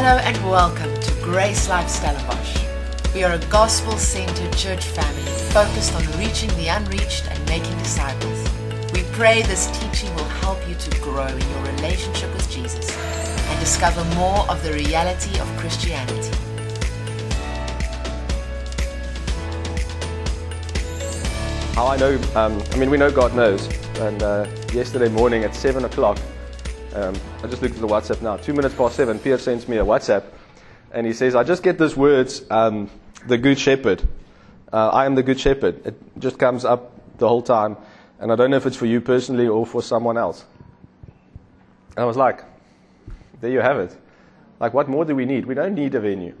Hello 0.00 0.16
and 0.18 0.48
welcome 0.48 0.94
to 1.00 1.12
Grace 1.24 1.68
Life 1.68 1.88
Stellenbosch. 1.88 2.64
We 3.12 3.24
are 3.24 3.32
a 3.32 3.44
gospel 3.46 3.98
centered 3.98 4.56
church 4.56 4.84
family 4.84 5.22
focused 5.50 5.92
on 5.92 6.04
reaching 6.16 6.48
the 6.50 6.68
unreached 6.68 7.28
and 7.28 7.48
making 7.48 7.76
disciples. 7.78 8.48
We 8.92 9.02
pray 9.14 9.42
this 9.42 9.66
teaching 9.76 10.14
will 10.14 10.30
help 10.38 10.56
you 10.68 10.76
to 10.76 11.00
grow 11.00 11.26
in 11.26 11.50
your 11.50 11.62
relationship 11.74 12.32
with 12.32 12.48
Jesus 12.48 12.96
and 12.96 13.58
discover 13.58 14.04
more 14.14 14.48
of 14.48 14.62
the 14.62 14.72
reality 14.72 15.36
of 15.40 15.48
Christianity. 15.56 16.30
How 21.74 21.88
I 21.88 21.96
know, 21.96 22.20
um, 22.36 22.62
I 22.70 22.76
mean, 22.76 22.90
we 22.90 22.98
know 22.98 23.10
God 23.10 23.34
knows. 23.34 23.66
And 23.98 24.22
uh, 24.22 24.46
yesterday 24.72 25.08
morning 25.08 25.42
at 25.42 25.56
7 25.56 25.84
o'clock, 25.86 26.20
um, 26.94 27.14
I 27.42 27.46
just 27.46 27.62
looked 27.62 27.74
at 27.74 27.80
the 27.80 27.86
WhatsApp 27.86 28.22
now, 28.22 28.36
two 28.36 28.54
minutes 28.54 28.74
past 28.74 28.96
7, 28.96 29.18
Pierre 29.18 29.38
sends 29.38 29.68
me 29.68 29.76
a 29.76 29.84
WhatsApp. 29.84 30.24
And 30.90 31.06
he 31.06 31.12
says, 31.12 31.34
I 31.34 31.44
just 31.44 31.62
get 31.62 31.78
these 31.78 31.96
words, 31.96 32.42
um, 32.50 32.90
the 33.26 33.36
Good 33.36 33.58
Shepherd. 33.58 34.02
Uh, 34.72 34.88
I 34.88 35.06
am 35.06 35.14
the 35.14 35.22
Good 35.22 35.38
Shepherd. 35.38 35.86
It 35.86 36.00
just 36.18 36.38
comes 36.38 36.64
up 36.64 36.92
the 37.18 37.28
whole 37.28 37.42
time. 37.42 37.76
And 38.18 38.32
I 38.32 38.36
don't 38.36 38.50
know 38.50 38.56
if 38.56 38.66
it's 38.66 38.76
for 38.76 38.86
you 38.86 39.00
personally 39.00 39.46
or 39.46 39.66
for 39.66 39.82
someone 39.82 40.16
else. 40.16 40.44
And 41.90 41.98
I 41.98 42.04
was 42.04 42.16
like, 42.16 42.42
there 43.40 43.50
you 43.50 43.60
have 43.60 43.78
it. 43.78 43.96
Like, 44.60 44.74
what 44.74 44.88
more 44.88 45.04
do 45.04 45.14
we 45.14 45.24
need? 45.24 45.46
We 45.46 45.54
don't 45.54 45.74
need 45.74 45.94
a 45.94 46.00
venue. 46.00 46.34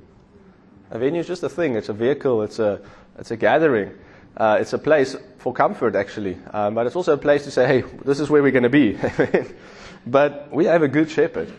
A 0.90 0.98
venue 0.98 1.20
is 1.20 1.26
just 1.26 1.42
a 1.42 1.48
thing. 1.48 1.76
It's 1.76 1.88
a 1.88 1.92
vehicle. 1.92 2.42
It's 2.42 2.58
a, 2.58 2.80
it's 3.18 3.30
a 3.30 3.36
gathering. 3.36 3.92
Uh, 4.36 4.58
it's 4.60 4.72
a 4.72 4.78
place 4.78 5.14
for 5.38 5.52
comfort, 5.52 5.94
actually. 5.94 6.38
Um, 6.52 6.74
but 6.74 6.86
it's 6.86 6.96
also 6.96 7.12
a 7.12 7.18
place 7.18 7.44
to 7.44 7.50
say, 7.50 7.66
hey, 7.66 7.84
this 8.04 8.18
is 8.18 8.30
where 8.30 8.42
we're 8.42 8.52
going 8.52 8.62
to 8.62 8.70
be. 8.70 8.96
but 10.06 10.50
we 10.50 10.64
have 10.66 10.82
a 10.82 10.88
good 10.88 11.10
shepherd. 11.10 11.52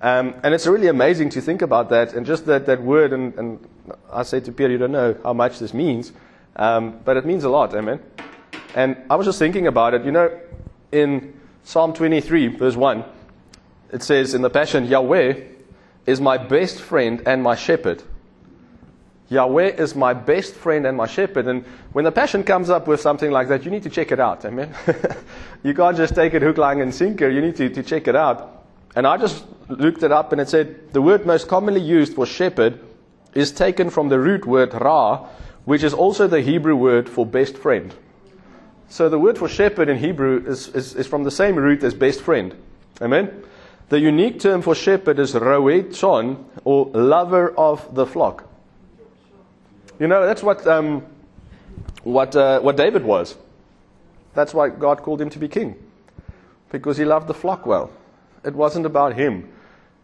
Um, 0.00 0.34
and 0.42 0.52
it's 0.52 0.66
really 0.66 0.88
amazing 0.88 1.30
to 1.30 1.40
think 1.40 1.62
about 1.62 1.88
that. 1.90 2.14
And 2.14 2.26
just 2.26 2.46
that, 2.46 2.66
that 2.66 2.82
word, 2.82 3.12
and, 3.12 3.34
and 3.34 3.68
I 4.12 4.24
say 4.24 4.40
to 4.40 4.52
Peter, 4.52 4.70
you 4.70 4.78
don't 4.78 4.92
know 4.92 5.16
how 5.22 5.32
much 5.32 5.60
this 5.60 5.72
means. 5.72 6.12
Um, 6.56 7.00
but 7.04 7.16
it 7.16 7.24
means 7.24 7.44
a 7.44 7.48
lot, 7.48 7.74
amen. 7.74 8.00
And 8.74 8.96
I 9.08 9.14
was 9.14 9.26
just 9.26 9.38
thinking 9.38 9.66
about 9.66 9.94
it. 9.94 10.04
You 10.04 10.10
know, 10.10 10.40
in 10.90 11.38
Psalm 11.62 11.92
23, 11.92 12.48
verse 12.48 12.76
1, 12.76 13.04
it 13.92 14.02
says 14.02 14.34
in 14.34 14.42
the 14.42 14.50
Passion, 14.50 14.86
Yahweh 14.86 15.40
is 16.06 16.20
my 16.20 16.36
best 16.36 16.80
friend 16.80 17.22
and 17.26 17.42
my 17.42 17.54
shepherd. 17.54 18.02
Yahweh 19.32 19.76
is 19.76 19.94
my 19.94 20.12
best 20.12 20.54
friend 20.54 20.86
and 20.86 20.96
my 20.96 21.06
shepherd. 21.06 21.46
And 21.46 21.64
when 21.92 22.04
the 22.04 22.12
passion 22.12 22.44
comes 22.44 22.68
up 22.68 22.86
with 22.86 23.00
something 23.00 23.30
like 23.30 23.48
that, 23.48 23.64
you 23.64 23.70
need 23.70 23.82
to 23.84 23.90
check 23.90 24.12
it 24.12 24.20
out. 24.20 24.44
Amen. 24.44 24.74
you 25.62 25.74
can't 25.74 25.96
just 25.96 26.14
take 26.14 26.34
it 26.34 26.42
hook, 26.42 26.58
line, 26.58 26.80
and 26.80 26.94
sinker. 26.94 27.28
You 27.28 27.40
need 27.40 27.56
to, 27.56 27.70
to 27.70 27.82
check 27.82 28.06
it 28.08 28.14
out. 28.14 28.64
And 28.94 29.06
I 29.06 29.16
just 29.16 29.44
looked 29.68 30.02
it 30.02 30.12
up 30.12 30.32
and 30.32 30.40
it 30.40 30.50
said 30.50 30.92
the 30.92 31.00
word 31.00 31.24
most 31.24 31.48
commonly 31.48 31.80
used 31.80 32.14
for 32.14 32.26
shepherd 32.26 32.78
is 33.34 33.50
taken 33.50 33.88
from 33.88 34.10
the 34.10 34.18
root 34.18 34.44
word 34.44 34.74
ra, 34.74 35.26
which 35.64 35.82
is 35.82 35.94
also 35.94 36.26
the 36.26 36.42
Hebrew 36.42 36.76
word 36.76 37.08
for 37.08 37.24
best 37.24 37.56
friend. 37.56 37.94
So 38.90 39.08
the 39.08 39.18
word 39.18 39.38
for 39.38 39.48
shepherd 39.48 39.88
in 39.88 39.96
Hebrew 39.96 40.44
is, 40.46 40.68
is, 40.68 40.94
is 40.94 41.06
from 41.06 41.24
the 41.24 41.30
same 41.30 41.56
root 41.56 41.82
as 41.82 41.94
best 41.94 42.20
friend. 42.20 42.54
Amen. 43.00 43.42
The 43.88 43.98
unique 43.98 44.40
term 44.40 44.60
for 44.60 44.74
shepherd 44.74 45.18
is 45.18 45.34
roed 45.34 45.94
chon, 45.94 46.44
or 46.64 46.86
lover 46.86 47.50
of 47.56 47.94
the 47.94 48.04
flock. 48.04 48.51
You 50.02 50.08
know, 50.08 50.26
that's 50.26 50.42
what, 50.42 50.66
um, 50.66 51.06
what, 52.02 52.34
uh, 52.34 52.58
what 52.58 52.76
David 52.76 53.04
was. 53.04 53.36
That's 54.34 54.52
why 54.52 54.68
God 54.68 55.00
called 55.00 55.20
him 55.20 55.30
to 55.30 55.38
be 55.38 55.46
king. 55.46 55.76
Because 56.72 56.96
he 56.96 57.04
loved 57.04 57.28
the 57.28 57.34
flock 57.34 57.66
well. 57.66 57.88
It 58.44 58.52
wasn't 58.52 58.84
about 58.84 59.14
him. 59.14 59.48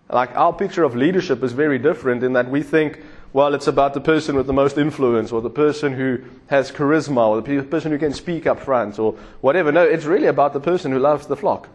Like, 0.09 0.37
our 0.37 0.53
picture 0.53 0.85
of 0.85 0.95
leadership 0.95 1.43
is 1.43 1.51
very 1.51 1.81
different 1.81 2.23
in 2.23 2.35
that 2.35 2.49
we 2.49 2.63
think, 2.63 3.03
well, 3.33 3.57
it's 3.57 3.67
about 3.67 3.93
the 3.93 4.01
person 4.01 4.37
with 4.37 4.47
the 4.47 4.53
most 4.53 4.79
influence, 4.79 5.33
or 5.33 5.41
the 5.41 5.51
person 5.51 5.95
who 5.95 6.21
has 6.47 6.71
charisma, 6.71 7.27
or 7.27 7.41
the 7.41 7.65
person 7.65 7.91
who 7.91 7.99
can 7.99 8.15
speak 8.15 8.47
up 8.47 8.61
front, 8.61 9.01
or 9.01 9.15
whatever. 9.41 9.73
No, 9.73 9.83
it's 9.83 10.05
really 10.05 10.29
about 10.29 10.53
the 10.53 10.61
person 10.61 10.93
who 10.93 11.01
loves 11.01 11.27
the 11.27 11.37
flock. 11.37 11.69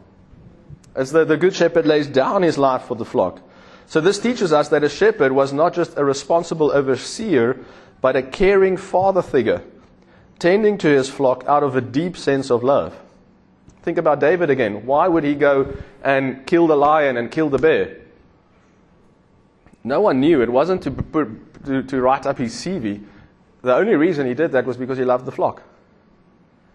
As 0.95 1.11
the, 1.11 1.25
the 1.25 1.35
good 1.35 1.53
shepherd 1.53 1.85
lays 1.85 2.07
down 2.07 2.41
his 2.41 2.57
life 2.57 2.83
for 2.83 2.95
the 2.95 3.03
flock. 3.03 3.41
So 3.85 3.99
this 3.99 4.17
teaches 4.17 4.53
us 4.53 4.69
that 4.69 4.81
a 4.81 4.87
shepherd 4.87 5.33
was 5.33 5.51
not 5.51 5.73
just 5.73 5.97
a 5.97 6.05
responsible 6.05 6.71
overseer, 6.71 7.59
but 8.03 8.17
a 8.17 8.21
caring 8.21 8.75
father 8.75 9.21
figure, 9.21 9.63
tending 10.37 10.77
to 10.77 10.89
his 10.89 11.09
flock 11.09 11.45
out 11.47 11.63
of 11.63 11.77
a 11.77 11.79
deep 11.79 12.17
sense 12.17 12.51
of 12.51 12.61
love. 12.61 12.93
Think 13.81 13.97
about 13.97 14.19
David 14.19 14.49
again. 14.49 14.85
Why 14.85 15.07
would 15.07 15.23
he 15.23 15.35
go 15.35 15.73
and 16.03 16.45
kill 16.45 16.67
the 16.67 16.75
lion 16.75 17.15
and 17.15 17.31
kill 17.31 17.49
the 17.49 17.57
bear? 17.57 18.01
No 19.85 20.01
one 20.01 20.19
knew. 20.19 20.41
It 20.41 20.49
wasn't 20.49 20.83
to, 20.83 20.91
to, 21.65 21.81
to 21.83 22.01
write 22.01 22.25
up 22.25 22.39
his 22.39 22.53
CV. 22.53 23.05
The 23.61 23.73
only 23.73 23.95
reason 23.95 24.27
he 24.27 24.33
did 24.33 24.51
that 24.51 24.65
was 24.65 24.75
because 24.75 24.97
he 24.97 25.05
loved 25.05 25.23
the 25.23 25.31
flock. 25.31 25.63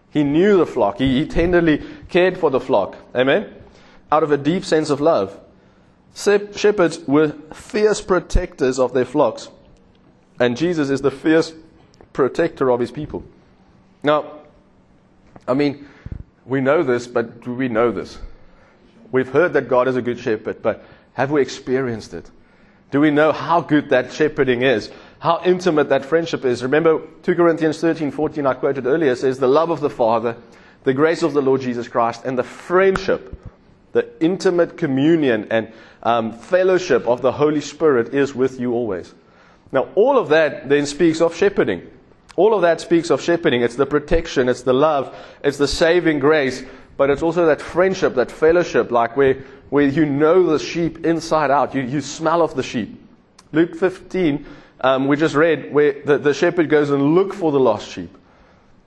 He 0.09 0.23
knew 0.23 0.57
the 0.57 0.65
flock. 0.65 0.97
He, 0.97 1.19
he 1.19 1.27
tenderly 1.27 1.83
cared 2.09 2.39
for 2.39 2.49
the 2.49 2.59
flock. 2.59 2.95
Amen? 3.13 3.53
Out 4.11 4.23
of 4.23 4.31
a 4.31 4.37
deep 4.37 4.65
sense 4.65 4.89
of 4.89 4.99
love. 4.99 5.39
Shepherds 6.15 6.97
were 7.07 7.35
fierce 7.53 8.01
protectors 8.01 8.79
of 8.79 8.93
their 8.95 9.05
flocks. 9.05 9.49
And 10.39 10.55
Jesus 10.55 10.89
is 10.89 11.01
the 11.01 11.11
fierce 11.11 11.53
protector 12.13 12.71
of 12.71 12.79
his 12.79 12.91
people. 12.91 13.23
Now, 14.03 14.39
I 15.47 15.53
mean, 15.53 15.87
we 16.45 16.61
know 16.61 16.83
this, 16.83 17.07
but 17.07 17.43
do 17.43 17.53
we 17.53 17.67
know 17.67 17.91
this? 17.91 18.17
We've 19.11 19.27
heard 19.27 19.53
that 19.53 19.67
God 19.67 19.87
is 19.87 19.95
a 19.95 20.01
good 20.01 20.19
shepherd, 20.19 20.61
but 20.61 20.85
have 21.13 21.31
we 21.31 21.41
experienced 21.41 22.13
it? 22.13 22.29
Do 22.91 22.99
we 22.99 23.11
know 23.11 23.31
how 23.31 23.61
good 23.61 23.89
that 23.89 24.13
shepherding 24.13 24.61
is? 24.61 24.89
How 25.19 25.41
intimate 25.43 25.89
that 25.89 26.05
friendship 26.05 26.45
is? 26.45 26.63
Remember 26.63 27.01
2 27.23 27.35
Corinthians 27.35 27.79
13, 27.79 28.11
14, 28.11 28.45
I 28.45 28.53
quoted 28.53 28.85
earlier, 28.85 29.15
says, 29.15 29.37
The 29.37 29.47
love 29.47 29.69
of 29.69 29.79
the 29.79 29.89
Father, 29.89 30.37
the 30.83 30.93
grace 30.93 31.21
of 31.21 31.33
the 31.33 31.41
Lord 31.41 31.61
Jesus 31.61 31.87
Christ, 31.87 32.23
and 32.25 32.37
the 32.37 32.43
friendship, 32.43 33.35
the 33.91 34.07
intimate 34.23 34.77
communion 34.77 35.47
and 35.51 35.71
um, 36.03 36.31
fellowship 36.31 37.05
of 37.07 37.21
the 37.21 37.33
Holy 37.33 37.61
Spirit 37.61 38.13
is 38.13 38.33
with 38.33 38.59
you 38.59 38.73
always. 38.73 39.13
Now, 39.71 39.89
all 39.95 40.17
of 40.17 40.29
that 40.29 40.67
then 40.69 40.85
speaks 40.85 41.21
of 41.21 41.35
shepherding. 41.35 41.89
All 42.35 42.53
of 42.53 42.61
that 42.61 42.81
speaks 42.81 43.09
of 43.09 43.21
shepherding. 43.21 43.61
It's 43.61 43.75
the 43.75 43.85
protection, 43.85 44.49
it's 44.49 44.63
the 44.63 44.73
love, 44.73 45.15
it's 45.43 45.57
the 45.57 45.67
saving 45.67 46.19
grace, 46.19 46.63
but 46.97 47.09
it's 47.09 47.21
also 47.21 47.45
that 47.47 47.61
friendship, 47.61 48.15
that 48.15 48.31
fellowship, 48.31 48.91
like 48.91 49.15
where, 49.15 49.35
where 49.69 49.85
you 49.85 50.05
know 50.05 50.45
the 50.47 50.59
sheep 50.59 51.05
inside 51.05 51.51
out. 51.51 51.75
You, 51.75 51.81
you 51.81 52.01
smell 52.01 52.41
of 52.41 52.55
the 52.55 52.63
sheep. 52.63 52.99
Luke 53.51 53.75
15, 53.75 54.45
um, 54.81 55.07
we 55.07 55.17
just 55.17 55.35
read 55.35 55.73
where 55.73 56.01
the, 56.03 56.17
the 56.17 56.33
shepherd 56.33 56.69
goes 56.69 56.89
and 56.89 57.15
look 57.15 57.33
for 57.33 57.51
the 57.51 57.59
lost 57.59 57.89
sheep. 57.89 58.15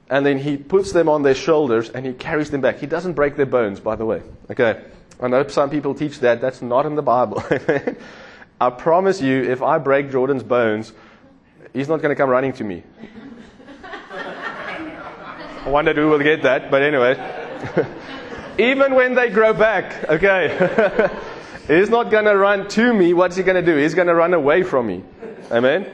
And 0.09 0.26
then 0.26 0.38
he 0.38 0.56
puts 0.56 0.93
them 0.93 1.09
on 1.09 1.22
their 1.22 1.34
shoulders 1.34 1.88
and 1.88 2.04
he 2.04 2.12
carries 2.12 2.50
them 2.50 2.60
back. 2.60 2.78
He 2.78 2.87
doesn't 2.87 3.14
break 3.14 3.37
their 3.37 3.47
bones, 3.47 3.81
by 3.81 3.97
the 3.97 4.04
way. 4.04 4.22
Okay. 4.50 4.82
I 5.20 5.28
know 5.28 5.47
some 5.47 5.70
people 5.70 5.94
teach 5.94 6.20
that. 6.20 6.41
That's 6.41 6.60
not 6.60 6.84
in 6.84 6.97
the 6.97 7.03
Bible. 7.03 7.43
I 8.62 8.71
promise 8.71 9.21
you, 9.21 9.43
if 9.43 9.61
I 9.61 9.78
break 9.78 10.12
Jordan's 10.12 10.45
bones, 10.45 10.93
he's 11.73 11.89
not 11.89 12.00
going 12.00 12.11
to 12.11 12.15
come 12.15 12.31
running 12.31 12.53
to 12.53 12.62
me. 12.62 12.84
I 15.65 15.69
wonder 15.69 15.93
who 15.93 16.11
will 16.11 16.21
get 16.21 16.45
that, 16.45 16.71
but 16.71 16.81
anyway. 16.81 17.17
Even 18.59 18.95
when 18.95 19.17
they 19.17 19.31
grow 19.31 19.53
back, 19.53 20.09
okay. 20.09 21.11
he's 21.67 21.91
not 21.91 22.09
going 22.12 22.27
to 22.27 22.37
run 22.37 22.69
to 22.69 22.95
me. 22.95 23.15
What's 23.15 23.34
he 23.34 23.43
going 23.43 23.56
to 23.56 23.69
do? 23.69 23.77
He's 23.77 23.95
going 23.95 24.06
to 24.06 24.15
run 24.15 24.33
away 24.33 24.62
from 24.62 24.87
me. 24.87 25.03
Amen? 25.50 25.91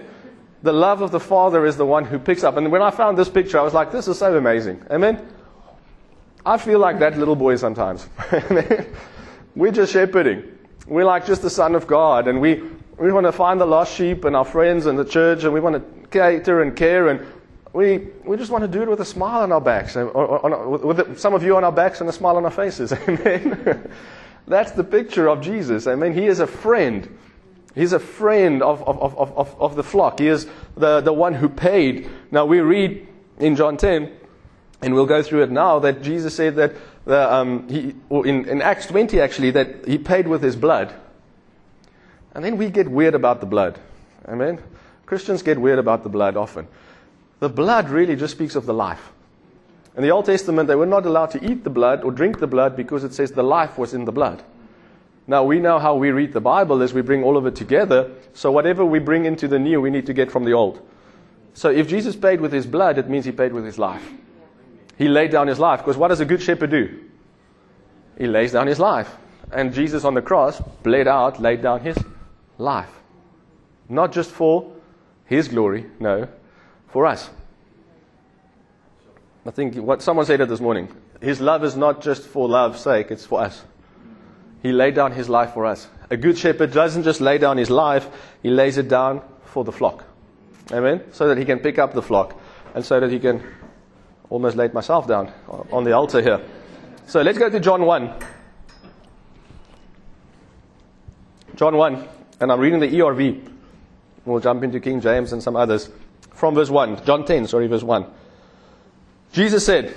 The 0.62 0.74
love 0.74 1.00
of 1.00 1.10
the 1.10 1.20
Father 1.20 1.64
is 1.64 1.78
the 1.78 1.86
one 1.86 2.04
who 2.04 2.18
picks 2.18 2.44
up. 2.44 2.58
And 2.58 2.70
when 2.70 2.82
I 2.82 2.90
found 2.90 3.16
this 3.16 3.30
picture, 3.30 3.58
I 3.58 3.62
was 3.62 3.72
like, 3.72 3.92
this 3.92 4.08
is 4.08 4.18
so 4.18 4.36
amazing. 4.36 4.84
Amen? 4.90 5.26
I 6.44 6.58
feel 6.58 6.80
like 6.80 6.98
that 6.98 7.16
little 7.16 7.36
boy 7.36 7.56
sometimes. 7.56 8.06
We're 9.56 9.72
just 9.72 9.94
shepherding. 9.94 10.57
We're 10.88 11.04
like 11.04 11.26
just 11.26 11.42
the 11.42 11.50
Son 11.50 11.74
of 11.74 11.86
God, 11.86 12.28
and 12.28 12.40
we, 12.40 12.62
we 12.98 13.12
want 13.12 13.26
to 13.26 13.32
find 13.32 13.60
the 13.60 13.66
lost 13.66 13.94
sheep 13.94 14.24
and 14.24 14.34
our 14.34 14.44
friends 14.44 14.86
and 14.86 14.98
the 14.98 15.04
church, 15.04 15.44
and 15.44 15.52
we 15.52 15.60
want 15.60 15.76
to 15.76 16.08
cater 16.08 16.62
and 16.62 16.74
care, 16.74 17.08
and 17.08 17.26
we, 17.74 18.08
we 18.24 18.38
just 18.38 18.50
want 18.50 18.62
to 18.62 18.68
do 18.68 18.82
it 18.82 18.88
with 18.88 19.00
a 19.00 19.04
smile 19.04 19.42
on 19.42 19.52
our 19.52 19.60
backs, 19.60 19.96
or, 19.96 20.08
or, 20.08 20.54
or 20.54 20.78
with 20.78 21.20
some 21.20 21.34
of 21.34 21.42
you 21.42 21.56
on 21.56 21.64
our 21.64 21.72
backs 21.72 22.00
and 22.00 22.08
a 22.08 22.12
smile 22.12 22.38
on 22.38 22.44
our 22.46 22.50
faces. 22.50 22.92
Amen. 23.08 23.90
That's 24.46 24.72
the 24.72 24.84
picture 24.84 25.28
of 25.28 25.42
Jesus. 25.42 25.86
I 25.86 25.94
mean, 25.94 26.14
he 26.14 26.26
is 26.26 26.40
a 26.40 26.46
friend. 26.46 27.18
He's 27.74 27.92
a 27.92 28.00
friend 28.00 28.62
of, 28.62 28.82
of, 28.88 28.98
of, 28.98 29.36
of, 29.36 29.60
of 29.60 29.76
the 29.76 29.84
flock. 29.84 30.20
He 30.20 30.28
is 30.28 30.48
the, 30.74 31.02
the 31.02 31.12
one 31.12 31.34
who 31.34 31.50
paid. 31.50 32.08
Now, 32.30 32.46
we 32.46 32.60
read 32.60 33.06
in 33.38 33.56
John 33.56 33.76
10, 33.76 34.10
and 34.80 34.94
we'll 34.94 35.06
go 35.06 35.22
through 35.22 35.42
it 35.42 35.50
now, 35.50 35.78
that 35.80 36.02
Jesus 36.02 36.34
said 36.34 36.56
that 36.56 36.72
the, 37.08 37.32
um, 37.32 37.66
he, 37.70 37.94
in, 38.10 38.46
in 38.46 38.60
Acts 38.60 38.84
20 38.84 39.18
actually, 39.18 39.50
that 39.52 39.88
he 39.88 39.96
paid 39.96 40.28
with 40.28 40.42
his 40.42 40.56
blood. 40.56 40.94
And 42.34 42.44
then 42.44 42.58
we 42.58 42.68
get 42.68 42.86
weird 42.86 43.14
about 43.14 43.40
the 43.40 43.46
blood. 43.46 43.80
Amen? 44.28 44.60
Christians 45.06 45.42
get 45.42 45.58
weird 45.58 45.78
about 45.78 46.02
the 46.02 46.10
blood 46.10 46.36
often. 46.36 46.68
The 47.40 47.48
blood 47.48 47.88
really 47.88 48.14
just 48.14 48.34
speaks 48.34 48.56
of 48.56 48.66
the 48.66 48.74
life. 48.74 49.10
In 49.96 50.02
the 50.02 50.10
Old 50.10 50.26
Testament, 50.26 50.68
they 50.68 50.74
were 50.74 50.84
not 50.84 51.06
allowed 51.06 51.30
to 51.30 51.50
eat 51.50 51.64
the 51.64 51.70
blood 51.70 52.04
or 52.04 52.12
drink 52.12 52.40
the 52.40 52.46
blood 52.46 52.76
because 52.76 53.04
it 53.04 53.14
says 53.14 53.32
the 53.32 53.42
life 53.42 53.78
was 53.78 53.94
in 53.94 54.04
the 54.04 54.12
blood. 54.12 54.42
Now, 55.26 55.44
we 55.44 55.60
know 55.60 55.78
how 55.78 55.94
we 55.94 56.10
read 56.10 56.34
the 56.34 56.42
Bible 56.42 56.82
is 56.82 56.92
we 56.92 57.00
bring 57.00 57.24
all 57.24 57.38
of 57.38 57.46
it 57.46 57.56
together. 57.56 58.10
So, 58.34 58.52
whatever 58.52 58.84
we 58.84 58.98
bring 58.98 59.24
into 59.24 59.48
the 59.48 59.58
new, 59.58 59.80
we 59.80 59.88
need 59.88 60.04
to 60.06 60.12
get 60.12 60.30
from 60.30 60.44
the 60.44 60.52
old. 60.52 60.86
So, 61.54 61.70
if 61.70 61.88
Jesus 61.88 62.16
paid 62.16 62.42
with 62.42 62.52
his 62.52 62.66
blood, 62.66 62.98
it 62.98 63.08
means 63.08 63.24
he 63.24 63.32
paid 63.32 63.54
with 63.54 63.64
his 63.64 63.78
life. 63.78 64.06
He 64.98 65.08
laid 65.08 65.30
down 65.30 65.46
his 65.46 65.60
life. 65.60 65.80
Because 65.80 65.96
what 65.96 66.08
does 66.08 66.20
a 66.20 66.24
good 66.24 66.42
shepherd 66.42 66.70
do? 66.70 67.04
He 68.18 68.26
lays 68.26 68.52
down 68.52 68.66
his 68.66 68.80
life. 68.80 69.16
And 69.52 69.72
Jesus 69.72 70.04
on 70.04 70.14
the 70.14 70.22
cross 70.22 70.60
bled 70.82 71.06
out, 71.06 71.40
laid 71.40 71.62
down 71.62 71.80
his 71.80 71.96
life. 72.58 72.90
Not 73.88 74.12
just 74.12 74.30
for 74.30 74.72
his 75.24 75.48
glory, 75.48 75.86
no, 76.00 76.28
for 76.88 77.06
us. 77.06 77.30
I 79.46 79.50
think 79.50 79.76
what 79.76 80.02
someone 80.02 80.26
said 80.26 80.40
it 80.40 80.48
this 80.48 80.60
morning. 80.60 80.94
His 81.20 81.40
love 81.40 81.64
is 81.64 81.76
not 81.76 82.02
just 82.02 82.24
for 82.24 82.48
love's 82.48 82.80
sake, 82.80 83.10
it's 83.10 83.24
for 83.24 83.40
us. 83.40 83.62
He 84.62 84.72
laid 84.72 84.94
down 84.94 85.12
his 85.12 85.28
life 85.28 85.54
for 85.54 85.64
us. 85.64 85.88
A 86.10 86.16
good 86.16 86.36
shepherd 86.36 86.72
doesn't 86.72 87.04
just 87.04 87.20
lay 87.20 87.38
down 87.38 87.56
his 87.56 87.70
life, 87.70 88.08
he 88.42 88.50
lays 88.50 88.76
it 88.76 88.88
down 88.88 89.22
for 89.44 89.64
the 89.64 89.72
flock. 89.72 90.04
Amen? 90.72 91.02
So 91.12 91.28
that 91.28 91.38
he 91.38 91.44
can 91.44 91.60
pick 91.60 91.78
up 91.78 91.94
the 91.94 92.02
flock 92.02 92.38
and 92.74 92.84
so 92.84 93.00
that 93.00 93.10
he 93.10 93.18
can 93.18 93.42
almost 94.30 94.56
laid 94.56 94.74
myself 94.74 95.06
down 95.06 95.32
on 95.70 95.84
the 95.84 95.92
altar 95.92 96.20
here. 96.22 96.40
So 97.06 97.22
let's 97.22 97.38
go 97.38 97.48
to 97.48 97.60
John 97.60 97.82
1. 97.82 98.14
John 101.56 101.76
1, 101.76 102.08
and 102.40 102.52
I'm 102.52 102.60
reading 102.60 102.80
the 102.80 102.88
ERV. 102.88 103.50
We'll 104.24 104.40
jump 104.40 104.62
into 104.62 104.78
King 104.78 105.00
James 105.00 105.32
and 105.32 105.42
some 105.42 105.56
others. 105.56 105.90
From 106.34 106.54
verse 106.54 106.70
1, 106.70 107.04
John 107.04 107.24
10, 107.24 107.48
sorry, 107.48 107.66
verse 107.66 107.82
1. 107.82 108.06
Jesus 109.32 109.64
said, 109.66 109.94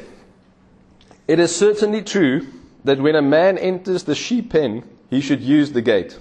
It 1.28 1.40
is 1.40 1.56
certainly 1.56 2.02
true 2.02 2.48
that 2.84 3.00
when 3.00 3.16
a 3.16 3.22
man 3.22 3.58
enters 3.58 4.04
the 4.04 4.16
sheep 4.16 4.52
pen, 4.52 4.84
he 5.10 5.22
should 5.22 5.42
use 5.42 5.72
the 5.72 5.82
gate. 5.82 6.18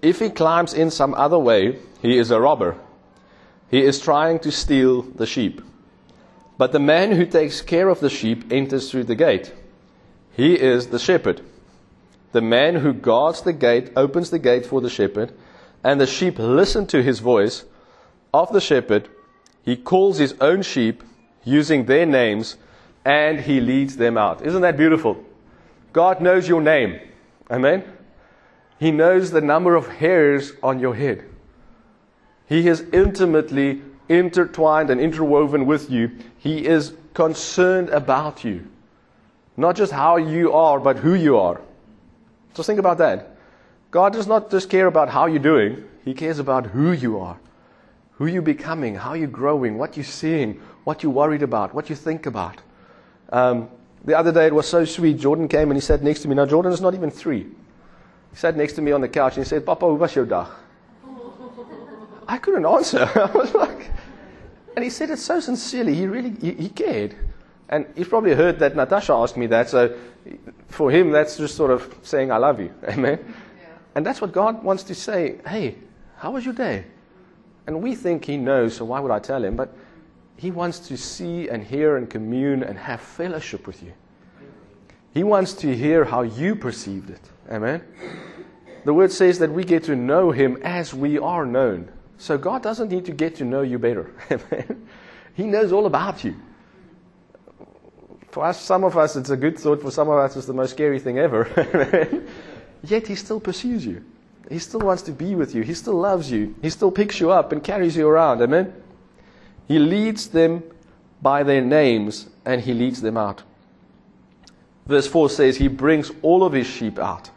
If 0.00 0.20
he 0.20 0.30
climbs 0.30 0.72
in 0.72 0.90
some 0.90 1.12
other 1.14 1.38
way, 1.38 1.78
he 2.00 2.16
is 2.16 2.30
a 2.30 2.40
robber. 2.40 2.78
He 3.70 3.82
is 3.82 4.00
trying 4.00 4.38
to 4.40 4.50
steal 4.50 5.02
the 5.02 5.26
sheep. 5.26 5.60
But 6.60 6.72
the 6.72 6.78
man 6.78 7.12
who 7.12 7.24
takes 7.24 7.62
care 7.62 7.88
of 7.88 8.00
the 8.00 8.10
sheep 8.10 8.52
enters 8.52 8.90
through 8.90 9.04
the 9.04 9.14
gate. 9.14 9.54
He 10.30 10.60
is 10.60 10.88
the 10.88 10.98
shepherd. 10.98 11.40
The 12.32 12.42
man 12.42 12.74
who 12.74 12.92
guards 12.92 13.40
the 13.40 13.54
gate 13.54 13.92
opens 13.96 14.28
the 14.28 14.38
gate 14.38 14.66
for 14.66 14.82
the 14.82 14.90
shepherd, 14.90 15.32
and 15.82 15.98
the 15.98 16.06
sheep 16.06 16.38
listen 16.38 16.86
to 16.88 17.02
his 17.02 17.20
voice. 17.20 17.64
Of 18.34 18.52
the 18.52 18.60
shepherd, 18.60 19.08
he 19.62 19.74
calls 19.74 20.18
his 20.18 20.34
own 20.38 20.60
sheep 20.60 21.02
using 21.44 21.86
their 21.86 22.04
names, 22.04 22.58
and 23.06 23.40
he 23.40 23.58
leads 23.58 23.96
them 23.96 24.18
out. 24.18 24.44
Isn't 24.44 24.60
that 24.60 24.76
beautiful? 24.76 25.24
God 25.94 26.20
knows 26.20 26.46
your 26.46 26.60
name. 26.60 27.00
Amen? 27.50 27.84
He 28.78 28.90
knows 28.90 29.30
the 29.30 29.40
number 29.40 29.76
of 29.76 29.86
hairs 29.86 30.52
on 30.62 30.78
your 30.78 30.94
head. 30.94 31.24
He 32.46 32.68
is 32.68 32.84
intimately 32.92 33.80
intertwined 34.10 34.90
and 34.90 35.00
interwoven 35.00 35.64
with 35.64 35.90
you. 35.90 36.10
He 36.38 36.66
is 36.66 36.92
concerned 37.14 37.88
about 37.90 38.44
you. 38.44 38.66
Not 39.56 39.76
just 39.76 39.92
how 39.92 40.16
you 40.16 40.52
are, 40.52 40.80
but 40.80 40.98
who 40.98 41.14
you 41.14 41.38
are. 41.38 41.60
Just 42.54 42.66
think 42.66 42.78
about 42.78 42.98
that. 42.98 43.36
God 43.90 44.12
does 44.12 44.26
not 44.26 44.50
just 44.50 44.68
care 44.68 44.86
about 44.86 45.08
how 45.08 45.26
you're 45.26 45.38
doing, 45.38 45.84
He 46.04 46.14
cares 46.14 46.38
about 46.38 46.66
who 46.66 46.92
you 46.92 47.18
are, 47.18 47.38
who 48.12 48.26
you're 48.26 48.42
becoming, 48.42 48.94
how 48.94 49.14
you're 49.14 49.28
growing, 49.28 49.78
what 49.78 49.96
you're 49.96 50.04
seeing, 50.04 50.60
what 50.84 51.02
you're 51.02 51.12
worried 51.12 51.42
about, 51.42 51.74
what 51.74 51.88
you 51.90 51.96
think 51.96 52.26
about. 52.26 52.56
Um, 53.30 53.68
the 54.04 54.16
other 54.16 54.32
day 54.32 54.46
it 54.46 54.54
was 54.54 54.66
so 54.66 54.84
sweet. 54.84 55.18
Jordan 55.18 55.46
came 55.46 55.70
and 55.70 55.76
he 55.76 55.80
sat 55.80 56.02
next 56.02 56.22
to 56.22 56.28
me. 56.28 56.34
Now, 56.34 56.46
Jordan 56.46 56.72
is 56.72 56.80
not 56.80 56.94
even 56.94 57.10
three. 57.10 57.42
He 57.42 58.36
sat 58.36 58.56
next 58.56 58.74
to 58.74 58.82
me 58.82 58.92
on 58.92 59.00
the 59.00 59.08
couch 59.08 59.36
and 59.36 59.44
he 59.44 59.48
said, 59.48 59.66
Papa, 59.66 59.84
hoe 59.84 59.94
was 59.94 60.14
your 60.14 60.24
dag? 60.24 60.48
I 62.30 62.38
couldn't 62.38 62.64
answer. 62.64 63.10
I 63.16 63.24
was 63.32 63.52
like, 63.54 63.90
and 64.76 64.84
he 64.84 64.90
said 64.90 65.10
it 65.10 65.18
so 65.18 65.40
sincerely. 65.40 65.94
He 65.94 66.06
really, 66.06 66.30
he, 66.40 66.52
he 66.52 66.68
cared. 66.68 67.16
And 67.68 67.86
he's 67.96 68.06
probably 68.06 68.34
heard 68.34 68.60
that 68.60 68.76
Natasha 68.76 69.12
asked 69.12 69.36
me 69.36 69.48
that. 69.48 69.68
So 69.68 69.96
for 70.68 70.92
him, 70.92 71.10
that's 71.10 71.36
just 71.36 71.56
sort 71.56 71.72
of 71.72 71.92
saying, 72.02 72.30
I 72.30 72.36
love 72.36 72.60
you. 72.60 72.72
Amen. 72.88 73.18
Yeah. 73.60 73.66
And 73.96 74.06
that's 74.06 74.20
what 74.20 74.30
God 74.30 74.62
wants 74.62 74.84
to 74.84 74.94
say. 74.94 75.40
Hey, 75.44 75.76
how 76.18 76.30
was 76.30 76.44
your 76.44 76.54
day? 76.54 76.84
And 77.66 77.82
we 77.82 77.96
think 77.96 78.24
he 78.24 78.36
knows, 78.36 78.76
so 78.76 78.84
why 78.84 79.00
would 79.00 79.10
I 79.10 79.18
tell 79.18 79.44
him? 79.44 79.56
But 79.56 79.76
he 80.36 80.52
wants 80.52 80.78
to 80.86 80.96
see 80.96 81.48
and 81.48 81.64
hear 81.64 81.96
and 81.96 82.08
commune 82.08 82.62
and 82.62 82.78
have 82.78 83.00
fellowship 83.00 83.66
with 83.66 83.82
you. 83.82 83.92
He 85.12 85.24
wants 85.24 85.52
to 85.54 85.76
hear 85.76 86.04
how 86.04 86.22
you 86.22 86.54
perceived 86.54 87.10
it. 87.10 87.28
Amen. 87.50 87.82
The 88.84 88.94
word 88.94 89.10
says 89.10 89.40
that 89.40 89.50
we 89.50 89.64
get 89.64 89.82
to 89.84 89.96
know 89.96 90.30
him 90.30 90.58
as 90.62 90.94
we 90.94 91.18
are 91.18 91.44
known. 91.44 91.90
So 92.20 92.36
God 92.36 92.62
doesn't 92.62 92.90
need 92.90 93.06
to 93.06 93.12
get 93.12 93.36
to 93.36 93.44
know 93.44 93.62
you 93.62 93.78
better. 93.78 94.12
He 95.34 95.44
knows 95.44 95.72
all 95.72 95.86
about 95.86 96.22
you. 96.22 96.34
For 98.30 98.44
us, 98.44 98.60
some 98.60 98.84
of 98.84 98.98
us, 98.98 99.16
it's 99.16 99.30
a 99.30 99.36
good 99.36 99.58
thought. 99.58 99.80
For 99.80 99.90
some 99.90 100.08
of 100.08 100.18
us, 100.18 100.36
it's 100.36 100.46
the 100.46 100.52
most 100.52 100.72
scary 100.72 100.98
thing 100.98 101.18
ever. 101.18 101.48
Yet 102.82 103.06
He 103.06 103.14
still 103.14 103.40
pursues 103.40 103.86
you. 103.86 104.04
He 104.50 104.58
still 104.58 104.80
wants 104.80 105.02
to 105.02 105.12
be 105.12 105.34
with 105.34 105.54
you. 105.54 105.62
He 105.62 105.72
still 105.72 105.94
loves 105.94 106.30
you. 106.30 106.54
He 106.60 106.68
still 106.68 106.90
picks 106.90 107.20
you 107.20 107.30
up 107.30 107.52
and 107.52 107.64
carries 107.64 107.96
you 107.96 108.06
around. 108.06 108.42
Amen. 108.42 108.74
He 109.66 109.78
leads 109.78 110.26
them 110.26 110.62
by 111.22 111.42
their 111.42 111.62
names 111.62 112.28
and 112.44 112.60
he 112.60 112.74
leads 112.74 113.00
them 113.00 113.16
out. 113.16 113.44
Verse 114.86 115.06
4 115.06 115.30
says, 115.30 115.56
He 115.56 115.68
brings 115.68 116.10
all 116.20 116.42
of 116.42 116.52
his 116.52 116.66
sheep 116.66 116.98
out. 116.98 117.30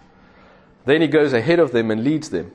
Then 0.86 1.02
he 1.02 1.08
goes 1.08 1.32
ahead 1.32 1.60
of 1.60 1.72
them 1.72 1.92
and 1.92 2.04
leads 2.04 2.32
them. 2.32 2.52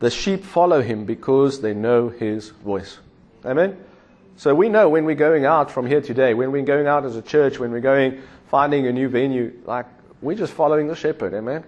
The 0.00 0.10
sheep 0.10 0.44
follow 0.44 0.82
him 0.82 1.04
because 1.04 1.60
they 1.60 1.74
know 1.74 2.08
his 2.08 2.50
voice. 2.50 2.98
Amen? 3.44 3.82
So 4.36 4.54
we 4.54 4.68
know 4.68 4.88
when 4.88 5.04
we're 5.04 5.14
going 5.14 5.44
out 5.44 5.70
from 5.70 5.86
here 5.86 6.00
today, 6.00 6.34
when 6.34 6.50
we're 6.50 6.62
going 6.62 6.86
out 6.86 7.04
as 7.04 7.16
a 7.16 7.22
church, 7.22 7.58
when 7.58 7.70
we're 7.70 7.80
going 7.80 8.22
finding 8.48 8.86
a 8.86 8.92
new 8.92 9.08
venue, 9.08 9.52
like 9.64 9.86
we're 10.20 10.36
just 10.36 10.52
following 10.52 10.88
the 10.88 10.96
shepherd. 10.96 11.34
Amen? 11.34 11.64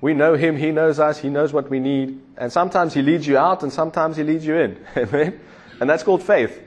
We 0.00 0.12
know 0.12 0.34
him, 0.34 0.56
he 0.56 0.70
knows 0.70 1.00
us, 1.00 1.18
he 1.18 1.30
knows 1.30 1.52
what 1.52 1.70
we 1.70 1.80
need. 1.80 2.20
And 2.36 2.52
sometimes 2.52 2.94
he 2.94 3.02
leads 3.02 3.26
you 3.26 3.38
out 3.38 3.62
and 3.62 3.72
sometimes 3.72 4.16
he 4.16 4.22
leads 4.22 4.46
you 4.46 4.56
in. 4.56 4.86
Amen? 4.96 5.40
And 5.80 5.88
that's 5.88 6.02
called 6.02 6.22
faith. 6.22 6.62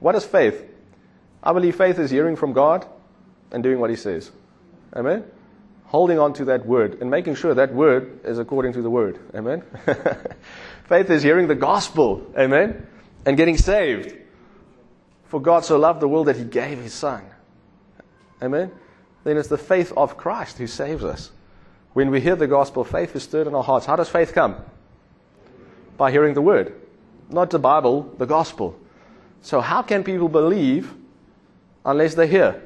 What 0.00 0.14
is 0.14 0.24
faith? 0.24 0.64
I 1.42 1.52
believe 1.52 1.76
faith 1.76 1.98
is 1.98 2.10
hearing 2.10 2.36
from 2.36 2.52
God 2.52 2.86
and 3.50 3.62
doing 3.62 3.78
what 3.78 3.90
He 3.90 3.96
says. 3.96 4.30
Amen? 4.94 5.24
Holding 5.88 6.18
on 6.18 6.32
to 6.34 6.46
that 6.46 6.64
word 6.64 7.00
and 7.00 7.10
making 7.10 7.34
sure 7.34 7.54
that 7.54 7.74
word 7.74 8.20
is 8.24 8.38
according 8.38 8.74
to 8.74 8.82
the 8.82 8.90
word. 8.90 9.18
Amen? 9.34 9.62
faith 10.84 11.10
is 11.10 11.22
hearing 11.22 11.48
the 11.48 11.54
gospel. 11.54 12.30
Amen? 12.38 12.86
And 13.26 13.36
getting 13.36 13.56
saved. 13.56 14.14
For 15.24 15.40
God 15.40 15.64
so 15.64 15.78
loved 15.78 16.00
the 16.00 16.08
world 16.08 16.28
that 16.28 16.36
He 16.36 16.44
gave 16.44 16.78
His 16.78 16.94
Son. 16.94 17.22
Amen? 18.42 18.70
Then 19.24 19.36
it's 19.36 19.48
the 19.48 19.58
faith 19.58 19.92
of 19.96 20.16
Christ 20.16 20.58
who 20.58 20.66
saves 20.66 21.04
us. 21.04 21.30
When 21.92 22.10
we 22.10 22.20
hear 22.20 22.36
the 22.36 22.46
gospel, 22.46 22.84
faith 22.84 23.16
is 23.16 23.24
stirred 23.24 23.46
in 23.46 23.54
our 23.54 23.64
hearts. 23.64 23.86
How 23.86 23.96
does 23.96 24.08
faith 24.08 24.32
come? 24.32 24.56
By 25.96 26.10
hearing 26.10 26.34
the 26.34 26.42
word 26.42 26.74
not 27.30 27.50
the 27.50 27.58
Bible, 27.58 28.14
the 28.18 28.26
gospel. 28.26 28.78
So, 29.42 29.60
how 29.60 29.82
can 29.82 30.02
people 30.04 30.28
believe 30.28 30.94
unless 31.84 32.14
they 32.14 32.26
hear? 32.26 32.62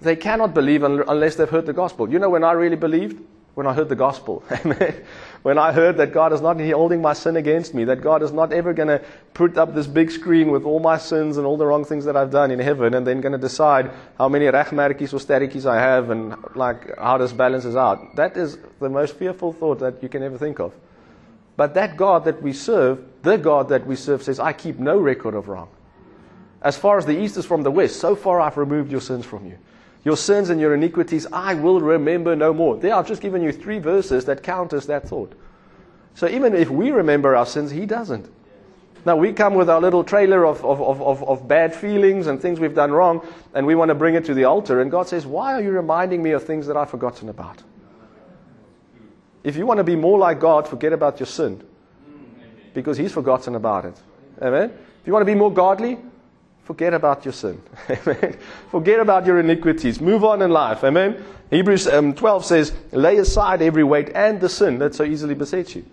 They 0.00 0.16
cannot 0.16 0.54
believe 0.54 0.82
unless 0.82 1.36
they've 1.36 1.48
heard 1.48 1.66
the 1.66 1.72
gospel. 1.72 2.10
You 2.10 2.18
know 2.18 2.30
when 2.30 2.44
I 2.44 2.52
really 2.52 2.76
believed? 2.76 3.22
When 3.54 3.66
I 3.66 3.72
heard 3.72 3.88
the 3.88 3.96
gospel. 3.96 4.40
when 5.42 5.56
I 5.56 5.72
heard 5.72 5.96
that 5.96 6.12
God 6.12 6.34
is 6.34 6.42
not 6.42 6.60
holding 6.60 7.00
my 7.00 7.14
sin 7.14 7.36
against 7.36 7.72
me, 7.72 7.84
that 7.84 8.02
God 8.02 8.22
is 8.22 8.30
not 8.30 8.52
ever 8.52 8.74
going 8.74 8.88
to 8.88 9.02
put 9.32 9.56
up 9.56 9.74
this 9.74 9.86
big 9.86 10.10
screen 10.10 10.50
with 10.50 10.64
all 10.64 10.78
my 10.78 10.98
sins 10.98 11.38
and 11.38 11.46
all 11.46 11.56
the 11.56 11.64
wrong 11.64 11.82
things 11.82 12.04
that 12.04 12.16
I've 12.16 12.30
done 12.30 12.50
in 12.50 12.58
heaven 12.58 12.92
and 12.92 13.06
then 13.06 13.22
going 13.22 13.32
to 13.32 13.38
decide 13.38 13.90
how 14.18 14.28
many 14.28 14.44
regmerkies 14.44 15.14
or 15.14 15.18
sterretjies 15.18 15.64
I 15.64 15.80
have 15.80 16.10
and 16.10 16.36
like 16.54 16.98
how 16.98 17.16
this 17.16 17.32
balances 17.32 17.76
out. 17.76 18.16
That 18.16 18.36
is 18.36 18.58
the 18.78 18.90
most 18.90 19.16
fearful 19.16 19.54
thought 19.54 19.78
that 19.78 20.02
you 20.02 20.10
can 20.10 20.22
ever 20.22 20.36
think 20.36 20.60
of. 20.60 20.74
But 21.56 21.72
that 21.74 21.96
God 21.96 22.26
that 22.26 22.42
we 22.42 22.52
serve, 22.52 23.02
the 23.22 23.38
God 23.38 23.70
that 23.70 23.86
we 23.86 23.96
serve, 23.96 24.22
says, 24.22 24.38
I 24.38 24.52
keep 24.52 24.78
no 24.78 24.98
record 24.98 25.34
of 25.34 25.48
wrong. 25.48 25.70
As 26.60 26.76
far 26.76 26.98
as 26.98 27.06
the 27.06 27.18
east 27.18 27.38
is 27.38 27.46
from 27.46 27.62
the 27.62 27.70
west, 27.70 28.00
so 28.00 28.14
far 28.14 28.40
I've 28.40 28.58
removed 28.58 28.90
your 28.90 29.00
sins 29.00 29.24
from 29.24 29.46
you. 29.46 29.56
Your 30.06 30.16
sins 30.16 30.50
and 30.50 30.60
your 30.60 30.72
iniquities 30.72 31.26
I 31.32 31.54
will 31.54 31.80
remember 31.80 32.36
no 32.36 32.54
more. 32.54 32.76
There, 32.76 32.94
I've 32.94 33.08
just 33.08 33.20
given 33.20 33.42
you 33.42 33.50
three 33.50 33.80
verses 33.80 34.26
that 34.26 34.44
counters 34.44 34.86
that 34.86 35.08
thought. 35.08 35.32
So 36.14 36.28
even 36.28 36.54
if 36.54 36.70
we 36.70 36.92
remember 36.92 37.34
our 37.34 37.44
sins, 37.44 37.72
He 37.72 37.86
doesn't. 37.86 38.30
Now, 39.04 39.16
we 39.16 39.32
come 39.32 39.54
with 39.54 39.68
our 39.68 39.80
little 39.80 40.04
trailer 40.04 40.46
of, 40.46 40.64
of, 40.64 40.80
of, 40.80 41.24
of, 41.24 41.48
bad 41.48 41.74
feelings 41.74 42.28
and 42.28 42.40
things 42.40 42.60
we've 42.60 42.74
done 42.74 42.92
wrong, 42.92 43.26
and 43.52 43.66
we 43.66 43.74
want 43.74 43.88
to 43.88 43.96
bring 43.96 44.14
it 44.14 44.24
to 44.26 44.34
the 44.34 44.44
altar. 44.44 44.80
And 44.80 44.92
God 44.92 45.08
says, 45.08 45.26
Why 45.26 45.54
are 45.54 45.60
you 45.60 45.72
reminding 45.72 46.22
me 46.22 46.30
of 46.30 46.44
things 46.44 46.68
that 46.68 46.76
I've 46.76 46.90
forgotten 46.90 47.28
about? 47.28 47.64
If 49.42 49.56
you 49.56 49.66
want 49.66 49.78
to 49.78 49.84
be 49.84 49.96
more 49.96 50.18
like 50.18 50.38
God, 50.38 50.68
forget 50.68 50.92
about 50.92 51.18
your 51.18 51.26
sin. 51.26 51.64
Because 52.74 52.96
He's 52.96 53.10
forgotten 53.10 53.56
about 53.56 53.84
it. 53.84 54.00
Amen? 54.40 54.70
If 54.70 55.06
you 55.06 55.12
want 55.12 55.22
to 55.22 55.32
be 55.32 55.34
more 55.34 55.52
godly, 55.52 55.98
Forget 56.66 56.92
about 56.94 57.24
your 57.24 57.32
sin. 57.32 57.62
Amen. 57.90 58.36
Forget 58.72 58.98
about 58.98 59.24
your 59.24 59.38
iniquities. 59.38 60.00
Move 60.00 60.24
on 60.24 60.42
in 60.42 60.50
life. 60.50 60.82
Amen. 60.82 61.24
Hebrews 61.48 61.86
um, 61.86 62.12
12 62.12 62.44
says, 62.44 62.72
lay 62.90 63.18
aside 63.18 63.62
every 63.62 63.84
weight 63.84 64.10
and 64.16 64.40
the 64.40 64.48
sin 64.48 64.80
that 64.80 64.92
so 64.92 65.04
easily 65.04 65.36
besets 65.36 65.76
you. 65.76 65.84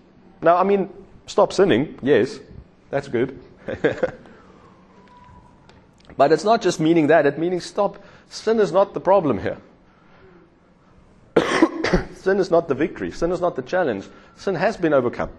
Now, 0.42 0.56
I 0.56 0.64
mean, 0.64 0.90
stop 1.26 1.52
sinning. 1.52 1.96
Yes, 2.02 2.40
that's 2.90 3.06
good. 3.06 3.38
but 6.16 6.32
it's 6.32 6.42
not 6.42 6.60
just 6.60 6.80
meaning 6.80 7.06
that. 7.06 7.24
It 7.24 7.38
meaning 7.38 7.60
stop. 7.60 8.04
Sin 8.28 8.58
is 8.58 8.72
not 8.72 8.94
the 8.94 9.00
problem 9.00 9.38
here. 9.38 9.58
sin 12.16 12.40
is 12.40 12.50
not 12.50 12.66
the 12.66 12.74
victory. 12.74 13.12
Sin 13.12 13.30
is 13.30 13.40
not 13.40 13.54
the 13.54 13.62
challenge. 13.62 14.08
Sin 14.34 14.56
has 14.56 14.76
been 14.76 14.92
overcome. 14.92 15.30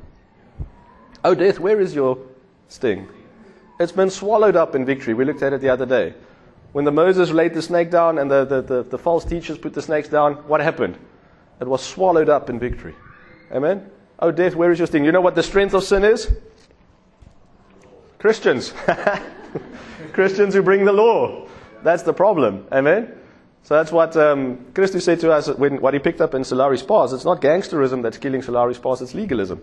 Oh, 1.26 1.36
death, 1.36 1.60
where 1.60 1.82
is 1.82 1.94
your 1.94 2.18
sting? 2.70 3.10
It's 3.80 3.92
been 3.92 4.10
swallowed 4.10 4.56
up 4.56 4.76
in 4.76 4.86
victory. 4.86 5.14
We 5.14 5.26
looked 5.26 5.42
at 5.42 5.54
it 5.54 5.62
the 5.62 5.70
other 5.70 5.86
day. 5.86 6.14
When 6.72 6.86
the 6.86 6.92
Moses 6.92 7.32
laid 7.32 7.54
the 7.54 7.62
snake 7.62 7.92
down 7.92 8.18
and 8.18 8.30
the, 8.30 8.46
the, 8.46 8.62
the, 8.62 8.84
the 8.84 8.98
false 8.98 9.26
teachers 9.26 9.58
put 9.58 9.74
the 9.74 9.82
snakes 9.82 10.10
down, 10.10 10.36
what 10.48 10.62
happened? 10.62 10.98
It 11.60 11.68
was 11.68 11.82
swallowed 11.82 12.30
up 12.30 12.50
in 12.50 12.60
victory. 12.60 12.96
Amen? 13.52 13.90
Oh, 14.20 14.32
death, 14.32 14.56
where 14.56 14.72
is 14.72 14.80
your 14.80 14.88
sting? 14.88 15.06
You 15.06 15.12
know 15.12 15.22
what 15.22 15.36
the 15.36 15.44
strength 15.44 15.74
of 15.74 15.84
sin 15.84 16.04
is? 16.04 16.32
Christians. 18.20 18.74
Christians 20.14 20.54
who 20.54 20.62
bring 20.62 20.86
the 20.86 20.94
law. 20.94 21.48
That's 21.84 22.04
the 22.04 22.14
problem. 22.14 22.66
Amen? 22.72 23.14
So 23.64 23.76
that's 23.76 23.92
what 23.92 24.16
um, 24.16 24.66
Christus 24.74 25.06
said 25.06 25.20
to 25.22 25.32
us 25.32 25.48
when 25.48 25.82
what 25.82 25.94
he 25.94 26.00
picked 26.00 26.22
up 26.22 26.34
in 26.34 26.44
Solaris 26.44 26.84
Pars. 26.84 27.14
It's 27.14 27.26
not 27.26 27.42
gangsterism 27.42 28.04
that's 28.04 28.18
killing 28.18 28.42
Solaris 28.42 28.78
Pars, 28.78 29.02
it's 29.02 29.14
legalism. 29.14 29.62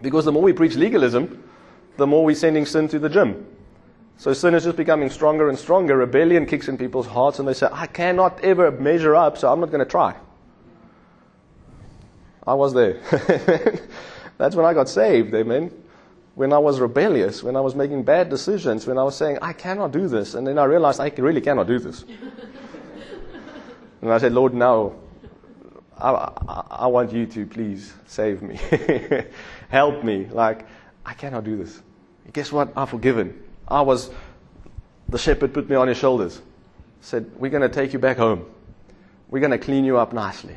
Because 0.00 0.24
the 0.24 0.32
more 0.32 0.42
we 0.42 0.52
preach 0.52 0.74
legalism, 0.76 1.42
the 1.96 2.06
more 2.06 2.24
we're 2.24 2.34
sending 2.34 2.66
sin 2.66 2.88
to 2.88 2.98
the 2.98 3.08
gym. 3.08 3.46
So 4.18 4.32
sin 4.32 4.54
is 4.54 4.64
just 4.64 4.76
becoming 4.76 5.10
stronger 5.10 5.48
and 5.48 5.58
stronger. 5.58 5.96
Rebellion 5.96 6.46
kicks 6.46 6.68
in 6.68 6.78
people's 6.78 7.06
hearts, 7.06 7.38
and 7.38 7.46
they 7.46 7.52
say, 7.52 7.68
I 7.70 7.86
cannot 7.86 8.42
ever 8.42 8.70
measure 8.70 9.14
up, 9.14 9.36
so 9.36 9.52
I'm 9.52 9.60
not 9.60 9.70
going 9.70 9.84
to 9.84 9.90
try. 9.90 10.14
I 12.46 12.54
was 12.54 12.72
there. 12.72 13.00
That's 14.38 14.54
when 14.54 14.64
I 14.64 14.72
got 14.72 14.88
saved, 14.88 15.34
amen. 15.34 15.72
When 16.34 16.52
I 16.52 16.58
was 16.58 16.80
rebellious, 16.80 17.42
when 17.42 17.56
I 17.56 17.60
was 17.60 17.74
making 17.74 18.04
bad 18.04 18.28
decisions, 18.28 18.86
when 18.86 18.98
I 18.98 19.02
was 19.02 19.16
saying, 19.16 19.38
I 19.42 19.52
cannot 19.52 19.92
do 19.92 20.06
this. 20.06 20.34
And 20.34 20.46
then 20.46 20.58
I 20.58 20.64
realized 20.64 21.00
I 21.00 21.08
really 21.16 21.40
cannot 21.40 21.66
do 21.66 21.78
this. 21.78 22.04
and 24.02 24.12
I 24.12 24.18
said, 24.18 24.32
Lord, 24.32 24.54
now 24.54 24.92
I, 25.98 26.10
I, 26.10 26.66
I 26.70 26.86
want 26.86 27.12
you 27.12 27.26
to 27.26 27.46
please 27.46 27.92
save 28.06 28.42
me. 28.42 28.58
Help 29.68 30.04
me. 30.04 30.26
Like, 30.26 30.66
I 31.06 31.14
cannot 31.14 31.44
do 31.44 31.56
this. 31.56 31.80
Guess 32.32 32.50
what? 32.50 32.72
I'm 32.76 32.88
forgiven. 32.88 33.40
I 33.68 33.82
was, 33.82 34.10
the 35.08 35.18
shepherd 35.18 35.54
put 35.54 35.70
me 35.70 35.76
on 35.76 35.86
his 35.86 35.96
shoulders. 35.96 36.42
Said, 37.00 37.30
We're 37.36 37.52
going 37.52 37.62
to 37.62 37.68
take 37.68 37.92
you 37.92 38.00
back 38.00 38.16
home. 38.16 38.44
We're 39.30 39.38
going 39.40 39.52
to 39.52 39.58
clean 39.58 39.84
you 39.84 39.98
up 39.98 40.12
nicely. 40.12 40.54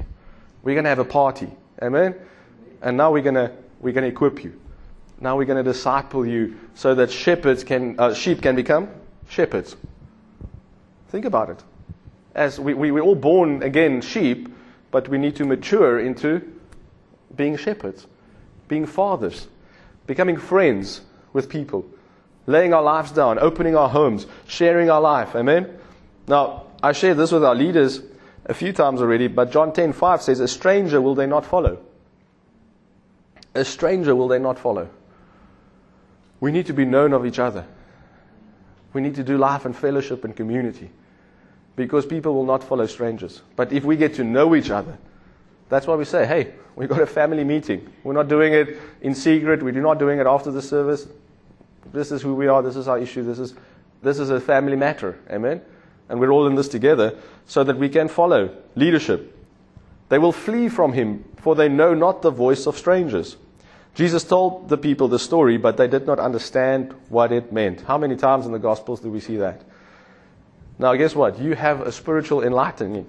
We're 0.63 0.73
going 0.73 0.85
to 0.85 0.89
have 0.89 0.99
a 0.99 1.05
party. 1.05 1.49
Amen? 1.81 2.15
And 2.81 2.97
now 2.97 3.11
we're 3.11 3.21
going 3.21 3.35
to, 3.35 3.51
we're 3.79 3.93
going 3.93 4.03
to 4.03 4.09
equip 4.09 4.43
you. 4.43 4.59
Now 5.21 5.37
we're 5.37 5.45
going 5.45 5.63
to 5.63 5.71
disciple 5.71 6.25
you 6.25 6.57
so 6.73 6.95
that 6.95 7.11
shepherds 7.11 7.63
can, 7.63 7.99
uh, 7.99 8.13
sheep 8.15 8.41
can 8.41 8.55
become 8.55 8.89
shepherds. 9.29 9.75
Think 11.09 11.25
about 11.25 11.51
it. 11.51 11.63
As 12.33 12.59
we, 12.59 12.73
we, 12.73 12.91
we're 12.91 13.03
all 13.03 13.15
born 13.15 13.61
again 13.61 14.01
sheep, 14.01 14.49
but 14.91 15.07
we 15.09 15.17
need 15.17 15.35
to 15.35 15.45
mature 15.45 15.99
into 15.99 16.41
being 17.35 17.57
shepherds, 17.57 18.07
being 18.67 18.85
fathers, 18.85 19.47
becoming 20.09 20.37
friends 20.37 21.01
with 21.33 21.47
people, 21.49 21.85
laying 22.47 22.73
our 22.73 22.81
lives 22.81 23.11
down, 23.11 23.37
opening 23.37 23.75
our 23.75 23.89
homes, 23.89 24.25
sharing 24.47 24.89
our 24.89 24.99
life. 24.99 25.35
Amen? 25.35 25.69
Now, 26.27 26.63
I 26.81 26.93
shared 26.93 27.17
this 27.17 27.31
with 27.31 27.45
our 27.45 27.53
leaders 27.53 28.01
a 28.47 28.55
few 28.55 28.73
times 28.73 29.01
already, 29.01 29.27
but 29.27 29.51
John 29.51 29.71
10:5 29.71 30.23
says, 30.23 30.39
"A 30.39 30.47
stranger 30.47 30.99
will 30.99 31.13
they 31.13 31.27
not 31.27 31.45
follow." 31.45 31.77
A 33.53 33.63
stranger 33.63 34.15
will 34.15 34.27
they 34.27 34.39
not 34.39 34.57
follow. 34.57 34.89
We 36.39 36.51
need 36.51 36.65
to 36.65 36.73
be 36.73 36.85
known 36.85 37.13
of 37.13 37.23
each 37.23 37.37
other. 37.37 37.65
We 38.93 39.01
need 39.01 39.13
to 39.13 39.23
do 39.23 39.37
life 39.37 39.63
and 39.63 39.75
fellowship 39.75 40.25
and 40.25 40.35
community. 40.35 40.89
Because 41.75 42.07
people 42.07 42.33
will 42.33 42.45
not 42.45 42.63
follow 42.63 42.87
strangers. 42.87 43.43
But 43.55 43.71
if 43.71 43.83
we 43.83 43.95
get 43.95 44.15
to 44.15 44.23
know 44.23 44.55
each 44.55 44.71
other, 44.71 44.97
that's 45.69 45.87
why 45.87 45.95
we 45.95 46.05
say, 46.05 46.25
hey, 46.25 46.53
we've 46.75 46.89
got 46.89 47.01
a 47.01 47.07
family 47.07 47.43
meeting. 47.43 47.87
We're 48.03 48.13
not 48.13 48.27
doing 48.27 48.53
it 48.53 48.77
in 49.01 49.15
secret. 49.15 49.63
We're 49.63 49.71
not 49.73 49.99
doing 49.99 50.19
it 50.19 50.27
after 50.27 50.51
the 50.51 50.61
service. 50.61 51.07
This 51.93 52.11
is 52.11 52.21
who 52.21 52.35
we 52.35 52.47
are. 52.47 52.61
This 52.61 52.75
is 52.75 52.87
our 52.87 52.99
issue. 52.99 53.23
This 53.23 53.39
is, 53.39 53.53
this 54.01 54.19
is 54.19 54.29
a 54.29 54.39
family 54.39 54.75
matter. 54.75 55.17
Amen? 55.29 55.61
And 56.09 56.19
we're 56.19 56.31
all 56.31 56.47
in 56.47 56.55
this 56.55 56.67
together 56.67 57.17
so 57.45 57.63
that 57.63 57.77
we 57.77 57.87
can 57.87 58.07
follow 58.07 58.55
leadership. 58.75 59.35
They 60.09 60.17
will 60.17 60.31
flee 60.31 60.69
from 60.69 60.93
him, 60.93 61.23
for 61.37 61.53
they 61.53 61.69
know 61.69 61.93
not 61.93 62.23
the 62.23 62.31
voice 62.31 62.65
of 62.65 62.77
strangers. 62.77 63.37
Jesus 63.93 64.23
told 64.23 64.69
the 64.69 64.77
people 64.77 65.07
the 65.07 65.19
story, 65.19 65.57
but 65.57 65.77
they 65.77 65.87
did 65.87 66.07
not 66.07 66.19
understand 66.19 66.95
what 67.09 67.31
it 67.31 67.53
meant. 67.53 67.81
How 67.81 67.97
many 67.97 68.15
times 68.15 68.45
in 68.45 68.51
the 68.51 68.59
Gospels 68.59 69.01
do 69.01 69.09
we 69.09 69.19
see 69.19 69.37
that? 69.37 69.61
Now, 70.79 70.95
guess 70.95 71.13
what? 71.13 71.39
You 71.39 71.53
have 71.53 71.81
a 71.81 71.91
spiritual 71.91 72.43
enlightening. 72.43 73.05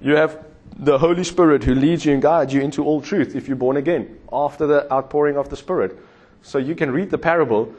You 0.00 0.16
have 0.16 0.44
the 0.76 0.98
Holy 0.98 1.24
Spirit 1.24 1.64
who 1.64 1.74
leads 1.74 2.04
you 2.04 2.12
and 2.12 2.22
guides 2.22 2.52
you 2.52 2.60
into 2.60 2.84
all 2.84 3.00
truth 3.00 3.34
if 3.34 3.48
you're 3.48 3.56
born 3.56 3.76
again 3.76 4.18
after 4.32 4.66
the 4.66 4.92
outpouring 4.92 5.36
of 5.36 5.48
the 5.48 5.56
Spirit. 5.56 5.98
So 6.42 6.58
you 6.58 6.74
can 6.74 6.90
read 6.90 7.10
the 7.10 7.18
parable, 7.18 7.72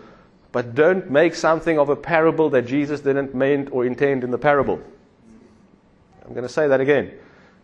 but 0.51 0.75
don't 0.75 1.09
make 1.09 1.35
something 1.35 1.79
of 1.79 1.89
a 1.89 1.95
parable 1.95 2.49
that 2.51 2.65
Jesus 2.65 3.01
didn't 3.01 3.33
mean 3.33 3.69
or 3.71 3.85
intend 3.85 4.23
in 4.23 4.31
the 4.31 4.37
parable. 4.37 4.81
I'm 6.25 6.33
going 6.33 6.43
to 6.43 6.53
say 6.53 6.67
that 6.67 6.81
again. 6.81 7.11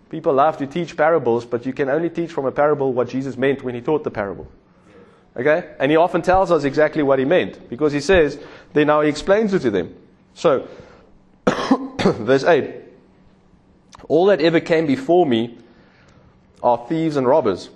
People 0.09 0.33
love 0.33 0.57
to 0.57 0.67
teach 0.67 0.95
parables, 0.95 1.45
but 1.45 1.65
you 1.65 1.73
can 1.73 1.89
only 1.89 2.09
teach 2.09 2.31
from 2.31 2.45
a 2.45 2.51
parable 2.51 2.93
what 2.93 3.09
Jesus 3.09 3.37
meant 3.37 3.63
when 3.63 3.75
he 3.75 3.81
taught 3.81 4.03
the 4.03 4.11
parable. 4.11 4.47
Okay? 5.35 5.73
And 5.79 5.91
he 5.91 5.97
often 5.97 6.21
tells 6.21 6.51
us 6.51 6.63
exactly 6.63 7.03
what 7.03 7.19
he 7.19 7.25
meant 7.25 7.69
because 7.69 7.91
he 7.91 7.99
says, 7.99 8.39
then 8.73 8.87
now 8.87 9.01
he 9.01 9.09
explains 9.09 9.53
it 9.53 9.59
to 9.59 9.71
them. 9.71 9.95
So, 10.33 10.67
verse 11.99 12.43
8 12.43 12.84
all 14.07 14.27
that 14.27 14.41
ever 14.41 14.59
came 14.59 14.85
before 14.85 15.25
me 15.25 15.57
are 16.61 16.85
thieves 16.87 17.15
and 17.15 17.27
robbers. 17.27 17.69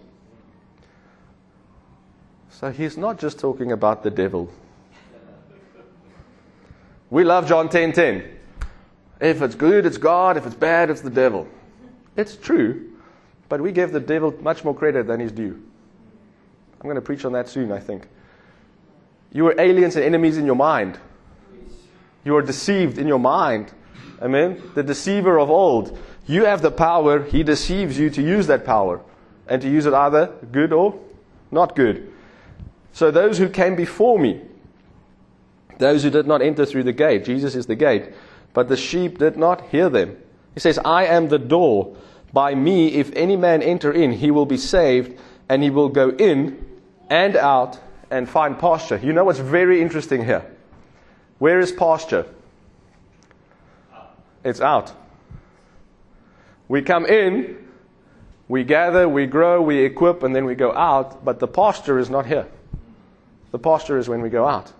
So 2.50 2.72
he's 2.72 2.98
not 2.98 3.20
just 3.20 3.40
talking 3.40 3.72
about 3.72 4.04
the 4.04 4.12
devil. 4.12 4.52
We 7.10 7.24
love 7.24 7.48
John 7.48 7.70
10:10. 7.70 7.94
10, 7.94 7.94
10. 7.94 8.40
If 9.22 9.42
it's 9.42 9.56
good, 9.56 9.86
it's 9.86 9.98
God. 9.98 10.38
If 10.38 10.46
it's 10.46 10.56
bad, 10.56 10.90
it's 10.90 11.02
the 11.02 11.10
devil. 11.10 11.48
It's 12.16 12.36
true, 12.36 12.92
but 13.48 13.62
we 13.62 13.72
give 13.72 13.92
the 13.92 14.00
devil 14.00 14.34
much 14.42 14.64
more 14.64 14.74
credit 14.74 15.08
than 15.08 15.20
he's 15.20 15.32
due. 15.32 15.62
I'm 16.80 16.84
going 16.84 16.96
to 16.96 17.02
preach 17.02 17.26
on 17.26 17.34
that 17.34 17.50
soon, 17.50 17.72
I 17.72 17.80
think. 17.80 18.08
You 19.32 19.48
are 19.48 19.60
aliens 19.60 19.96
and 19.96 20.06
enemies 20.06 20.38
in 20.38 20.46
your 20.46 20.56
mind. 20.56 21.00
You 22.24 22.36
are 22.36 22.42
deceived 22.42 22.98
in 22.98 23.08
your 23.08 23.20
mind. 23.20 23.72
Amen. 24.22 24.62
The 24.76 24.84
deceiver 24.84 25.40
of 25.40 25.50
old. 25.50 25.98
You 26.28 26.46
have 26.46 26.62
the 26.62 26.72
power, 26.72 27.24
he 27.24 27.44
deceives 27.44 27.98
you 27.98 28.10
to 28.12 28.22
use 28.22 28.48
that 28.48 28.66
power 28.66 29.02
and 29.48 29.62
to 29.62 29.70
use 29.70 29.86
it 29.86 29.94
either 29.94 30.28
good 30.52 30.74
or 30.74 31.00
not 31.52 31.76
good. 31.76 32.12
So 32.94 33.12
those 33.12 33.38
who 33.38 33.50
came 33.50 33.76
before 33.76 34.20
me, 34.20 34.42
those 35.78 36.04
who 36.04 36.10
did 36.10 36.28
not 36.28 36.42
enter 36.42 36.66
through 36.66 36.84
the 36.84 36.94
gate, 36.94 37.26
Jesus 37.26 37.56
is 37.56 37.66
the 37.66 37.76
gate, 37.76 38.14
but 38.54 38.68
the 38.68 38.78
sheep 38.78 39.18
did 39.18 39.38
not 39.38 39.62
hear 39.70 39.90
them. 39.90 40.18
He 40.54 40.60
says, 40.60 40.78
I 40.84 41.06
am 41.06 41.30
the 41.30 41.40
door. 41.40 41.96
By 42.34 42.54
me, 42.54 42.90
if 42.96 43.12
any 43.16 43.38
man 43.38 43.62
enter 43.62 43.92
in, 43.92 44.12
he 44.12 44.30
will 44.30 44.46
be 44.46 44.58
saved, 44.58 45.20
and 45.48 45.64
he 45.64 45.70
will 45.70 45.90
go 45.90 46.10
in 46.10 46.64
and 47.10 47.36
out 47.36 47.80
and 48.12 48.30
find 48.30 48.60
pasture. 48.60 49.00
You 49.02 49.14
know 49.14 49.24
what's 49.24 49.40
very 49.40 49.82
interesting 49.82 50.26
here? 50.26 50.46
Where 51.38 51.60
is 51.60 51.72
pasture? 51.72 52.26
It's 54.44 54.62
out. 54.62 54.94
We 56.68 56.82
come 56.82 57.06
in, 57.06 57.58
we 58.48 58.64
gather, 58.64 59.10
we 59.10 59.26
grow, 59.26 59.62
we 59.62 59.84
equip, 59.84 60.24
and 60.24 60.36
then 60.36 60.46
we 60.46 60.56
go 60.56 60.74
out, 60.74 61.24
but 61.26 61.40
the 61.40 61.48
pasture 61.48 62.00
is 62.00 62.10
not 62.10 62.26
here. 62.26 62.48
The 63.52 63.60
pasture 63.60 63.98
is 63.98 64.08
when 64.08 64.22
we 64.22 64.30
go 64.30 64.48
out. 64.48 64.72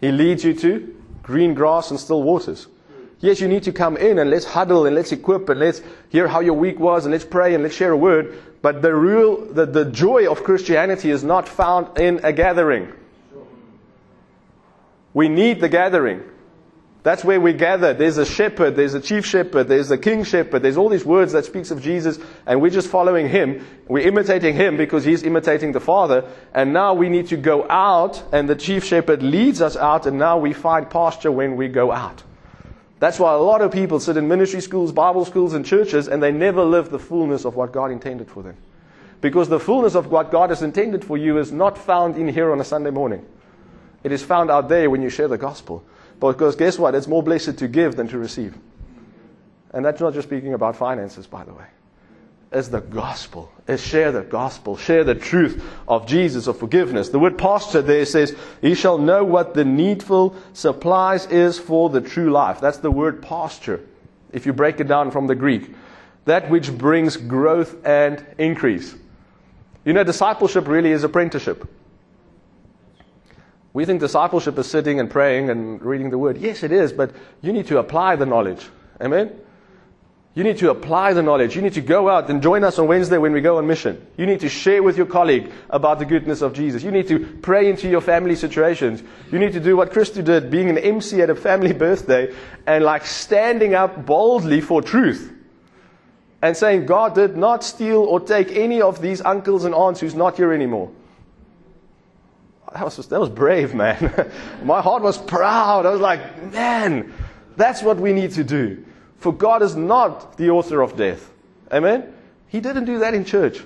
He 0.00 0.12
leads 0.12 0.44
you 0.44 0.54
to 0.54 0.94
green 1.22 1.54
grass 1.54 1.90
and 1.90 1.98
still 1.98 2.22
waters. 2.22 2.66
Yes, 3.20 3.40
you 3.40 3.48
need 3.48 3.64
to 3.64 3.72
come 3.72 3.96
in 3.96 4.18
and 4.18 4.30
let's 4.30 4.44
huddle 4.44 4.86
and 4.86 4.94
let's 4.94 5.10
equip 5.10 5.48
and 5.48 5.58
let's 5.58 5.82
hear 6.08 6.28
how 6.28 6.40
your 6.40 6.54
week 6.54 6.78
was 6.78 7.04
and 7.04 7.12
let's 7.12 7.24
pray 7.24 7.54
and 7.54 7.64
let's 7.64 7.74
share 7.74 7.92
a 7.92 7.96
word. 7.96 8.40
But 8.62 8.80
the 8.80 8.94
real, 8.94 9.44
the, 9.52 9.66
the 9.66 9.84
joy 9.86 10.30
of 10.30 10.44
Christianity 10.44 11.10
is 11.10 11.24
not 11.24 11.48
found 11.48 11.98
in 11.98 12.20
a 12.22 12.32
gathering. 12.32 12.92
We 15.14 15.28
need 15.28 15.60
the 15.60 15.68
gathering. 15.68 16.22
That's 17.08 17.24
where 17.24 17.40
we 17.40 17.54
gather. 17.54 17.94
There's 17.94 18.18
a 18.18 18.26
shepherd, 18.26 18.76
there's 18.76 18.92
a 18.92 19.00
chief 19.00 19.24
shepherd, 19.24 19.66
there's 19.66 19.90
a 19.90 19.96
king 19.96 20.24
shepherd, 20.24 20.60
there's 20.60 20.76
all 20.76 20.90
these 20.90 21.06
words 21.06 21.32
that 21.32 21.46
speaks 21.46 21.70
of 21.70 21.80
Jesus, 21.80 22.18
and 22.44 22.60
we're 22.60 22.68
just 22.68 22.88
following 22.88 23.30
him. 23.30 23.66
We're 23.86 24.06
imitating 24.06 24.54
him 24.54 24.76
because 24.76 25.06
he's 25.06 25.22
imitating 25.22 25.72
the 25.72 25.80
Father. 25.80 26.30
And 26.52 26.74
now 26.74 26.92
we 26.92 27.08
need 27.08 27.28
to 27.28 27.38
go 27.38 27.66
out, 27.66 28.22
and 28.30 28.46
the 28.46 28.54
chief 28.54 28.84
shepherd 28.84 29.22
leads 29.22 29.62
us 29.62 29.74
out, 29.74 30.04
and 30.04 30.18
now 30.18 30.36
we 30.36 30.52
find 30.52 30.90
pasture 30.90 31.32
when 31.32 31.56
we 31.56 31.68
go 31.68 31.92
out. 31.92 32.22
That's 32.98 33.18
why 33.18 33.32
a 33.32 33.38
lot 33.38 33.62
of 33.62 33.72
people 33.72 34.00
sit 34.00 34.18
in 34.18 34.28
ministry 34.28 34.60
schools, 34.60 34.92
Bible 34.92 35.24
schools, 35.24 35.54
and 35.54 35.64
churches, 35.64 36.08
and 36.08 36.22
they 36.22 36.30
never 36.30 36.62
live 36.62 36.90
the 36.90 36.98
fullness 36.98 37.46
of 37.46 37.56
what 37.56 37.72
God 37.72 37.90
intended 37.90 38.30
for 38.30 38.42
them. 38.42 38.58
Because 39.22 39.48
the 39.48 39.58
fullness 39.58 39.94
of 39.94 40.08
what 40.08 40.30
God 40.30 40.50
has 40.50 40.60
intended 40.60 41.06
for 41.06 41.16
you 41.16 41.38
is 41.38 41.52
not 41.52 41.78
found 41.78 42.18
in 42.18 42.28
here 42.28 42.52
on 42.52 42.60
a 42.60 42.64
Sunday 42.64 42.90
morning. 42.90 43.24
It 44.04 44.12
is 44.12 44.22
found 44.22 44.50
out 44.50 44.68
there 44.68 44.90
when 44.90 45.00
you 45.00 45.08
share 45.08 45.28
the 45.28 45.38
gospel. 45.38 45.86
Because 46.20 46.56
guess 46.56 46.78
what? 46.78 46.94
It's 46.94 47.06
more 47.06 47.22
blessed 47.22 47.58
to 47.58 47.68
give 47.68 47.96
than 47.96 48.08
to 48.08 48.18
receive. 48.18 48.56
And 49.72 49.84
that's 49.84 50.00
not 50.00 50.14
just 50.14 50.28
speaking 50.28 50.54
about 50.54 50.76
finances, 50.76 51.26
by 51.26 51.44
the 51.44 51.52
way. 51.52 51.66
It's 52.50 52.68
the 52.68 52.80
gospel. 52.80 53.52
It's 53.66 53.82
share 53.82 54.10
the 54.10 54.22
gospel. 54.22 54.76
Share 54.76 55.04
the 55.04 55.14
truth 55.14 55.62
of 55.86 56.06
Jesus, 56.06 56.46
of 56.46 56.58
forgiveness. 56.58 57.10
The 57.10 57.18
word 57.18 57.36
pasture 57.36 57.82
there 57.82 58.06
says, 58.06 58.34
He 58.62 58.74
shall 58.74 58.96
know 58.96 59.22
what 59.22 59.52
the 59.52 59.66
needful 59.66 60.34
supplies 60.54 61.26
is 61.26 61.58
for 61.58 61.90
the 61.90 62.00
true 62.00 62.30
life. 62.30 62.60
That's 62.60 62.78
the 62.78 62.90
word 62.90 63.20
pasture, 63.20 63.84
if 64.32 64.46
you 64.46 64.54
break 64.54 64.80
it 64.80 64.88
down 64.88 65.10
from 65.10 65.26
the 65.26 65.34
Greek. 65.34 65.74
That 66.24 66.48
which 66.48 66.72
brings 66.72 67.18
growth 67.18 67.76
and 67.84 68.24
increase. 68.38 68.94
You 69.84 69.92
know, 69.92 70.04
discipleship 70.04 70.68
really 70.68 70.92
is 70.92 71.04
apprenticeship. 71.04 71.68
We 73.78 73.84
think 73.84 74.00
discipleship 74.00 74.58
is 74.58 74.68
sitting 74.68 74.98
and 74.98 75.08
praying 75.08 75.50
and 75.50 75.80
reading 75.80 76.10
the 76.10 76.18
word. 76.18 76.36
Yes, 76.36 76.64
it 76.64 76.72
is, 76.72 76.92
but 76.92 77.12
you 77.42 77.52
need 77.52 77.68
to 77.68 77.78
apply 77.78 78.16
the 78.16 78.26
knowledge. 78.26 78.66
Amen? 79.00 79.30
You 80.34 80.42
need 80.42 80.58
to 80.58 80.70
apply 80.70 81.12
the 81.12 81.22
knowledge. 81.22 81.54
You 81.54 81.62
need 81.62 81.74
to 81.74 81.80
go 81.80 82.08
out 82.08 82.28
and 82.28 82.42
join 82.42 82.64
us 82.64 82.80
on 82.80 82.88
Wednesday 82.88 83.18
when 83.18 83.30
we 83.30 83.40
go 83.40 83.58
on 83.58 83.68
mission. 83.68 84.04
You 84.16 84.26
need 84.26 84.40
to 84.40 84.48
share 84.48 84.82
with 84.82 84.96
your 84.96 85.06
colleague 85.06 85.52
about 85.70 86.00
the 86.00 86.06
goodness 86.06 86.42
of 86.42 86.54
Jesus. 86.54 86.82
You 86.82 86.90
need 86.90 87.06
to 87.06 87.20
pray 87.40 87.70
into 87.70 87.88
your 87.88 88.00
family 88.00 88.34
situations. 88.34 89.00
You 89.30 89.38
need 89.38 89.52
to 89.52 89.60
do 89.60 89.76
what 89.76 89.92
Christy 89.92 90.22
did, 90.22 90.50
being 90.50 90.68
an 90.70 90.78
MC 90.78 91.22
at 91.22 91.30
a 91.30 91.36
family 91.36 91.72
birthday 91.86 92.34
and 92.66 92.82
like 92.82 93.06
standing 93.06 93.76
up 93.76 94.04
boldly 94.04 94.60
for 94.60 94.82
truth 94.82 95.32
and 96.42 96.56
saying, 96.56 96.86
God 96.86 97.14
did 97.14 97.36
not 97.36 97.62
steal 97.62 98.00
or 98.00 98.18
take 98.18 98.50
any 98.50 98.82
of 98.82 99.00
these 99.00 99.20
uncles 99.20 99.64
and 99.64 99.72
aunts 99.72 100.00
who's 100.00 100.16
not 100.16 100.36
here 100.36 100.52
anymore. 100.52 100.90
That 102.74 102.84
was, 102.84 102.96
that 102.96 103.20
was 103.20 103.30
brave, 103.30 103.74
man. 103.74 104.30
My 104.62 104.80
heart 104.80 105.02
was 105.02 105.18
proud. 105.18 105.86
I 105.86 105.90
was 105.90 106.00
like, 106.00 106.52
man, 106.52 107.12
that's 107.56 107.82
what 107.82 107.98
we 107.98 108.12
need 108.12 108.32
to 108.32 108.44
do. 108.44 108.84
For 109.18 109.32
God 109.32 109.62
is 109.62 109.74
not 109.74 110.36
the 110.36 110.50
author 110.50 110.82
of 110.82 110.96
death. 110.96 111.30
Amen? 111.72 112.12
He 112.48 112.60
didn't 112.60 112.84
do 112.84 112.98
that 113.00 113.14
in 113.14 113.24
church. 113.24 113.62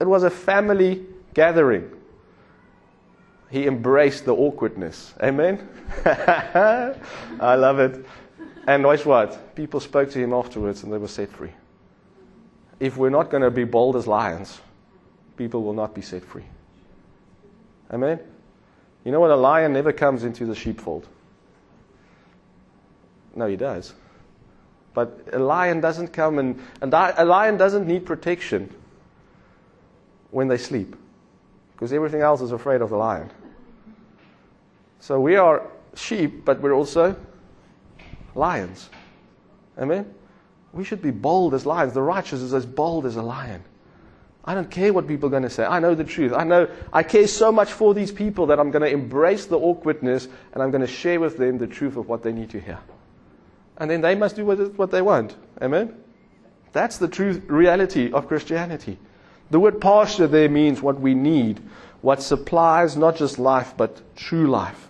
It 0.00 0.06
was 0.06 0.22
a 0.22 0.30
family 0.30 1.04
gathering. 1.34 1.90
He 3.50 3.66
embraced 3.66 4.24
the 4.24 4.34
awkwardness. 4.34 5.14
Amen? 5.22 5.68
I 6.04 7.54
love 7.54 7.78
it. 7.78 8.04
And 8.66 8.84
watch 8.84 9.06
what? 9.06 9.54
People 9.54 9.80
spoke 9.80 10.10
to 10.10 10.18
him 10.18 10.32
afterwards 10.32 10.82
and 10.82 10.92
they 10.92 10.98
were 10.98 11.08
set 11.08 11.30
free. 11.30 11.52
If 12.80 12.96
we're 12.96 13.10
not 13.10 13.30
going 13.30 13.42
to 13.42 13.50
be 13.50 13.64
bold 13.64 13.96
as 13.96 14.06
lions, 14.06 14.60
people 15.36 15.62
will 15.62 15.72
not 15.72 15.94
be 15.94 16.02
set 16.02 16.24
free. 16.24 16.44
Amen? 17.92 18.20
You 19.04 19.12
know 19.12 19.20
what? 19.20 19.30
A 19.30 19.36
lion 19.36 19.72
never 19.72 19.92
comes 19.92 20.24
into 20.24 20.46
the 20.46 20.54
sheepfold. 20.54 21.06
No, 23.34 23.46
he 23.46 23.56
does. 23.56 23.92
But 24.94 25.28
a 25.32 25.38
lion 25.38 25.80
doesn't 25.80 26.08
come 26.08 26.38
and, 26.38 26.58
and 26.80 26.92
a 26.92 27.24
lion 27.24 27.56
doesn't 27.58 27.86
need 27.86 28.06
protection 28.06 28.74
when 30.30 30.48
they 30.48 30.56
sleep 30.56 30.96
because 31.74 31.92
everything 31.92 32.22
else 32.22 32.40
is 32.40 32.52
afraid 32.52 32.80
of 32.80 32.88
the 32.90 32.96
lion. 32.96 33.30
So 35.00 35.20
we 35.20 35.36
are 35.36 35.70
sheep, 35.94 36.44
but 36.44 36.60
we're 36.60 36.72
also 36.72 37.14
lions. 38.34 38.88
Amen? 39.78 40.12
We 40.72 40.84
should 40.84 41.02
be 41.02 41.10
bold 41.10 41.52
as 41.54 41.66
lions. 41.66 41.92
The 41.92 42.02
righteous 42.02 42.40
is 42.40 42.54
as 42.54 42.64
bold 42.64 43.04
as 43.04 43.16
a 43.16 43.22
lion. 43.22 43.62
I 44.46 44.54
don't 44.54 44.70
care 44.70 44.92
what 44.92 45.08
people 45.08 45.26
are 45.26 45.30
going 45.30 45.42
to 45.42 45.50
say. 45.50 45.64
I 45.64 45.80
know 45.80 45.96
the 45.96 46.04
truth. 46.04 46.32
I 46.32 46.44
know 46.44 46.68
I 46.92 47.02
care 47.02 47.26
so 47.26 47.50
much 47.50 47.72
for 47.72 47.94
these 47.94 48.12
people 48.12 48.46
that 48.46 48.60
I'm 48.60 48.70
going 48.70 48.82
to 48.82 48.90
embrace 48.90 49.46
the 49.46 49.58
awkwardness 49.58 50.28
and 50.52 50.62
I'm 50.62 50.70
going 50.70 50.82
to 50.82 50.86
share 50.86 51.18
with 51.18 51.36
them 51.36 51.58
the 51.58 51.66
truth 51.66 51.96
of 51.96 52.08
what 52.08 52.22
they 52.22 52.32
need 52.32 52.50
to 52.50 52.60
hear. 52.60 52.78
And 53.76 53.90
then 53.90 54.00
they 54.02 54.14
must 54.14 54.36
do 54.36 54.44
what 54.44 54.90
they 54.92 55.02
want. 55.02 55.34
Amen? 55.60 55.96
That's 56.72 56.98
the 56.98 57.08
true 57.08 57.42
reality 57.48 58.12
of 58.12 58.28
Christianity. 58.28 58.98
The 59.50 59.58
word 59.58 59.80
pasture 59.80 60.28
there 60.28 60.48
means 60.48 60.80
what 60.80 61.00
we 61.00 61.14
need, 61.14 61.60
what 62.00 62.22
supplies 62.22 62.96
not 62.96 63.16
just 63.16 63.38
life, 63.38 63.74
but 63.76 64.00
true 64.16 64.46
life. 64.46 64.88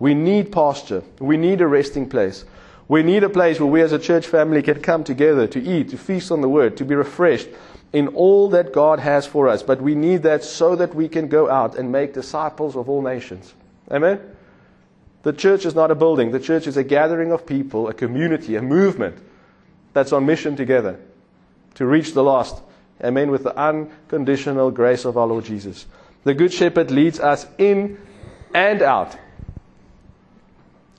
We 0.00 0.14
need 0.14 0.50
pasture. 0.50 1.04
We 1.20 1.36
need 1.36 1.60
a 1.60 1.66
resting 1.66 2.08
place. 2.08 2.44
We 2.88 3.04
need 3.04 3.22
a 3.22 3.28
place 3.28 3.60
where 3.60 3.68
we 3.68 3.82
as 3.82 3.92
a 3.92 3.98
church 4.00 4.26
family 4.26 4.62
can 4.62 4.82
come 4.82 5.04
together 5.04 5.46
to 5.46 5.62
eat, 5.62 5.90
to 5.90 5.98
feast 5.98 6.32
on 6.32 6.40
the 6.40 6.48
word, 6.48 6.76
to 6.78 6.84
be 6.84 6.96
refreshed 6.96 7.48
in 7.92 8.08
all 8.08 8.48
that 8.50 8.72
God 8.72 9.00
has 9.00 9.26
for 9.26 9.48
us. 9.48 9.62
But 9.62 9.80
we 9.80 9.94
need 9.94 10.22
that 10.22 10.44
so 10.44 10.76
that 10.76 10.94
we 10.94 11.08
can 11.08 11.28
go 11.28 11.50
out 11.50 11.76
and 11.76 11.90
make 11.90 12.14
disciples 12.14 12.76
of 12.76 12.88
all 12.88 13.02
nations. 13.02 13.54
Amen? 13.90 14.20
The 15.22 15.32
church 15.32 15.66
is 15.66 15.74
not 15.74 15.90
a 15.90 15.94
building. 15.94 16.30
The 16.30 16.40
church 16.40 16.66
is 16.66 16.76
a 16.76 16.84
gathering 16.84 17.32
of 17.32 17.44
people, 17.44 17.88
a 17.88 17.94
community, 17.94 18.56
a 18.56 18.62
movement 18.62 19.16
that's 19.92 20.12
on 20.12 20.24
mission 20.24 20.56
together 20.56 20.98
to 21.74 21.86
reach 21.86 22.14
the 22.14 22.22
lost. 22.22 22.62
Amen. 23.02 23.30
With 23.30 23.44
the 23.44 23.56
unconditional 23.56 24.70
grace 24.70 25.04
of 25.04 25.16
our 25.16 25.26
Lord 25.26 25.44
Jesus. 25.44 25.86
The 26.24 26.34
Good 26.34 26.52
Shepherd 26.52 26.90
leads 26.90 27.18
us 27.18 27.46
in 27.58 27.98
and 28.54 28.82
out. 28.82 29.16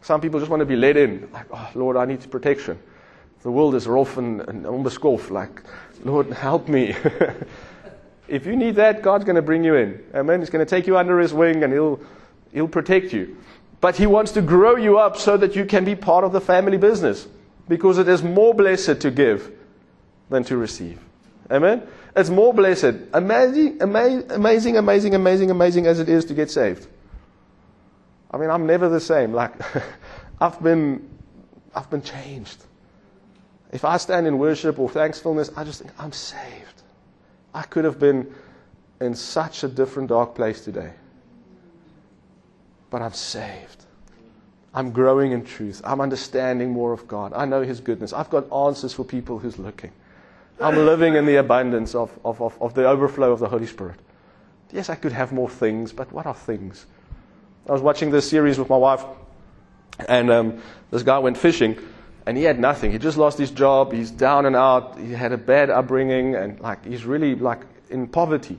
Some 0.01 0.19
people 0.19 0.39
just 0.39 0.49
want 0.49 0.61
to 0.61 0.65
be 0.65 0.75
led 0.75 0.97
in. 0.97 1.29
Like, 1.31 1.45
oh, 1.51 1.69
Lord, 1.75 1.95
I 1.95 2.05
need 2.05 2.29
protection. 2.29 2.79
The 3.43 3.51
world 3.51 3.75
is 3.75 3.87
rough 3.87 4.17
and, 4.17 4.41
and 4.41 4.65
onbeskof. 4.65 5.31
Like, 5.31 5.63
Lord, 6.03 6.31
help 6.31 6.67
me. 6.67 6.95
if 8.27 8.45
you 8.45 8.55
need 8.55 8.75
that, 8.75 9.01
God's 9.01 9.23
going 9.23 9.35
to 9.35 9.41
bring 9.41 9.63
you 9.63 9.75
in. 9.75 10.03
Amen. 10.13 10.39
He's 10.39 10.49
going 10.49 10.65
to 10.65 10.69
take 10.69 10.87
you 10.87 10.97
under 10.97 11.19
his 11.19 11.33
wing 11.33 11.63
and 11.63 11.73
he'll, 11.73 11.99
he'll 12.53 12.67
protect 12.67 13.13
you. 13.13 13.37
But 13.79 13.95
he 13.95 14.05
wants 14.05 14.31
to 14.33 14.41
grow 14.41 14.75
you 14.75 14.99
up 14.99 15.17
so 15.17 15.37
that 15.37 15.55
you 15.55 15.65
can 15.65 15.83
be 15.85 15.95
part 15.95 16.23
of 16.23 16.31
the 16.31 16.41
family 16.41 16.77
business. 16.77 17.27
Because 17.67 17.97
it 17.97 18.07
is 18.07 18.21
more 18.21 18.53
blessed 18.53 19.01
to 19.01 19.11
give 19.11 19.51
than 20.29 20.43
to 20.45 20.57
receive. 20.57 20.99
Amen? 21.49 21.83
It's 22.15 22.29
more 22.29 22.53
blessed. 22.53 22.95
Amazing, 23.13 23.81
amazing, 23.81 24.31
amazing, 24.31 24.77
amazing, 24.77 25.15
amazing, 25.15 25.51
amazing 25.51 25.87
as 25.87 25.99
it 25.99 26.09
is 26.09 26.25
to 26.25 26.33
get 26.33 26.51
saved. 26.51 26.87
I 28.29 28.37
mean, 28.37 28.49
I'm 28.49 28.65
never 28.65 28.87
the 28.87 28.99
same. 28.99 29.33
Like, 29.33 29.53
I've 30.41 30.61
been, 30.61 31.09
I've 31.75 31.89
been 31.89 32.01
changed. 32.01 32.63
If 33.71 33.85
I 33.85 33.97
stand 33.97 34.27
in 34.27 34.37
worship 34.37 34.79
or 34.79 34.89
thankfulness, 34.89 35.49
I 35.55 35.63
just 35.63 35.81
think, 35.81 35.91
I'm 35.97 36.11
saved. 36.11 36.83
I 37.53 37.63
could 37.63 37.85
have 37.85 37.99
been 37.99 38.33
in 38.99 39.15
such 39.15 39.63
a 39.63 39.67
different 39.67 40.09
dark 40.09 40.35
place 40.35 40.63
today. 40.63 40.91
But 42.89 43.01
I'm 43.01 43.13
saved. 43.13 43.85
I'm 44.73 44.91
growing 44.91 45.31
in 45.31 45.43
truth. 45.43 45.81
I'm 45.83 46.01
understanding 46.01 46.71
more 46.71 46.93
of 46.93 47.07
God. 47.07 47.33
I 47.33 47.45
know 47.45 47.61
His 47.61 47.79
goodness. 47.79 48.13
I've 48.13 48.29
got 48.29 48.51
answers 48.51 48.93
for 48.93 49.03
people 49.03 49.39
who's 49.39 49.57
looking. 49.57 49.91
I'm 50.59 50.75
living 50.75 51.15
in 51.15 51.25
the 51.25 51.37
abundance 51.37 51.95
of, 51.95 52.17
of, 52.23 52.41
of, 52.41 52.61
of 52.61 52.73
the 52.73 52.87
overflow 52.87 53.31
of 53.31 53.39
the 53.39 53.49
Holy 53.49 53.65
Spirit. 53.65 53.99
Yes, 54.71 54.89
I 54.89 54.95
could 54.95 55.11
have 55.11 55.31
more 55.31 55.49
things, 55.49 55.91
but 55.91 56.11
what 56.11 56.25
are 56.25 56.35
things? 56.35 56.85
I 57.67 57.71
was 57.71 57.81
watching 57.81 58.11
this 58.11 58.29
series 58.29 58.59
with 58.59 58.69
my 58.69 58.77
wife, 58.77 59.03
and 60.07 60.31
um, 60.31 60.61
this 60.91 61.03
guy 61.03 61.17
went 61.19 61.37
fishing, 61.37 61.77
and 62.25 62.37
he 62.37 62.43
had 62.43 62.59
nothing. 62.59 62.91
He 62.91 62.97
just 62.97 63.17
lost 63.17 63.37
his 63.37 63.51
job. 63.51 63.91
He's 63.91 64.11
down 64.11 64.45
and 64.45 64.55
out. 64.55 64.97
He 64.97 65.11
had 65.11 65.31
a 65.31 65.37
bad 65.37 65.69
upbringing, 65.69 66.35
and 66.35 66.59
like 66.59 66.85
he's 66.85 67.05
really 67.05 67.35
like 67.35 67.61
in 67.89 68.07
poverty. 68.07 68.57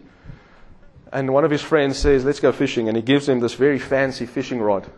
And 1.13 1.33
one 1.33 1.45
of 1.45 1.51
his 1.51 1.63
friends 1.63 1.99
says, 1.99 2.25
"Let's 2.25 2.41
go 2.41 2.53
fishing," 2.53 2.89
and 2.89 2.97
he 2.97 3.03
gives 3.03 3.29
him 3.29 3.41
this 3.41 3.55
very 3.55 3.79
fancy 3.79 4.27
fishing 4.27 4.61
rod. 4.61 4.91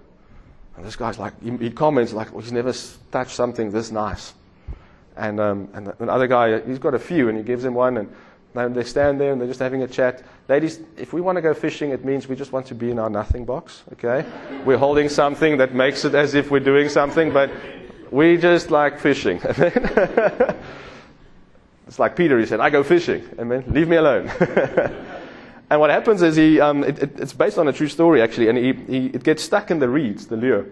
And 0.77 0.85
this 0.85 0.97
guy's 0.97 1.19
like, 1.19 1.41
he, 1.43 1.57
he 1.57 1.71
comments 1.71 2.13
like, 2.13 2.33
well, 2.33 2.43
"He's 2.43 2.53
never 2.53 2.73
touched 3.13 3.33
something 3.33 3.71
this 3.71 3.91
nice." 3.91 4.35
And 5.17 5.39
um, 5.41 5.69
and 5.75 5.93
another 5.99 6.27
guy, 6.27 6.61
he's 6.61 6.79
got 6.79 6.95
a 6.95 6.99
few, 6.99 7.29
and 7.29 7.39
he 7.39 7.45
gives 7.45 7.65
him 7.65 7.75
one, 7.75 7.97
and 7.99 8.13
and 8.55 8.75
they 8.75 8.85
stand 8.85 9.21
there 9.21 9.33
and 9.33 9.41
they're 9.41 9.49
just 9.49 9.61
having 9.61 9.83
a 9.83 9.89
chat. 9.89 10.23
Ladies, 10.49 10.79
if 10.97 11.13
we 11.13 11.21
want 11.21 11.37
to 11.37 11.43
go 11.43 11.55
fishing, 11.55 11.91
it 11.91 12.05
means 12.05 12.29
we 12.29 12.37
just 12.37 12.53
want 12.53 12.67
to 12.67 12.75
be 12.75 12.91
in 12.91 12.99
our 12.99 13.11
nothing 13.11 13.45
box, 13.45 13.83
okay? 13.95 14.25
We're 14.65 14.79
holding 14.79 15.09
something 15.09 15.57
that 15.59 15.75
makes 15.75 16.05
it 16.05 16.15
as 16.15 16.35
if 16.35 16.51
we're 16.51 16.61
doing 16.61 16.89
something, 16.89 17.33
but 17.33 17.51
we 18.15 18.37
just 18.37 18.71
like 18.71 19.01
fishing. 19.01 19.41
it's 19.45 19.59
like 21.99 22.15
Peter, 22.15 22.39
he 22.39 22.47
said, 22.47 22.61
I 22.61 22.71
go 22.71 22.85
fishing. 22.85 23.29
Amen. 23.41 23.65
Leave 23.67 23.89
me 23.89 23.97
alone. 23.97 24.29
and 25.71 25.81
what 25.81 25.91
happens 25.91 26.23
is 26.23 26.37
he, 26.37 26.61
um, 26.61 26.85
it, 26.85 27.03
it, 27.03 27.19
it's 27.19 27.33
based 27.33 27.59
on 27.59 27.67
a 27.67 27.73
true 27.73 27.89
story 27.89 28.23
actually, 28.23 28.49
and 28.49 28.57
he, 28.57 28.73
he, 28.73 29.07
it 29.07 29.25
gets 29.25 29.43
stuck 29.43 29.73
in 29.73 29.81
the 29.81 29.89
reeds, 29.89 30.29
the 30.29 30.37
lure. 30.37 30.67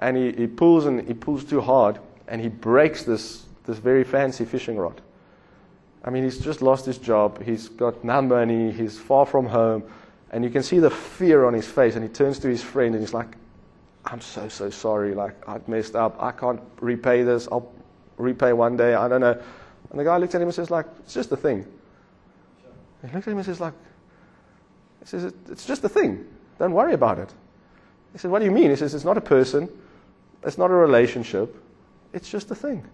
and 0.00 0.14
he, 0.14 0.32
he 0.32 0.46
pulls 0.46 0.84
and 0.84 1.08
he 1.08 1.14
pulls 1.14 1.42
too 1.42 1.62
hard, 1.62 2.00
and 2.26 2.42
he 2.42 2.48
breaks 2.48 3.02
this, 3.02 3.46
this 3.64 3.78
very 3.78 4.04
fancy 4.04 4.44
fishing 4.44 4.76
rod. 4.76 5.00
I 6.04 6.10
mean, 6.10 6.22
he's 6.22 6.38
just 6.38 6.60
lost 6.60 6.84
his 6.84 6.98
job. 6.98 7.42
He's 7.42 7.68
got 7.68 8.04
no 8.04 8.20
money. 8.20 8.72
He's 8.72 8.98
far 8.98 9.24
from 9.24 9.46
home. 9.46 9.84
And 10.30 10.44
you 10.44 10.50
can 10.50 10.62
see 10.62 10.78
the 10.78 10.90
fear 10.90 11.44
on 11.44 11.54
his 11.54 11.66
face. 11.66 11.96
And 11.96 12.04
he 12.04 12.10
turns 12.10 12.38
to 12.40 12.48
his 12.48 12.62
friend 12.62 12.94
and 12.94 13.02
he's 13.02 13.14
like, 13.14 13.36
I'm 14.10 14.20
so, 14.22 14.48
so 14.48 14.70
sorry. 14.70 15.14
Like, 15.14 15.48
I've 15.48 15.68
messed 15.68 15.94
up. 15.94 16.20
I 16.20 16.32
can't 16.32 16.60
repay 16.80 17.22
this. 17.22 17.46
I'll 17.52 17.70
repay 18.16 18.54
one 18.54 18.76
day. 18.76 18.94
I 18.94 19.06
don't 19.06 19.20
know. 19.20 19.40
And 19.90 20.00
the 20.00 20.04
guy 20.04 20.16
looked 20.16 20.34
at 20.34 20.40
him 20.40 20.48
and 20.48 20.54
says, 20.54 20.70
like, 20.70 20.86
it's 21.00 21.12
just 21.12 21.30
a 21.30 21.36
thing. 21.36 21.66
He 23.02 23.08
looked 23.12 23.28
at 23.28 23.32
him 23.32 23.36
and 23.36 23.46
says, 23.46 23.60
like, 23.60 23.74
he 25.00 25.06
says, 25.06 25.32
it's 25.50 25.66
just 25.66 25.84
a 25.84 25.88
thing. 25.88 26.26
Don't 26.58 26.72
worry 26.72 26.94
about 26.94 27.18
it. 27.18 27.32
He 28.12 28.18
said, 28.18 28.30
what 28.30 28.38
do 28.38 28.46
you 28.46 28.50
mean? 28.50 28.70
He 28.70 28.76
says, 28.76 28.94
it's 28.94 29.04
not 29.04 29.18
a 29.18 29.22
person. 29.22 29.68
It's 30.42 30.56
not 30.56 30.70
a 30.70 30.74
relationship. 30.74 31.54
It's 32.12 32.30
just 32.30 32.50
a 32.50 32.54
thing. 32.54 32.84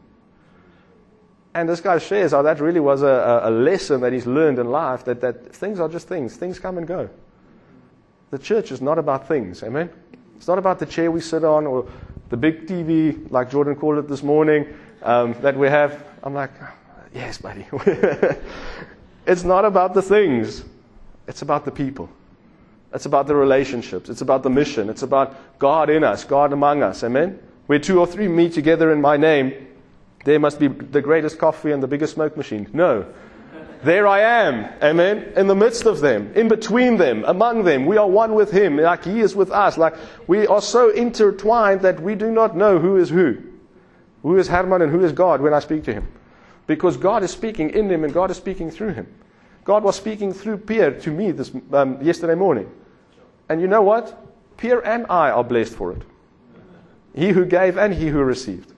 And 1.54 1.68
this 1.68 1.80
guy 1.80 1.98
shares 1.98 2.32
how 2.32 2.42
that 2.42 2.60
really 2.60 2.80
was 2.80 3.02
a, 3.02 3.42
a 3.44 3.50
lesson 3.50 4.00
that 4.00 4.12
he's 4.12 4.26
learned 4.26 4.58
in 4.58 4.70
life 4.70 5.04
that, 5.04 5.20
that 5.20 5.54
things 5.54 5.78
are 5.78 5.88
just 5.88 6.08
things. 6.08 6.36
Things 6.36 6.58
come 6.58 6.78
and 6.78 6.86
go. 6.86 7.08
The 8.30 8.38
church 8.38 8.72
is 8.72 8.80
not 8.80 8.98
about 8.98 9.28
things. 9.28 9.62
Amen? 9.62 9.88
It's 10.36 10.48
not 10.48 10.58
about 10.58 10.78
the 10.78 10.86
chair 10.86 11.10
we 11.10 11.20
sit 11.20 11.44
on 11.44 11.66
or 11.66 11.88
the 12.30 12.36
big 12.36 12.66
TV, 12.66 13.30
like 13.30 13.50
Jordan 13.50 13.76
called 13.76 13.98
it 13.98 14.08
this 14.08 14.22
morning, 14.22 14.66
um, 15.02 15.34
that 15.40 15.56
we 15.56 15.68
have. 15.68 16.04
I'm 16.22 16.34
like, 16.34 16.50
yes, 17.14 17.38
buddy. 17.38 17.66
it's 19.26 19.44
not 19.44 19.64
about 19.64 19.94
the 19.94 20.02
things, 20.02 20.64
it's 21.26 21.42
about 21.42 21.64
the 21.64 21.70
people. 21.70 22.08
It's 22.94 23.06
about 23.06 23.26
the 23.26 23.34
relationships. 23.34 24.08
It's 24.08 24.20
about 24.20 24.44
the 24.44 24.50
mission. 24.50 24.88
It's 24.88 25.02
about 25.02 25.58
God 25.58 25.90
in 25.90 26.04
us, 26.04 26.22
God 26.22 26.52
among 26.52 26.84
us. 26.84 27.02
Amen? 27.02 27.40
Where 27.66 27.80
two 27.80 27.98
or 27.98 28.06
three 28.06 28.28
meet 28.28 28.52
together 28.52 28.92
in 28.92 29.00
my 29.00 29.16
name, 29.16 29.66
there 30.24 30.38
must 30.38 30.60
be 30.60 30.68
the 30.68 31.02
greatest 31.02 31.38
coffee 31.38 31.72
and 31.72 31.82
the 31.82 31.88
biggest 31.88 32.14
smoke 32.14 32.36
machine. 32.36 32.68
No. 32.72 33.04
There 33.84 34.06
I 34.06 34.20
am. 34.20 34.72
Amen. 34.82 35.34
In 35.36 35.46
the 35.46 35.54
midst 35.54 35.84
of 35.84 36.00
them, 36.00 36.32
in 36.34 36.48
between 36.48 36.96
them, 36.96 37.22
among 37.26 37.64
them. 37.64 37.84
We 37.84 37.98
are 37.98 38.08
one 38.08 38.34
with 38.34 38.50
Him, 38.50 38.78
like 38.78 39.04
He 39.04 39.20
is 39.20 39.36
with 39.36 39.50
us. 39.50 39.76
Like 39.76 39.94
we 40.26 40.46
are 40.46 40.62
so 40.62 40.88
intertwined 40.88 41.82
that 41.82 42.00
we 42.00 42.14
do 42.14 42.30
not 42.30 42.56
know 42.56 42.78
who 42.78 42.96
is 42.96 43.10
who. 43.10 43.36
Who 44.22 44.38
is 44.38 44.48
Herman 44.48 44.80
and 44.80 44.90
who 44.90 45.04
is 45.04 45.12
God 45.12 45.42
when 45.42 45.52
I 45.52 45.58
speak 45.58 45.84
to 45.84 45.92
Him. 45.92 46.08
Because 46.66 46.96
God 46.96 47.22
is 47.22 47.30
speaking 47.30 47.70
in 47.70 47.90
Him 47.90 48.04
and 48.04 48.14
God 48.14 48.30
is 48.30 48.38
speaking 48.38 48.70
through 48.70 48.94
Him. 48.94 49.06
God 49.64 49.84
was 49.84 49.96
speaking 49.96 50.32
through 50.32 50.58
Pierre 50.58 50.98
to 51.00 51.10
me 51.10 51.30
this, 51.32 51.52
um, 51.72 52.02
yesterday 52.02 52.34
morning. 52.34 52.70
And 53.50 53.60
you 53.60 53.66
know 53.66 53.82
what? 53.82 54.18
Pierre 54.56 54.80
and 54.86 55.04
I 55.10 55.30
are 55.30 55.44
blessed 55.44 55.74
for 55.74 55.92
it. 55.92 56.02
He 57.14 57.28
who 57.28 57.44
gave 57.44 57.76
and 57.76 57.92
he 57.92 58.08
who 58.08 58.22
received. 58.22 58.72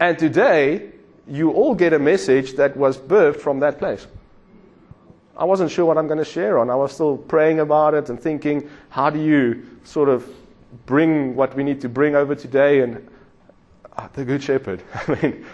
And 0.00 0.18
today, 0.18 0.90
you 1.28 1.52
all 1.52 1.76
get 1.76 1.92
a 1.92 1.98
message 1.98 2.54
that 2.54 2.76
was 2.76 2.98
birthed 2.98 3.36
from 3.36 3.60
that 3.60 3.78
place. 3.78 4.06
I 5.36 5.44
wasn't 5.44 5.70
sure 5.70 5.84
what 5.84 5.98
I'm 5.98 6.06
going 6.06 6.18
to 6.18 6.24
share 6.24 6.58
on. 6.58 6.70
I 6.70 6.74
was 6.74 6.92
still 6.92 7.16
praying 7.16 7.60
about 7.60 7.94
it 7.94 8.08
and 8.08 8.20
thinking, 8.20 8.70
how 8.88 9.10
do 9.10 9.20
you 9.20 9.66
sort 9.84 10.08
of 10.08 10.26
bring 10.86 11.36
what 11.36 11.54
we 11.54 11.62
need 11.62 11.80
to 11.82 11.88
bring 11.88 12.14
over 12.14 12.34
today? 12.34 12.80
And 12.80 13.06
uh, 13.96 14.08
the 14.14 14.24
Good 14.24 14.42
Shepherd. 14.42 14.82
I 14.94 15.18
mean, 15.20 15.46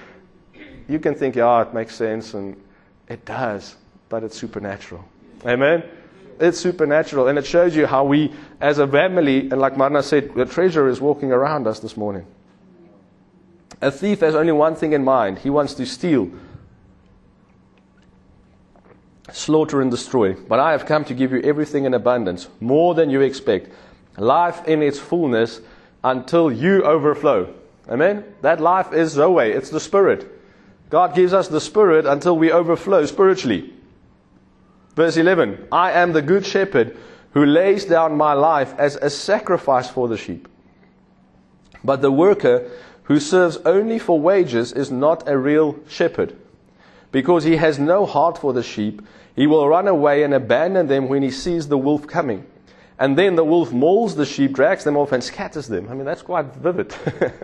you 0.89 0.99
can 0.99 1.15
think, 1.15 1.37
yeah, 1.37 1.63
it 1.63 1.75
makes 1.75 1.95
sense, 1.95 2.35
and 2.35 2.61
it 3.09 3.25
does, 3.25 3.77
but 4.09 4.23
it's 4.23 4.37
supernatural. 4.37 5.05
Amen? 5.45 5.85
It's 6.41 6.59
supernatural, 6.59 7.29
and 7.29 7.39
it 7.39 7.47
shows 7.47 7.75
you 7.75 7.87
how 7.87 8.05
we, 8.05 8.33
as 8.61 8.79
a 8.79 8.87
family, 8.87 9.41
and 9.51 9.61
like 9.61 9.77
Marna 9.77 10.03
said, 10.03 10.35
the 10.35 10.45
treasure 10.45 10.89
is 10.89 11.01
walking 11.01 11.33
around 11.33 11.67
us 11.67 11.81
this 11.81 11.97
morning. 11.97 12.27
A 13.81 13.91
thief 13.91 14.21
has 14.21 14.35
only 14.35 14.53
one 14.53 14.77
thing 14.77 14.93
in 14.93 15.05
mind 15.05 15.39
he 15.39 15.51
wants 15.51 15.75
to 15.75 15.87
steal, 15.87 16.31
slaughter, 19.31 19.81
and 19.81 19.91
destroy. 19.91 20.35
But 20.35 20.59
I 20.59 20.73
have 20.73 20.87
come 20.87 21.05
to 21.05 21.15
give 21.15 21.33
you 21.33 21.41
everything 21.43 21.85
in 21.85 21.95
abundance, 21.95 22.49
more 22.61 22.95
than 22.95 23.11
you 23.11 23.21
expect, 23.21 23.71
life 24.17 24.67
in 24.67 24.83
its 24.83 24.99
fullness 24.99 25.61
until 26.03 26.51
you 26.51 26.83
overflow. 26.83 27.55
Amen? 27.89 28.25
That 28.43 28.61
life 28.61 28.93
is 28.93 29.13
Zoe, 29.13 29.51
it's 29.51 29.71
the 29.71 29.81
Spirit. 29.81 30.29
God 30.91 31.15
gives 31.15 31.33
us 31.33 31.49
the 31.49 31.61
Spirit 31.61 32.07
until 32.07 32.37
we 32.37 32.53
overflow 32.53 33.07
spiritually. 33.07 33.73
Verse 34.95 35.17
11 35.17 35.69
I 35.73 35.93
am 35.93 36.13
the 36.13 36.23
good 36.23 36.45
shepherd 36.45 36.97
who 37.33 37.47
lays 37.47 37.85
down 37.87 38.17
my 38.17 38.35
life 38.35 38.75
as 38.79 38.97
a 38.97 39.09
sacrifice 39.09 39.89
for 39.89 40.07
the 40.07 40.19
sheep. 40.19 40.49
But 41.83 42.03
the 42.03 42.13
worker 42.13 42.71
who 43.05 43.19
serves 43.19 43.57
only 43.65 43.99
for 43.99 44.21
wages 44.21 44.73
is 44.73 44.91
not 44.91 45.29
a 45.29 45.37
real 45.37 45.79
shepherd. 45.89 46.37
Because 47.13 47.45
he 47.45 47.57
has 47.57 47.79
no 47.79 48.07
heart 48.07 48.39
for 48.39 48.53
the 48.53 48.63
sheep, 48.63 49.03
he 49.37 49.47
will 49.47 49.69
run 49.69 49.87
away 49.87 50.25
and 50.25 50.35
abandon 50.35 50.89
them 50.89 51.09
when 51.09 51.23
he 51.23 51.31
sees 51.31 51.69
the 51.69 51.79
wolf 51.79 52.07
coming. 52.07 52.47
And 52.99 53.17
then 53.17 53.37
the 53.37 53.45
wolf 53.45 53.73
mauls 53.73 54.17
the 54.17 54.27
sheep, 54.27 54.53
drags 54.53 54.85
them 54.85 54.97
off, 54.97 55.13
and 55.13 55.23
scatters 55.23 55.69
them. 55.69 55.89
I 55.89 55.95
mean, 55.95 56.05
that's 56.05 56.23
quite 56.23 56.47
vivid. 56.57 56.95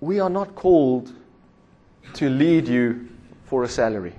we 0.00 0.20
are 0.20 0.30
not 0.30 0.54
called 0.54 1.12
to 2.14 2.28
lead 2.28 2.66
you 2.66 3.08
for 3.44 3.62
a 3.62 3.68
salary. 3.68 4.14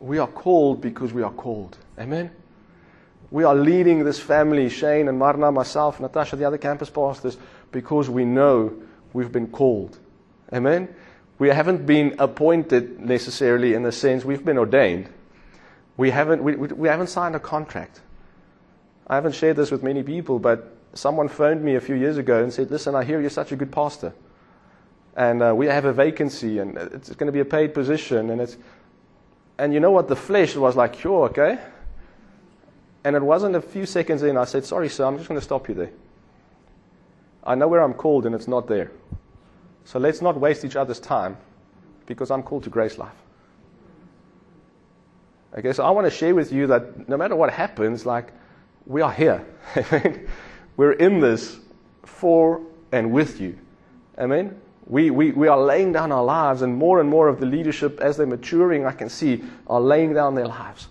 We 0.00 0.18
are 0.18 0.26
called 0.26 0.80
because 0.80 1.12
we 1.12 1.22
are 1.22 1.32
called. 1.32 1.78
Amen? 1.98 2.30
We 3.30 3.44
are 3.44 3.54
leading 3.54 4.04
this 4.04 4.20
family, 4.20 4.68
Shane 4.68 5.08
and 5.08 5.18
Marna, 5.18 5.50
myself, 5.50 5.98
Natasha, 5.98 6.36
the 6.36 6.44
other 6.44 6.58
campus 6.58 6.90
pastors, 6.90 7.38
because 7.74 8.08
we 8.08 8.24
know 8.24 8.72
we've 9.12 9.32
been 9.32 9.48
called. 9.48 9.98
Amen? 10.52 10.88
We 11.38 11.48
haven't 11.48 11.84
been 11.84 12.14
appointed 12.18 13.00
necessarily 13.00 13.74
in 13.74 13.82
the 13.82 13.92
sense 13.92 14.24
we've 14.24 14.44
been 14.44 14.56
ordained. 14.56 15.10
We 15.96 16.10
haven't, 16.10 16.42
we, 16.42 16.54
we 16.54 16.88
haven't 16.88 17.08
signed 17.08 17.34
a 17.34 17.40
contract. 17.40 18.00
I 19.08 19.16
haven't 19.16 19.34
shared 19.34 19.56
this 19.56 19.70
with 19.70 19.82
many 19.82 20.02
people, 20.02 20.38
but 20.38 20.74
someone 20.94 21.28
phoned 21.28 21.62
me 21.62 21.74
a 21.74 21.80
few 21.80 21.96
years 21.96 22.16
ago 22.16 22.42
and 22.42 22.52
said, 22.52 22.70
Listen, 22.70 22.94
I 22.94 23.04
hear 23.04 23.20
you're 23.20 23.28
such 23.28 23.52
a 23.52 23.56
good 23.56 23.72
pastor. 23.72 24.14
And 25.16 25.42
uh, 25.42 25.52
we 25.54 25.66
have 25.66 25.84
a 25.84 25.92
vacancy, 25.92 26.58
and 26.58 26.78
it's 26.78 27.10
going 27.10 27.26
to 27.26 27.32
be 27.32 27.40
a 27.40 27.44
paid 27.44 27.74
position. 27.74 28.30
And, 28.30 28.40
it's, 28.40 28.56
and 29.58 29.74
you 29.74 29.80
know 29.80 29.90
what? 29.90 30.08
The 30.08 30.16
flesh 30.16 30.54
was 30.54 30.76
like, 30.76 30.94
Sure, 30.98 31.26
okay. 31.26 31.58
And 33.02 33.16
it 33.16 33.22
wasn't 33.22 33.56
a 33.56 33.60
few 33.60 33.84
seconds 33.84 34.22
in, 34.22 34.36
I 34.36 34.44
said, 34.44 34.64
Sorry, 34.64 34.88
sir, 34.88 35.04
I'm 35.04 35.16
just 35.16 35.28
going 35.28 35.38
to 35.40 35.44
stop 35.44 35.68
you 35.68 35.74
there. 35.74 35.90
I 37.44 37.54
know 37.54 37.68
where 37.68 37.82
I'm 37.82 37.94
called 37.94 38.26
and 38.26 38.34
it's 38.34 38.48
not 38.48 38.66
there. 38.66 38.90
So 39.84 39.98
let's 39.98 40.22
not 40.22 40.38
waste 40.38 40.64
each 40.64 40.76
other's 40.76 41.00
time 41.00 41.36
because 42.06 42.30
I'm 42.30 42.42
called 42.42 42.64
to 42.64 42.70
grace 42.70 42.98
life. 42.98 43.14
Okay, 45.56 45.72
so 45.72 45.84
I 45.84 45.90
want 45.90 46.06
to 46.06 46.10
share 46.10 46.34
with 46.34 46.52
you 46.52 46.66
that 46.68 47.08
no 47.08 47.16
matter 47.16 47.36
what 47.36 47.50
happens, 47.52 48.04
like, 48.04 48.32
we 48.86 49.02
are 49.02 49.12
here. 49.12 49.46
We're 50.76 50.92
in 50.92 51.20
this 51.20 51.58
for 52.02 52.60
and 52.90 53.12
with 53.12 53.40
you. 53.40 53.56
Amen? 54.18 54.60
We, 54.86 55.10
we, 55.10 55.30
we 55.30 55.48
are 55.48 55.60
laying 55.60 55.92
down 55.92 56.12
our 56.12 56.24
lives, 56.24 56.62
and 56.62 56.76
more 56.76 57.00
and 57.00 57.08
more 57.08 57.28
of 57.28 57.40
the 57.40 57.46
leadership, 57.46 58.00
as 58.00 58.16
they're 58.16 58.26
maturing, 58.26 58.84
I 58.84 58.92
can 58.92 59.08
see, 59.08 59.44
are 59.66 59.80
laying 59.80 60.12
down 60.12 60.34
their 60.34 60.48
lives. 60.48 60.88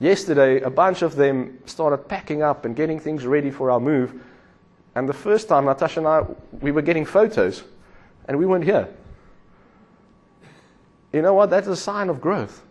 Yesterday, 0.00 0.60
a 0.62 0.70
bunch 0.70 1.02
of 1.02 1.14
them 1.14 1.58
started 1.66 2.08
packing 2.08 2.42
up 2.42 2.64
and 2.64 2.74
getting 2.74 2.98
things 2.98 3.26
ready 3.26 3.50
for 3.50 3.70
our 3.70 3.80
move. 3.80 4.20
And 4.94 5.08
the 5.08 5.14
first 5.14 5.48
time, 5.48 5.66
Natasha 5.66 6.00
and 6.00 6.08
I, 6.08 6.24
we 6.60 6.72
were 6.72 6.82
getting 6.82 7.04
photos, 7.04 7.62
and 8.26 8.38
we 8.38 8.46
weren't 8.46 8.64
here. 8.64 8.88
You 11.12 11.22
know 11.22 11.34
what? 11.34 11.50
That's 11.50 11.68
a 11.68 11.76
sign 11.76 12.08
of 12.08 12.20
growth. 12.20 12.62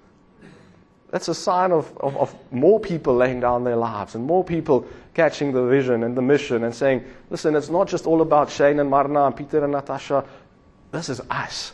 That's 1.12 1.28
a 1.28 1.34
sign 1.34 1.72
of, 1.72 1.98
of, 1.98 2.16
of, 2.18 2.36
more 2.52 2.80
people 2.80 3.16
laying 3.16 3.40
down 3.40 3.64
their 3.64 3.76
lives 3.76 4.14
and 4.14 4.24
more 4.24 4.44
people 4.44 4.88
catching 5.16 5.52
the 5.52 5.66
vision 5.66 6.04
and 6.04 6.16
the 6.16 6.22
mission 6.22 6.66
and 6.66 6.76
saying, 6.76 7.04
listen, 7.32 7.56
it's 7.56 7.70
not 7.70 7.88
just 7.88 8.06
all 8.06 8.22
about 8.22 8.52
Shane 8.52 8.80
and 8.80 8.90
Marna 8.90 9.26
and 9.26 9.36
Pieter 9.36 9.64
and 9.64 9.72
Natasha. 9.72 10.24
This 10.92 11.10
is 11.10 11.20
us 11.32 11.74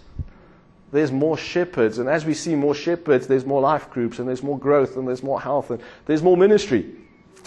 there's 0.96 1.12
more 1.12 1.38
shepherds. 1.38 1.98
And 2.00 2.08
as 2.08 2.26
we 2.26 2.34
see 2.34 2.56
more 2.56 2.74
shepherds, 2.74 3.28
there's 3.28 3.46
more 3.46 3.62
life 3.62 3.90
groups, 3.90 4.20
and 4.20 4.28
there's 4.28 4.42
more 4.42 4.58
growth, 4.58 4.98
and 4.98 5.08
there's 5.08 5.24
more 5.24 5.42
health, 5.42 5.70
and 5.70 5.82
there's 6.06 6.24
more 6.24 6.38
ministry. 6.38 6.90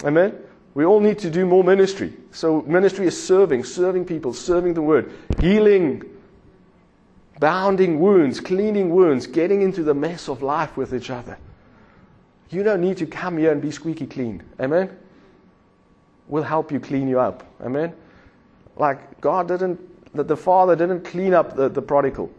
Amen? 0.03 0.37
We 0.79 0.85
all 0.85 1.01
need 1.01 1.19
to 1.19 1.29
do 1.29 1.45
more 1.45 1.61
ministry. 1.61 2.13
So, 2.31 2.61
ministry 2.61 3.05
is 3.05 3.21
serving, 3.21 3.65
serving 3.65 4.05
people, 4.05 4.33
serving 4.33 4.75
the 4.75 4.81
word, 4.81 5.11
healing, 5.41 6.03
bounding 7.37 7.99
wounds, 7.99 8.39
cleaning 8.39 8.95
wounds, 8.95 9.27
getting 9.27 9.61
into 9.61 9.83
the 9.83 9.93
mess 9.93 10.29
of 10.29 10.41
life 10.41 10.77
with 10.77 10.93
each 10.93 11.09
other. 11.09 11.37
You 12.49 12.63
don't 12.63 12.79
need 12.79 12.95
to 12.95 13.05
come 13.05 13.37
here 13.37 13.51
and 13.51 13.61
be 13.61 13.71
squeaky 13.71 14.07
clean. 14.07 14.41
Amen? 14.57 14.97
We'll 16.29 16.43
help 16.43 16.71
you 16.71 16.79
clean 16.79 17.09
you 17.09 17.19
up. 17.19 17.45
Amen? 17.59 17.93
Like, 18.77 19.19
God 19.19 19.49
didn't, 19.49 20.15
the, 20.15 20.23
the 20.23 20.37
Father 20.37 20.77
didn't 20.77 21.03
clean 21.03 21.33
up 21.33 21.57
the, 21.57 21.67
the 21.67 21.81
prodigal. 21.81 22.31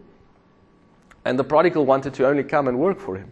And 1.26 1.38
the 1.38 1.44
prodigal 1.44 1.85
wanted 1.85 2.14
to 2.14 2.26
only 2.26 2.44
come 2.44 2.68
and 2.68 2.79
work 2.79 3.00
for 3.00 3.18
him. 3.18 3.31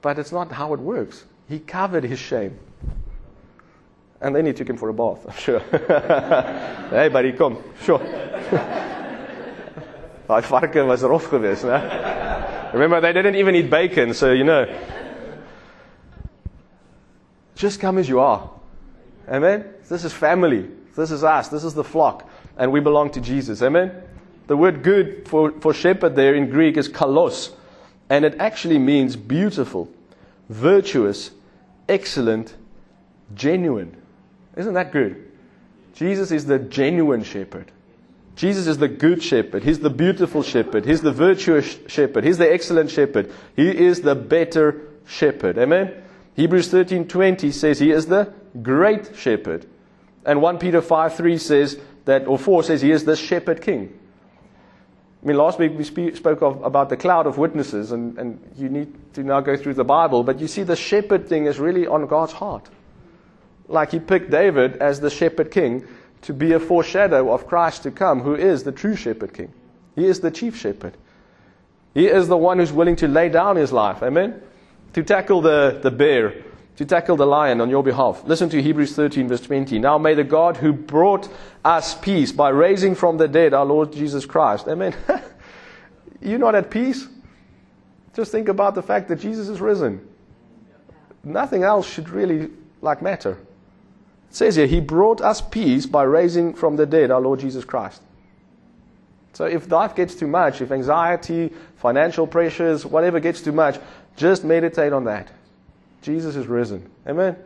But 0.00 0.18
it's 0.18 0.32
not 0.32 0.50
how 0.50 0.72
it 0.72 0.80
works. 0.80 1.26
He 1.46 1.58
covered 1.58 2.04
his 2.04 2.18
shame. 2.18 2.58
And 4.20 4.34
then 4.34 4.46
he 4.46 4.52
took 4.52 4.68
him 4.68 4.76
for 4.76 4.88
a 4.88 4.94
bath, 4.94 5.26
I'm 5.26 5.36
sure. 5.36 5.58
hey 6.90 7.08
buddy, 7.08 7.32
kom. 7.32 7.62
Sure. 7.82 7.98
Was 10.28 10.50
er 10.50 11.08
né? 11.68 12.72
Remember 12.72 13.00
they 13.00 13.12
didn't 13.12 13.36
even 13.36 13.54
eat 13.54 13.70
bacon, 13.70 14.12
so 14.12 14.32
you 14.32 14.44
know. 14.44 14.66
Just 17.54 17.80
come 17.80 17.98
as 17.98 18.08
you 18.08 18.18
are. 18.20 18.50
Amen. 19.28 19.64
This 19.88 20.04
is 20.04 20.12
family. 20.12 20.68
This 20.96 21.10
is 21.10 21.22
us. 21.22 21.48
This 21.48 21.62
is 21.62 21.74
the 21.74 21.84
flock 21.84 22.28
and 22.56 22.72
we 22.72 22.80
belong 22.80 23.10
to 23.10 23.20
Jesus. 23.20 23.62
Amen. 23.62 23.92
The 24.46 24.56
word 24.56 24.82
good 24.82 25.28
for, 25.28 25.52
for 25.60 25.74
shepherd 25.74 26.16
there 26.16 26.34
in 26.34 26.50
Greek 26.50 26.76
is 26.76 26.88
kalos, 26.88 27.52
and 28.08 28.24
it 28.24 28.36
actually 28.38 28.78
means 28.78 29.16
beautiful, 29.16 29.90
virtuous, 30.48 31.32
excellent, 31.88 32.54
genuine. 33.34 33.96
Isn't 34.56 34.74
that 34.74 34.92
good? 34.92 35.30
Jesus 35.94 36.30
is 36.30 36.46
the 36.46 36.58
genuine 36.58 37.22
shepherd. 37.22 37.70
Jesus 38.36 38.66
is 38.66 38.76
the 38.76 38.88
good 38.88 39.22
shepherd. 39.22 39.64
He's 39.64 39.78
the 39.78 39.90
beautiful 39.90 40.42
shepherd. 40.42 40.84
He's 40.84 41.00
the 41.00 41.12
virtuous 41.12 41.78
shepherd. 41.86 42.24
He's 42.24 42.38
the 42.38 42.52
excellent 42.52 42.90
shepherd. 42.90 43.32
He 43.54 43.68
is 43.68 44.02
the 44.02 44.14
better 44.14 44.82
shepherd. 45.06 45.56
Amen. 45.56 46.02
Hebrews 46.34 46.68
13:20 46.68 47.50
says 47.50 47.78
he 47.78 47.90
is 47.90 48.06
the 48.06 48.32
great 48.62 49.16
shepherd. 49.16 49.64
And 50.24 50.42
1 50.42 50.58
Peter 50.58 50.82
5:3 50.82 51.38
says 51.38 51.78
that 52.04 52.26
or 52.26 52.38
4 52.38 52.62
says 52.62 52.82
he 52.82 52.90
is 52.90 53.04
the 53.04 53.16
shepherd 53.16 53.62
king. 53.62 53.98
I 55.22 55.26
mean, 55.26 55.38
last 55.38 55.58
week 55.58 55.72
we 55.76 55.84
spoke 55.84 56.42
of, 56.42 56.62
about 56.62 56.90
the 56.90 56.96
cloud 56.96 57.26
of 57.26 57.38
witnesses, 57.38 57.90
and, 57.90 58.18
and 58.18 58.52
you 58.56 58.68
need 58.68 59.14
to 59.14 59.24
now 59.24 59.40
go 59.40 59.56
through 59.56 59.74
the 59.74 59.84
Bible, 59.84 60.22
but 60.22 60.40
you 60.40 60.46
see 60.46 60.62
the 60.62 60.76
shepherd 60.76 61.26
thing 61.26 61.46
is 61.46 61.58
really 61.58 61.86
on 61.86 62.06
God's 62.06 62.32
heart. 62.32 62.68
Like 63.68 63.90
he 63.90 63.98
picked 63.98 64.30
David 64.30 64.76
as 64.76 65.00
the 65.00 65.10
shepherd 65.10 65.50
king 65.50 65.86
to 66.22 66.32
be 66.32 66.52
a 66.52 66.60
foreshadow 66.60 67.32
of 67.32 67.46
Christ 67.46 67.82
to 67.84 67.90
come, 67.90 68.20
who 68.20 68.34
is 68.34 68.64
the 68.64 68.72
true 68.72 68.96
shepherd 68.96 69.32
king. 69.32 69.52
He 69.94 70.06
is 70.06 70.20
the 70.20 70.30
chief 70.30 70.56
shepherd. 70.56 70.96
He 71.94 72.06
is 72.06 72.28
the 72.28 72.36
one 72.36 72.58
who's 72.58 72.72
willing 72.72 72.96
to 72.96 73.08
lay 73.08 73.28
down 73.28 73.56
his 73.56 73.72
life, 73.72 74.02
amen? 74.02 74.42
To 74.92 75.02
tackle 75.02 75.40
the, 75.40 75.80
the 75.82 75.90
bear, 75.90 76.44
to 76.76 76.84
tackle 76.84 77.16
the 77.16 77.26
lion 77.26 77.60
on 77.60 77.70
your 77.70 77.82
behalf. 77.82 78.22
Listen 78.24 78.48
to 78.50 78.60
Hebrews 78.60 78.94
13, 78.94 79.28
verse 79.28 79.40
20. 79.40 79.78
Now 79.78 79.96
may 79.96 80.14
the 80.14 80.24
God 80.24 80.58
who 80.58 80.72
brought 80.72 81.28
us 81.64 81.94
peace 81.94 82.32
by 82.32 82.50
raising 82.50 82.94
from 82.94 83.16
the 83.16 83.28
dead 83.28 83.54
our 83.54 83.64
Lord 83.64 83.92
Jesus 83.92 84.26
Christ. 84.26 84.68
Amen. 84.68 84.94
You're 86.20 86.38
not 86.38 86.54
at 86.54 86.70
peace? 86.70 87.06
Just 88.14 88.32
think 88.32 88.48
about 88.48 88.74
the 88.74 88.82
fact 88.82 89.08
that 89.08 89.16
Jesus 89.16 89.48
is 89.48 89.60
risen. 89.60 90.06
Nothing 91.24 91.62
else 91.62 91.88
should 91.88 92.08
really 92.08 92.50
like 92.82 93.00
matter. 93.00 93.38
It 94.30 94.36
says 94.36 94.56
here, 94.56 94.66
He 94.66 94.80
brought 94.80 95.20
us 95.20 95.40
peace 95.40 95.86
by 95.86 96.02
raising 96.02 96.54
from 96.54 96.76
the 96.76 96.86
dead 96.86 97.10
our 97.10 97.20
Lord 97.20 97.40
Jesus 97.40 97.64
Christ. 97.64 98.02
So 99.32 99.44
if 99.44 99.70
life 99.70 99.94
gets 99.94 100.14
too 100.14 100.26
much, 100.26 100.62
if 100.62 100.72
anxiety, 100.72 101.52
financial 101.76 102.26
pressures, 102.26 102.86
whatever 102.86 103.20
gets 103.20 103.42
too 103.42 103.52
much, 103.52 103.78
just 104.16 104.44
meditate 104.44 104.94
on 104.94 105.04
that. 105.04 105.30
Jesus 106.00 106.36
is 106.36 106.46
risen. 106.46 106.90
Amen? 107.06 107.36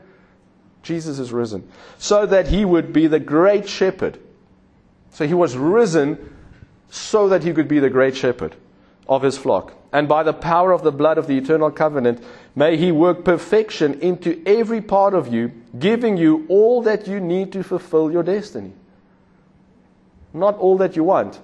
Jesus 0.83 1.19
is 1.19 1.33
risen. 1.33 1.69
So 1.99 2.27
that 2.27 2.47
he 2.47 2.65
would 2.65 2.93
be 2.93 3.07
the 3.07 3.19
great 3.19 3.69
shepherd. 3.69 4.19
So 5.11 5.27
he 5.27 5.35
was 5.35 5.57
risen 5.57 6.33
so 6.91 7.29
that 7.29 7.43
he 7.43 7.53
could 7.53 7.69
be 7.69 7.81
the 7.81 7.91
great 7.91 8.17
shepherd 8.17 8.55
of 9.09 9.23
his 9.23 9.37
flock. 9.37 9.75
And 9.93 10.09
by 10.09 10.23
the 10.23 10.33
power 10.33 10.73
of 10.73 10.83
the 10.83 10.93
blood 10.93 11.19
of 11.19 11.27
the 11.27 11.37
eternal 11.37 11.71
covenant, 11.71 12.23
may 12.55 12.77
he 12.77 12.93
work 12.93 13.25
perfection 13.25 14.01
into 14.01 14.41
every 14.47 14.81
part 14.81 15.15
of 15.15 15.33
you, 15.33 15.51
giving 15.79 16.17
you 16.17 16.47
all 16.49 16.83
that 16.83 17.07
you 17.07 17.21
need 17.21 17.53
to 17.53 17.63
fulfill 17.63 18.11
your 18.11 18.23
destiny. 18.23 18.73
Not 20.33 20.57
all 20.59 20.77
that 20.79 20.97
you 20.97 21.05
want. 21.05 21.41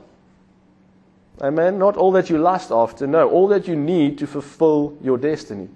Amen. 1.40 1.78
Not 1.78 1.96
all 1.96 2.12
that 2.12 2.30
you 2.30 2.38
lust 2.38 2.70
after. 2.70 3.06
No, 3.06 3.28
all 3.28 3.48
that 3.48 3.68
you 3.68 3.76
need 3.76 4.18
to 4.18 4.26
fulfill 4.26 4.96
your 5.02 5.18
destiny. 5.18 5.68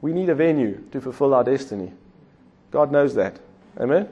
We 0.00 0.12
need 0.12 0.28
a 0.28 0.34
venue 0.34 0.82
to 0.92 1.00
fulfill 1.00 1.34
our 1.34 1.44
destiny. 1.44 1.92
God 2.70 2.90
knows 2.90 3.14
that. 3.14 3.38
Amen? 3.78 4.08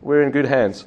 We're 0.00 0.22
in 0.22 0.30
good 0.30 0.46
hands. 0.46 0.84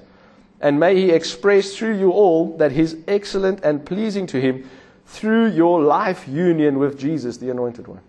And 0.62 0.80
may 0.80 0.96
He 0.96 1.12
express 1.12 1.76
through 1.76 1.98
you 2.00 2.12
all 2.12 2.58
that 2.58 2.72
He's 2.72 2.96
excellent 3.08 3.64
and 3.64 3.86
pleasing 3.86 4.28
to 4.28 4.42
Him 4.42 4.70
through 5.06 5.52
your 5.52 5.82
life 5.82 6.28
union 6.28 6.80
with 6.80 6.98
Jesus, 6.98 7.38
the 7.38 7.50
Anointed 7.50 7.88
One. 7.88 8.02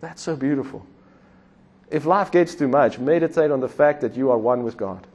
That's 0.00 0.22
so 0.22 0.36
beautiful. 0.36 0.86
If 1.90 2.06
life 2.06 2.30
gets 2.30 2.54
too 2.54 2.68
much, 2.68 2.98
meditate 2.98 3.50
on 3.50 3.60
the 3.60 3.68
fact 3.68 4.00
that 4.02 4.16
you 4.16 4.30
are 4.30 4.38
one 4.38 4.62
with 4.62 4.76
God, 4.76 5.06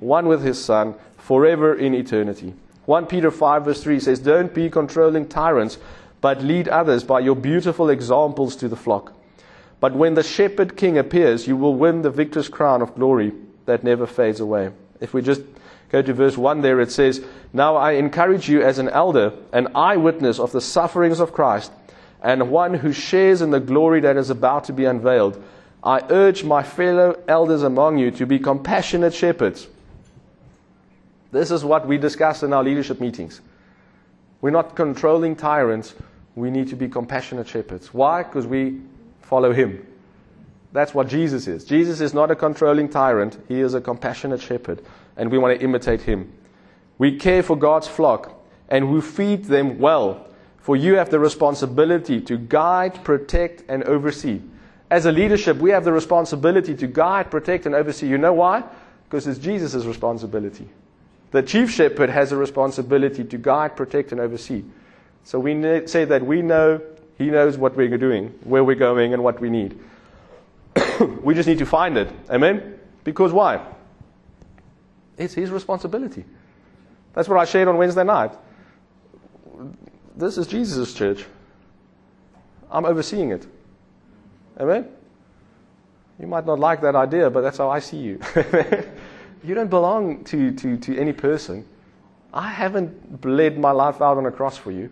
one 0.00 0.26
with 0.26 0.42
His 0.42 0.62
Son, 0.62 0.94
forever 1.16 1.74
in 1.74 1.94
eternity. 1.94 2.54
1 2.86 3.06
Peter 3.06 3.30
5, 3.30 3.64
verse 3.64 3.82
3 3.82 4.00
says, 4.00 4.18
Don't 4.18 4.52
be 4.52 4.68
controlling 4.68 5.28
tyrants, 5.28 5.78
but 6.20 6.42
lead 6.42 6.66
others 6.68 7.04
by 7.04 7.20
your 7.20 7.36
beautiful 7.36 7.88
examples 7.88 8.56
to 8.56 8.68
the 8.68 8.76
flock. 8.76 9.12
But 9.78 9.94
when 9.94 10.14
the 10.14 10.22
shepherd 10.22 10.76
king 10.76 10.98
appears, 10.98 11.46
you 11.46 11.56
will 11.56 11.74
win 11.74 12.02
the 12.02 12.10
victor's 12.10 12.48
crown 12.48 12.82
of 12.82 12.94
glory 12.94 13.32
that 13.66 13.84
never 13.84 14.06
fades 14.06 14.40
away. 14.40 14.70
If 15.00 15.14
we 15.14 15.22
just 15.22 15.42
go 15.90 16.02
to 16.02 16.12
verse 16.12 16.36
1 16.36 16.60
there, 16.60 16.80
it 16.80 16.90
says, 16.90 17.24
Now 17.52 17.76
I 17.76 17.92
encourage 17.92 18.48
you 18.48 18.62
as 18.62 18.78
an 18.78 18.88
elder, 18.88 19.32
an 19.52 19.68
eyewitness 19.74 20.38
of 20.38 20.52
the 20.52 20.60
sufferings 20.60 21.20
of 21.20 21.32
Christ, 21.32 21.72
and 22.22 22.50
one 22.50 22.74
who 22.74 22.92
shares 22.92 23.40
in 23.40 23.50
the 23.50 23.60
glory 23.60 24.00
that 24.00 24.16
is 24.16 24.28
about 24.28 24.64
to 24.64 24.72
be 24.72 24.84
unveiled. 24.84 25.42
I 25.82 26.02
urge 26.10 26.44
my 26.44 26.62
fellow 26.62 27.18
elders 27.26 27.62
among 27.62 27.98
you 27.98 28.10
to 28.12 28.26
be 28.26 28.38
compassionate 28.38 29.14
shepherds. 29.14 29.66
This 31.32 31.50
is 31.50 31.64
what 31.64 31.86
we 31.86 31.96
discuss 31.96 32.42
in 32.42 32.52
our 32.52 32.62
leadership 32.62 33.00
meetings. 33.00 33.40
We're 34.40 34.50
not 34.50 34.74
controlling 34.74 35.36
tyrants. 35.36 35.94
We 36.34 36.50
need 36.50 36.68
to 36.68 36.76
be 36.76 36.88
compassionate 36.88 37.48
shepherds. 37.48 37.94
Why? 37.94 38.22
Because 38.22 38.46
we 38.46 38.80
follow 39.22 39.52
him. 39.52 39.86
That's 40.72 40.94
what 40.94 41.08
Jesus 41.08 41.46
is. 41.48 41.64
Jesus 41.64 42.00
is 42.00 42.14
not 42.14 42.30
a 42.30 42.36
controlling 42.36 42.88
tyrant, 42.88 43.38
he 43.48 43.60
is 43.60 43.74
a 43.74 43.80
compassionate 43.80 44.40
shepherd, 44.40 44.82
and 45.16 45.30
we 45.30 45.38
want 45.38 45.58
to 45.58 45.64
imitate 45.64 46.02
him. 46.02 46.32
We 46.98 47.16
care 47.16 47.42
for 47.42 47.56
God's 47.56 47.88
flock, 47.88 48.40
and 48.68 48.92
we 48.92 49.00
feed 49.00 49.46
them 49.46 49.78
well. 49.78 50.26
For 50.58 50.76
you 50.76 50.94
have 50.94 51.10
the 51.10 51.18
responsibility 51.18 52.20
to 52.20 52.36
guide, 52.36 53.02
protect, 53.02 53.64
and 53.68 53.82
oversee. 53.84 54.40
As 54.90 55.06
a 55.06 55.12
leadership, 55.12 55.58
we 55.58 55.70
have 55.70 55.84
the 55.84 55.92
responsibility 55.92 56.74
to 56.74 56.86
guide, 56.86 57.30
protect, 57.30 57.66
and 57.66 57.74
oversee. 57.74 58.08
You 58.08 58.18
know 58.18 58.32
why? 58.32 58.64
Because 59.08 59.26
it's 59.26 59.38
Jesus' 59.38 59.84
responsibility. 59.84 60.68
The 61.30 61.42
chief 61.42 61.70
shepherd 61.70 62.10
has 62.10 62.32
a 62.32 62.36
responsibility 62.36 63.22
to 63.22 63.38
guide, 63.38 63.76
protect, 63.76 64.10
and 64.10 64.20
oversee. 64.20 64.64
So 65.22 65.38
we 65.38 65.86
say 65.86 66.04
that 66.06 66.26
we 66.26 66.42
know 66.42 66.80
he 67.18 67.30
knows 67.30 67.56
what 67.56 67.76
we're 67.76 67.96
doing, 67.98 68.28
where 68.42 68.64
we're 68.64 68.74
going, 68.74 69.12
and 69.14 69.22
what 69.22 69.40
we 69.40 69.48
need. 69.48 69.78
we 71.22 71.34
just 71.34 71.48
need 71.48 71.58
to 71.58 71.66
find 71.66 71.96
it. 71.96 72.10
Amen? 72.28 72.78
Because 73.04 73.32
why? 73.32 73.64
It's 75.16 75.34
his 75.34 75.50
responsibility. 75.50 76.24
That's 77.12 77.28
what 77.28 77.38
I 77.38 77.44
shared 77.44 77.68
on 77.68 77.76
Wednesday 77.76 78.04
night. 78.04 78.32
This 80.16 80.38
is 80.38 80.46
Jesus' 80.46 80.94
church. 80.94 81.26
I'm 82.70 82.84
overseeing 82.84 83.30
it. 83.30 83.46
Amen? 84.60 84.86
You 86.20 86.26
might 86.26 86.44
not 86.44 86.58
like 86.58 86.82
that 86.82 86.94
idea, 86.94 87.30
but 87.30 87.40
that's 87.40 87.56
how 87.56 87.70
I 87.70 87.78
see 87.78 87.96
you. 87.96 88.20
you 89.42 89.54
don't 89.54 89.70
belong 89.70 90.22
to, 90.24 90.52
to, 90.52 90.76
to 90.76 90.98
any 90.98 91.14
person. 91.14 91.66
I 92.32 92.50
haven't 92.50 93.22
bled 93.22 93.58
my 93.58 93.70
life 93.70 94.02
out 94.02 94.18
on 94.18 94.26
a 94.26 94.30
cross 94.30 94.58
for 94.58 94.70
you. 94.70 94.90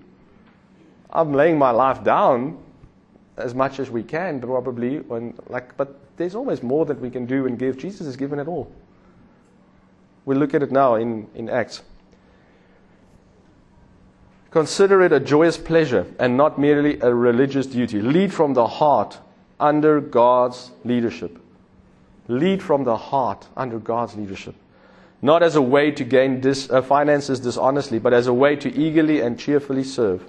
I'm 1.10 1.34
laying 1.34 1.58
my 1.58 1.70
life 1.70 2.02
down 2.02 2.58
as 3.36 3.54
much 3.54 3.78
as 3.78 3.90
we 3.90 4.02
can, 4.02 4.40
probably. 4.40 5.00
When, 5.00 5.34
like, 5.48 5.76
but 5.76 6.00
there's 6.16 6.34
always 6.34 6.62
more 6.62 6.86
that 6.86 6.98
we 6.98 7.10
can 7.10 7.26
do 7.26 7.46
and 7.46 7.58
give. 7.58 7.76
Jesus 7.78 8.06
has 8.06 8.16
given 8.16 8.38
it 8.38 8.48
all. 8.48 8.72
We 10.24 10.34
look 10.34 10.54
at 10.54 10.62
it 10.62 10.72
now 10.72 10.94
in, 10.94 11.28
in 11.34 11.50
Acts. 11.50 11.82
Consider 14.50 15.02
it 15.02 15.12
a 15.12 15.20
joyous 15.20 15.58
pleasure 15.58 16.06
and 16.18 16.36
not 16.38 16.58
merely 16.58 16.98
a 17.00 17.14
religious 17.14 17.66
duty. 17.66 18.00
Lead 18.00 18.32
from 18.32 18.54
the 18.54 18.66
heart 18.66 19.18
under 19.60 20.00
God's 20.00 20.70
leadership. 20.84 21.38
Lead 22.28 22.62
from 22.62 22.84
the 22.84 22.96
heart 22.96 23.46
under 23.56 23.78
God's 23.78 24.14
leadership. 24.14 24.54
Not 25.20 25.42
as 25.42 25.56
a 25.56 25.62
way 25.62 25.90
to 25.90 26.04
gain 26.04 26.40
dis, 26.40 26.70
uh, 26.70 26.82
finances 26.82 27.40
dishonestly, 27.40 27.98
but 27.98 28.12
as 28.12 28.26
a 28.26 28.32
way 28.32 28.54
to 28.56 28.72
eagerly 28.72 29.20
and 29.20 29.38
cheerfully 29.38 29.82
serve. 29.82 30.24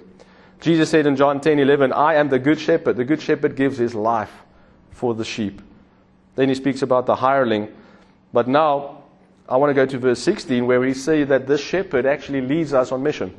Jesus 0.60 0.90
said 0.90 1.06
in 1.06 1.16
John 1.16 1.40
10 1.40 1.58
11, 1.58 1.92
I 1.92 2.14
am 2.14 2.28
the 2.28 2.38
good 2.38 2.58
shepherd. 2.58 2.96
The 2.96 3.04
good 3.04 3.22
shepherd 3.22 3.56
gives 3.56 3.78
his 3.78 3.94
life 3.94 4.32
for 4.90 5.14
the 5.14 5.24
sheep. 5.24 5.62
Then 6.34 6.48
he 6.48 6.54
speaks 6.54 6.82
about 6.82 7.06
the 7.06 7.16
hireling. 7.16 7.68
But 8.32 8.48
now, 8.48 9.04
I 9.48 9.56
want 9.56 9.70
to 9.70 9.74
go 9.74 9.86
to 9.86 9.98
verse 9.98 10.20
16 10.20 10.66
where 10.66 10.84
he 10.84 10.94
says 10.94 11.28
that 11.28 11.46
this 11.46 11.60
shepherd 11.60 12.06
actually 12.06 12.40
leads 12.40 12.72
us 12.72 12.92
on 12.92 13.02
mission. 13.02 13.34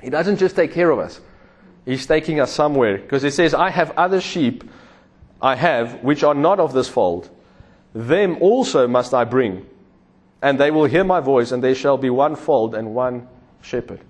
He 0.00 0.10
doesn't 0.10 0.36
just 0.36 0.54
take 0.54 0.72
care 0.72 0.90
of 0.90 0.98
us, 0.98 1.20
he's 1.88 2.06
taking 2.06 2.38
us 2.38 2.52
somewhere. 2.52 2.98
Because 2.98 3.22
he 3.22 3.30
says, 3.30 3.54
I 3.54 3.70
have 3.70 3.92
other 3.96 4.20
sheep 4.20 4.62
I 5.40 5.54
have, 5.54 6.02
which 6.02 6.22
are 6.22 6.34
not 6.34 6.60
of 6.60 6.72
this 6.72 6.88
fold, 6.88 7.30
them 7.94 8.36
also 8.40 8.86
must 8.86 9.14
I 9.14 9.24
bring, 9.24 9.66
and 10.42 10.58
they 10.58 10.70
will 10.70 10.84
hear 10.84 11.04
my 11.04 11.20
voice, 11.20 11.52
and 11.52 11.62
there 11.62 11.74
shall 11.74 11.96
be 11.96 12.10
one 12.10 12.36
fold 12.36 12.74
and 12.74 12.94
one 12.94 13.28
shepherd. 13.62 14.00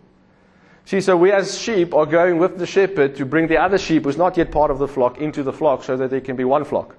See, 0.86 1.02
so 1.02 1.16
we 1.16 1.30
as 1.30 1.58
sheep 1.58 1.94
are 1.94 2.06
going 2.06 2.38
with 2.38 2.58
the 2.58 2.66
shepherd 2.66 3.14
to 3.16 3.26
bring 3.26 3.46
the 3.46 3.58
other 3.58 3.76
sheep 3.76 4.04
who's 4.04 4.16
not 4.16 4.38
yet 4.38 4.50
part 4.50 4.70
of 4.70 4.78
the 4.78 4.88
flock 4.88 5.18
into 5.18 5.42
the 5.42 5.52
flock 5.52 5.84
so 5.84 5.98
that 5.98 6.08
there 6.08 6.22
can 6.22 6.34
be 6.34 6.44
one 6.44 6.64
flock 6.64 6.96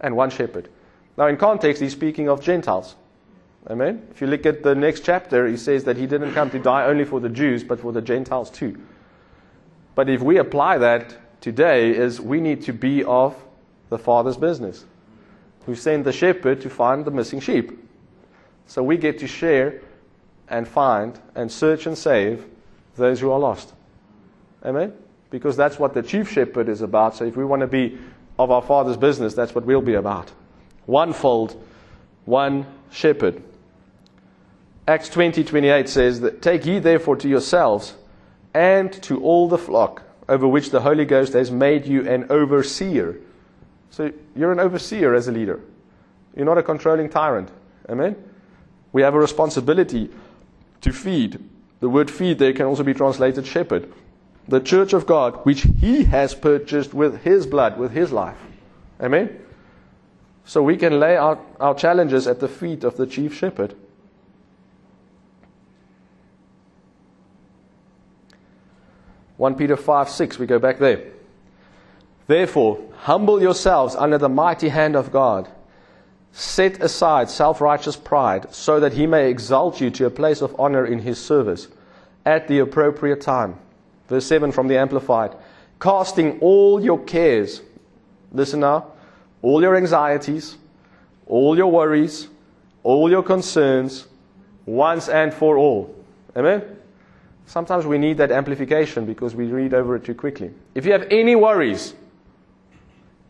and 0.00 0.14
one 0.14 0.28
shepherd. 0.28 0.68
Now, 1.16 1.26
in 1.26 1.38
context, 1.38 1.80
he's 1.80 1.92
speaking 1.92 2.28
of 2.28 2.42
Gentiles. 2.42 2.94
Amen? 3.68 4.06
If 4.10 4.20
you 4.20 4.26
look 4.26 4.44
at 4.44 4.62
the 4.62 4.74
next 4.74 5.00
chapter, 5.00 5.48
he 5.48 5.56
says 5.56 5.84
that 5.84 5.96
he 5.96 6.06
didn't 6.06 6.34
come 6.34 6.50
to 6.50 6.58
die 6.58 6.84
only 6.84 7.04
for 7.04 7.18
the 7.18 7.30
Jews, 7.30 7.64
but 7.64 7.80
for 7.80 7.90
the 7.90 8.02
Gentiles 8.02 8.50
too. 8.50 8.78
But 9.96 10.10
if 10.10 10.20
we 10.20 10.36
apply 10.36 10.78
that 10.78 11.16
today, 11.40 11.90
is 11.90 12.20
we 12.20 12.38
need 12.38 12.62
to 12.62 12.72
be 12.72 13.02
of 13.02 13.34
the 13.88 13.98
Father's 13.98 14.36
business, 14.36 14.84
who 15.64 15.74
sent 15.74 16.04
the 16.04 16.12
shepherd 16.12 16.60
to 16.60 16.70
find 16.70 17.04
the 17.04 17.10
missing 17.10 17.40
sheep. 17.40 17.72
So 18.66 18.82
we 18.82 18.98
get 18.98 19.18
to 19.20 19.26
share 19.26 19.80
and 20.48 20.68
find 20.68 21.18
and 21.34 21.50
search 21.50 21.86
and 21.86 21.96
save 21.96 22.44
those 22.96 23.20
who 23.20 23.32
are 23.32 23.38
lost. 23.38 23.72
Amen? 24.64 24.92
Because 25.30 25.56
that's 25.56 25.78
what 25.78 25.94
the 25.94 26.02
chief 26.02 26.30
shepherd 26.30 26.68
is 26.68 26.82
about. 26.82 27.16
So 27.16 27.24
if 27.24 27.36
we 27.36 27.44
want 27.44 27.60
to 27.60 27.66
be 27.66 27.98
of 28.38 28.50
our 28.50 28.62
Father's 28.62 28.98
business, 28.98 29.32
that's 29.32 29.54
what 29.54 29.64
we'll 29.64 29.80
be 29.80 29.94
about. 29.94 30.30
One 30.84 31.14
fold, 31.14 31.62
one 32.26 32.66
shepherd. 32.90 33.42
Acts 34.86 35.08
20 35.08 35.42
28 35.42 35.88
says 35.88 36.20
that, 36.20 36.42
Take 36.42 36.66
ye 36.66 36.80
therefore 36.80 37.16
to 37.16 37.28
yourselves 37.28 37.94
and 38.56 38.90
to 39.02 39.20
all 39.20 39.48
the 39.48 39.58
flock 39.58 40.02
over 40.30 40.48
which 40.48 40.70
the 40.70 40.80
Holy 40.80 41.04
Ghost 41.04 41.34
has 41.34 41.50
made 41.50 41.86
you 41.86 42.08
an 42.08 42.26
overseer. 42.30 43.20
So 43.90 44.10
you're 44.34 44.50
an 44.50 44.58
overseer 44.58 45.14
as 45.14 45.28
a 45.28 45.32
leader. 45.32 45.60
You're 46.34 46.46
not 46.46 46.56
a 46.56 46.62
controlling 46.62 47.10
tyrant. 47.10 47.50
Amen? 47.86 48.16
We 48.92 49.02
have 49.02 49.14
a 49.14 49.18
responsibility 49.18 50.08
to 50.80 50.92
feed. 50.92 51.38
The 51.80 51.90
word 51.90 52.10
feed 52.10 52.38
there 52.38 52.54
can 52.54 52.64
also 52.64 52.82
be 52.82 52.94
translated 52.94 53.46
shepherd. 53.46 53.92
The 54.48 54.60
church 54.60 54.94
of 54.94 55.04
God, 55.04 55.44
which 55.44 55.66
he 55.78 56.04
has 56.04 56.34
purchased 56.34 56.94
with 56.94 57.22
his 57.24 57.46
blood, 57.46 57.78
with 57.78 57.92
his 57.92 58.10
life. 58.10 58.38
Amen? 59.02 59.38
So 60.46 60.62
we 60.62 60.78
can 60.78 60.98
lay 60.98 61.16
our, 61.16 61.38
our 61.60 61.74
challenges 61.74 62.26
at 62.26 62.40
the 62.40 62.48
feet 62.48 62.84
of 62.84 62.96
the 62.96 63.06
chief 63.06 63.34
shepherd. 63.34 63.74
One 69.36 69.54
Peter 69.54 69.76
five 69.76 70.08
six, 70.08 70.38
we 70.38 70.46
go 70.46 70.58
back 70.58 70.78
there. 70.78 71.02
Therefore, 72.26 72.80
humble 72.98 73.40
yourselves 73.40 73.94
under 73.94 74.18
the 74.18 74.28
mighty 74.28 74.68
hand 74.68 74.96
of 74.96 75.12
God. 75.12 75.48
Set 76.32 76.82
aside 76.82 77.30
self 77.30 77.60
righteous 77.60 77.96
pride, 77.96 78.52
so 78.54 78.80
that 78.80 78.92
he 78.92 79.06
may 79.06 79.30
exalt 79.30 79.80
you 79.80 79.90
to 79.90 80.06
a 80.06 80.10
place 80.10 80.42
of 80.42 80.54
honor 80.58 80.84
in 80.84 80.98
his 80.98 81.18
service 81.18 81.68
at 82.24 82.48
the 82.48 82.58
appropriate 82.58 83.20
time. 83.20 83.58
Verse 84.08 84.26
7 84.26 84.52
from 84.52 84.68
the 84.68 84.76
Amplified. 84.76 85.34
Casting 85.80 86.38
all 86.40 86.82
your 86.82 87.02
cares, 87.04 87.62
listen 88.32 88.60
now, 88.60 88.92
all 89.42 89.62
your 89.62 89.76
anxieties, 89.76 90.56
all 91.26 91.56
your 91.56 91.70
worries, 91.70 92.28
all 92.82 93.10
your 93.10 93.22
concerns, 93.22 94.06
once 94.64 95.08
and 95.08 95.32
for 95.32 95.56
all. 95.56 95.94
Amen? 96.36 96.62
Sometimes 97.46 97.86
we 97.86 97.96
need 97.96 98.18
that 98.18 98.32
amplification 98.32 99.06
because 99.06 99.34
we 99.34 99.46
read 99.46 99.72
over 99.72 99.96
it 99.96 100.04
too 100.04 100.14
quickly. 100.14 100.50
If 100.74 100.84
you 100.84 100.92
have 100.92 101.06
any 101.10 101.36
worries, 101.36 101.94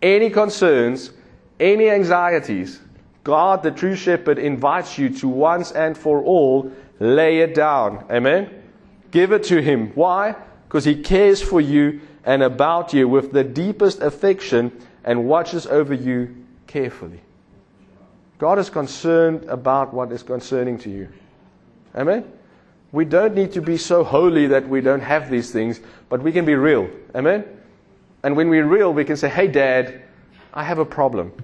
any 0.00 0.30
concerns, 0.30 1.12
any 1.60 1.90
anxieties, 1.90 2.80
God, 3.24 3.62
the 3.62 3.70
true 3.70 3.94
shepherd, 3.94 4.38
invites 4.38 4.98
you 4.98 5.10
to 5.10 5.28
once 5.28 5.70
and 5.72 5.96
for 5.96 6.22
all 6.22 6.72
lay 6.98 7.40
it 7.40 7.54
down. 7.54 8.06
Amen? 8.10 8.62
Give 9.10 9.32
it 9.32 9.44
to 9.44 9.60
Him. 9.60 9.92
Why? 9.94 10.34
Because 10.66 10.84
He 10.84 11.02
cares 11.02 11.42
for 11.42 11.60
you 11.60 12.00
and 12.24 12.42
about 12.42 12.94
you 12.94 13.08
with 13.08 13.32
the 13.32 13.44
deepest 13.44 14.00
affection 14.00 14.72
and 15.04 15.26
watches 15.26 15.66
over 15.66 15.92
you 15.92 16.44
carefully. 16.66 17.20
God 18.38 18.58
is 18.58 18.70
concerned 18.70 19.44
about 19.44 19.94
what 19.94 20.10
is 20.12 20.22
concerning 20.22 20.78
to 20.78 20.90
you. 20.90 21.08
Amen? 21.94 22.30
We 22.96 23.04
don't 23.04 23.34
need 23.34 23.52
to 23.52 23.60
be 23.60 23.76
so 23.76 24.02
holy 24.02 24.46
that 24.46 24.66
we 24.70 24.80
don't 24.80 25.02
have 25.02 25.28
these 25.28 25.50
things, 25.50 25.80
but 26.08 26.22
we 26.22 26.32
can 26.32 26.46
be 26.46 26.54
real. 26.54 26.88
Amen? 27.14 27.44
And 28.22 28.34
when 28.38 28.48
we're 28.48 28.64
real, 28.64 28.90
we 28.90 29.04
can 29.04 29.18
say, 29.18 29.28
Hey, 29.28 29.48
Dad, 29.48 30.00
I 30.54 30.64
have 30.64 30.78
a 30.78 30.84
problem. 30.86 31.34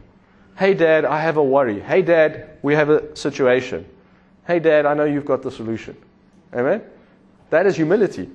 Hey, 0.56 0.72
Dad, 0.72 1.04
I 1.04 1.20
have 1.20 1.36
a 1.36 1.44
worry. 1.44 1.78
Hey, 1.78 2.00
Dad, 2.00 2.56
we 2.62 2.72
have 2.72 2.88
a 2.88 3.14
situation. 3.14 3.84
Hey, 4.46 4.60
Dad, 4.60 4.86
I 4.86 4.94
know 4.94 5.04
you've 5.04 5.26
got 5.26 5.42
the 5.42 5.50
solution. 5.50 5.94
Amen? 6.54 6.84
That 7.50 7.66
is 7.66 7.76
humility. 7.76 8.30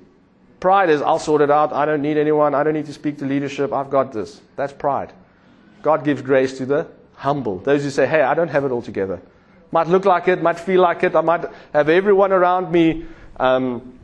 Pride 0.60 0.91
is, 0.91 1.01
I'll 1.01 1.17
sort 1.17 1.41
it 1.41 1.49
out. 1.49 1.73
I 1.73 1.88
don't 1.88 2.03
need 2.03 2.17
anyone. 2.17 2.53
I 2.53 2.62
don't 2.62 2.75
need 2.75 2.86
to 2.86 2.93
speak 2.93 3.17
to 3.17 3.25
leadership. 3.25 3.73
I've 3.73 3.89
got 3.89 4.13
this. 4.13 4.41
That's 4.56 4.73
pride. 4.73 5.12
God 5.82 6.03
gives 6.06 6.21
grace 6.21 6.60
to 6.60 6.67
the 6.67 6.88
humble. 7.15 7.58
Those 7.58 7.82
who 7.82 7.89
say, 7.89 8.06
hey, 8.06 8.21
I 8.21 8.36
don't 8.36 8.49
have 8.49 8.63
it 8.63 8.69
all 8.69 8.84
together. 8.84 9.19
Might 9.71 9.88
look 9.88 10.06
like 10.06 10.27
it, 10.27 10.41
might 10.41 10.60
feel 10.60 10.82
like 10.82 11.03
it. 11.03 11.15
I 11.15 11.21
might 11.21 11.45
have 11.73 11.89
everyone 11.89 12.32
around 12.32 12.71
me 12.71 13.06
um, 13.38 13.99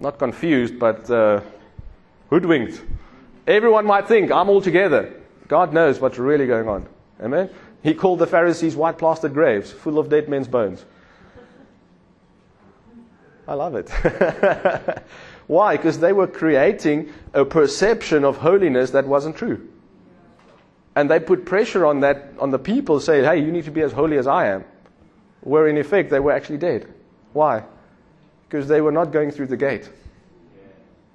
not 0.00 0.18
confused, 0.18 0.78
but 0.78 1.08
uh, 1.10 1.40
hoodwinked. 2.30 2.82
Everyone 3.46 3.86
might 3.86 4.08
think 4.08 4.30
I'm 4.30 4.48
all 4.48 4.62
together. 4.62 5.14
God 5.48 5.72
knows 5.72 6.00
what's 6.00 6.18
really 6.18 6.46
going 6.46 6.68
on. 6.68 6.88
Amen? 7.20 7.50
He 7.82 7.94
called 7.94 8.20
the 8.20 8.26
Pharisees 8.26 8.76
white 8.76 8.98
plastered 8.98 9.34
graves 9.34 9.70
full 9.70 9.98
of 9.98 10.08
dead 10.08 10.28
men's 10.28 10.48
bones. 10.48 10.84
I 13.46 13.54
love 13.54 13.74
it. 13.74 13.90
Why? 15.46 15.76
Because 15.76 15.98
they 15.98 16.12
were 16.12 16.28
creating 16.28 17.12
a 17.34 17.44
perception 17.44 18.24
of 18.24 18.38
holiness 18.38 18.92
that 18.92 19.06
wasn't 19.06 19.36
true. 19.36 19.68
And 20.94 21.10
they 21.10 21.20
put 21.20 21.46
pressure 21.46 21.86
on 21.86 22.00
that 22.00 22.32
on 22.38 22.50
the 22.50 22.58
people, 22.58 23.00
saying, 23.00 23.24
Hey, 23.24 23.38
you 23.38 23.50
need 23.50 23.64
to 23.64 23.70
be 23.70 23.80
as 23.80 23.92
holy 23.92 24.18
as 24.18 24.26
I 24.26 24.48
am. 24.48 24.64
Where 25.40 25.66
in 25.66 25.78
effect 25.78 26.10
they 26.10 26.20
were 26.20 26.32
actually 26.32 26.58
dead. 26.58 26.92
Why? 27.32 27.64
Because 28.48 28.68
they 28.68 28.80
were 28.80 28.92
not 28.92 29.12
going 29.12 29.30
through 29.30 29.46
the 29.46 29.56
gate. 29.56 29.88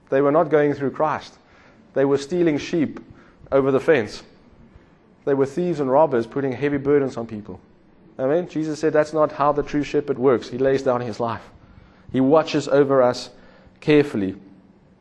They 0.09 0.21
were 0.21 0.31
not 0.31 0.49
going 0.49 0.73
through 0.73 0.91
Christ. 0.91 1.37
They 1.93 2.05
were 2.05 2.17
stealing 2.17 2.57
sheep 2.57 2.99
over 3.51 3.71
the 3.71 3.79
fence. 3.79 4.23
They 5.25 5.33
were 5.33 5.45
thieves 5.45 5.79
and 5.79 5.91
robbers 5.91 6.25
putting 6.25 6.53
heavy 6.53 6.77
burdens 6.77 7.17
on 7.17 7.27
people. 7.27 7.59
Amen. 8.17 8.47
Jesus 8.47 8.79
said 8.79 8.93
that's 8.93 9.13
not 9.13 9.31
how 9.31 9.51
the 9.51 9.63
true 9.63 9.83
shepherd 9.83 10.17
works. 10.17 10.49
He 10.49 10.57
lays 10.57 10.81
down 10.81 11.01
his 11.01 11.19
life. 11.19 11.43
He 12.11 12.21
watches 12.21 12.67
over 12.67 13.03
us 13.03 13.29
carefully. 13.79 14.35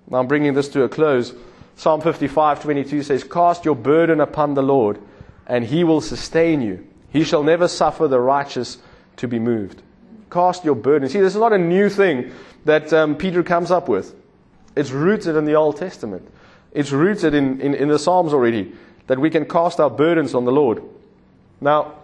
Now 0.08 0.18
I'm 0.18 0.26
bringing 0.26 0.54
this 0.54 0.68
to 0.70 0.82
a 0.82 0.88
close. 0.88 1.34
Psalm 1.76 2.00
55:22 2.00 3.02
says, 3.02 3.22
"Cast 3.22 3.64
your 3.64 3.76
burden 3.76 4.20
upon 4.20 4.54
the 4.54 4.62
Lord, 4.62 4.98
and 5.46 5.64
he 5.64 5.84
will 5.84 6.00
sustain 6.00 6.62
you. 6.62 6.86
He 7.10 7.22
shall 7.22 7.42
never 7.42 7.68
suffer 7.68 8.08
the 8.08 8.20
righteous 8.20 8.78
to 9.16 9.28
be 9.28 9.38
moved." 9.38 9.82
Cast 10.30 10.64
your 10.64 10.74
burden. 10.74 11.08
See, 11.08 11.20
this 11.20 11.34
is 11.34 11.40
not 11.40 11.52
a 11.52 11.58
new 11.58 11.88
thing 11.88 12.32
that 12.64 12.92
um, 12.92 13.14
Peter 13.14 13.42
comes 13.42 13.70
up 13.70 13.88
with. 13.88 14.14
It's 14.74 14.90
rooted 14.90 15.36
in 15.36 15.44
the 15.44 15.54
Old 15.54 15.76
Testament. 15.76 16.26
It's 16.72 16.90
rooted 16.90 17.32
in, 17.32 17.60
in, 17.60 17.74
in 17.74 17.88
the 17.88 17.98
Psalms 17.98 18.32
already 18.32 18.72
that 19.06 19.18
we 19.18 19.30
can 19.30 19.46
cast 19.46 19.78
our 19.78 19.88
burdens 19.88 20.34
on 20.34 20.44
the 20.44 20.52
Lord. 20.52 20.82
Now, 21.60 21.94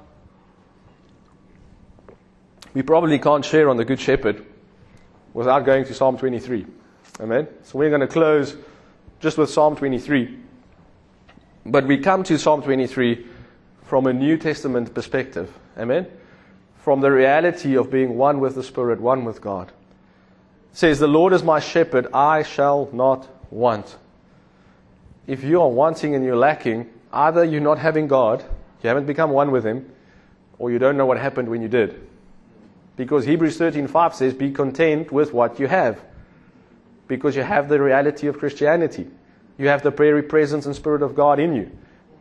we 2.72 2.82
probably 2.82 3.18
can't 3.18 3.44
share 3.44 3.68
on 3.68 3.76
the 3.76 3.85
Good 3.85 4.00
Shepherd 4.00 4.44
without 5.35 5.66
going 5.66 5.85
to 5.85 5.94
Psalm 5.94 6.16
23. 6.16 6.64
Amen? 7.20 7.48
So 7.64 7.78
we're 7.78 7.90
going 7.90 8.00
to 8.00 8.06
close 8.06 8.56
just 9.22 9.38
with 9.38 9.48
Psalm 9.48 9.76
23. 9.76 10.37
But 11.64 11.87
we 11.87 11.98
come 11.98 12.24
to 12.24 12.37
Psalm 12.37 12.61
23 12.61 13.24
from 13.85 14.08
a 14.08 14.12
New 14.12 14.37
Testament 14.37 14.92
perspective. 14.92 15.50
Amen? 15.78 16.08
From 16.78 17.00
the 17.00 17.12
reality 17.12 17.76
of 17.76 17.88
being 17.88 18.18
one 18.18 18.40
with 18.40 18.56
the 18.56 18.64
Spirit, 18.64 19.00
one 19.00 19.24
with 19.24 19.40
God. 19.40 19.68
It 19.68 20.76
says, 20.76 20.98
The 20.98 21.06
Lord 21.06 21.32
is 21.32 21.44
my 21.44 21.61
shepherd, 21.61 22.08
I 22.12 22.42
shall 22.42 22.90
not 22.92 23.28
want. 23.52 23.96
If 25.28 25.44
you 25.44 25.62
are 25.62 25.68
wanting 25.68 26.16
and 26.16 26.24
you're 26.24 26.35
lacking, 26.35 26.90
either 27.12 27.44
you're 27.44 27.60
not 27.60 27.79
having 27.79 28.08
God, 28.08 28.44
you 28.83 28.88
haven't 28.88 29.06
become 29.06 29.31
one 29.31 29.52
with 29.52 29.64
Him, 29.64 29.88
or 30.58 30.73
you 30.73 30.81
don't 30.81 30.96
know 30.96 31.06
what 31.06 31.18
happened 31.18 31.48
when 31.48 31.62
you 31.62 31.68
did. 31.68 32.08
Because 32.96 33.25
Hebrews 33.25 33.56
13:5 33.56 34.14
says, 34.14 34.35
"Be 34.35 34.50
content 34.50 35.12
with 35.12 35.33
what 35.33 35.60
you 35.60 35.68
have." 35.68 36.00
Because 37.17 37.37
you 37.37 37.42
have 37.42 37.69
the 37.69 37.79
reality 37.79 38.27
of 38.27 38.38
Christianity. 38.38 39.06
You 39.58 39.69
have 39.69 39.83
the 39.83 39.90
very 39.90 40.23
presence 40.23 40.65
and 40.65 40.75
spirit 40.75 41.02
of 41.02 41.15
God 41.15 41.38
in 41.38 41.54
you, 41.54 41.71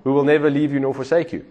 who 0.03 0.11
will 0.11 0.25
never 0.25 0.49
leave 0.49 0.73
you 0.73 0.81
nor 0.81 0.93
forsake 0.93 1.31
you. 1.31 1.45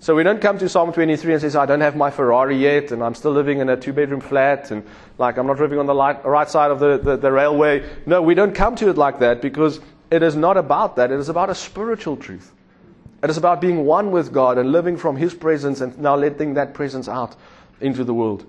So 0.00 0.16
we 0.16 0.24
don't 0.24 0.40
come 0.40 0.58
to 0.58 0.68
Psalm 0.68 0.92
23 0.92 1.34
and 1.34 1.40
say, 1.52 1.56
I 1.56 1.66
don't 1.66 1.82
have 1.82 1.94
my 1.94 2.10
Ferrari 2.10 2.56
yet, 2.56 2.90
and 2.90 3.00
I'm 3.00 3.14
still 3.14 3.30
living 3.30 3.60
in 3.60 3.68
a 3.68 3.76
two-bedroom 3.76 4.20
flat, 4.20 4.72
and 4.72 4.84
like 5.18 5.36
I'm 5.36 5.46
not 5.46 5.60
living 5.60 5.78
on 5.78 5.86
the 5.86 5.94
right 5.94 6.50
side 6.50 6.72
of 6.72 6.80
the, 6.80 6.98
the, 6.98 7.16
the 7.16 7.30
railway. 7.30 7.88
No, 8.06 8.22
we 8.22 8.34
don't 8.34 8.56
come 8.56 8.74
to 8.74 8.88
it 8.88 8.98
like 8.98 9.20
that 9.20 9.40
because 9.40 9.78
it 10.10 10.24
is 10.24 10.34
not 10.34 10.56
about 10.56 10.96
that. 10.96 11.12
It 11.12 11.20
is 11.20 11.28
about 11.28 11.48
a 11.48 11.54
spiritual 11.54 12.16
truth. 12.16 12.52
It 13.22 13.30
is 13.30 13.36
about 13.36 13.60
being 13.60 13.84
one 13.84 14.10
with 14.10 14.32
God 14.32 14.58
and 14.58 14.72
living 14.72 14.96
from 14.96 15.16
His 15.16 15.32
presence 15.32 15.80
and 15.80 15.96
now 15.96 16.16
letting 16.16 16.54
that 16.54 16.74
presence 16.74 17.08
out 17.08 17.36
into 17.80 18.02
the 18.02 18.14
world. 18.14 18.44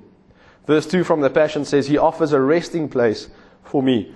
Verse 0.65 0.87
2 0.87 1.03
from 1.03 1.21
the 1.21 1.29
Passion 1.29 1.63
says, 1.63 1.85
He 1.85 1.99
offers 1.99 2.33
a 2.33 2.41
resting 2.41 2.89
place 2.89 3.29
for 3.63 3.83
me 3.83 4.15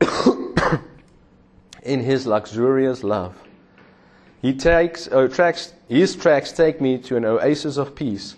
in 1.82 2.00
His 2.00 2.26
luxurious 2.26 3.02
love. 3.02 3.36
He 4.42 4.52
takes, 4.54 5.08
oh, 5.10 5.28
tracks, 5.28 5.72
his 5.88 6.14
tracks 6.14 6.52
take 6.52 6.80
me 6.80 6.98
to 6.98 7.16
an 7.16 7.24
oasis 7.24 7.78
of 7.78 7.94
peace 7.94 8.36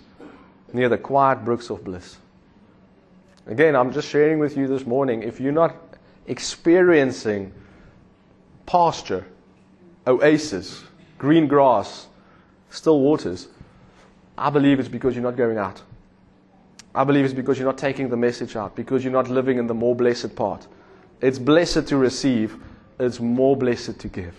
near 0.72 0.88
the 0.88 0.98
quiet 0.98 1.44
brooks 1.44 1.70
of 1.70 1.84
bliss. 1.84 2.16
Again, 3.46 3.74
I'm 3.74 3.92
just 3.92 4.08
sharing 4.08 4.38
with 4.38 4.56
you 4.56 4.66
this 4.66 4.86
morning. 4.86 5.22
If 5.22 5.40
you're 5.40 5.52
not 5.52 5.74
experiencing 6.26 7.52
pasture, 8.66 9.26
oasis, 10.06 10.82
green 11.16 11.48
grass, 11.48 12.06
still 12.70 13.00
waters, 13.00 13.48
I 14.36 14.50
believe 14.50 14.78
it's 14.78 14.88
because 14.88 15.14
you're 15.14 15.24
not 15.24 15.36
going 15.36 15.58
out. 15.58 15.82
I 16.94 17.04
believe 17.04 17.24
it's 17.24 17.34
because 17.34 17.58
you're 17.58 17.68
not 17.68 17.78
taking 17.78 18.08
the 18.08 18.16
message 18.16 18.56
out, 18.56 18.76
because 18.76 19.02
you're 19.02 19.12
not 19.12 19.28
living 19.28 19.58
in 19.58 19.66
the 19.66 19.74
more 19.74 19.94
blessed 19.94 20.36
part. 20.36 20.66
It's 21.20 21.38
blessed 21.38 21.86
to 21.88 21.96
receive, 21.96 22.56
it's 22.98 23.20
more 23.20 23.56
blessed 23.56 23.98
to 23.98 24.08
give. 24.08 24.34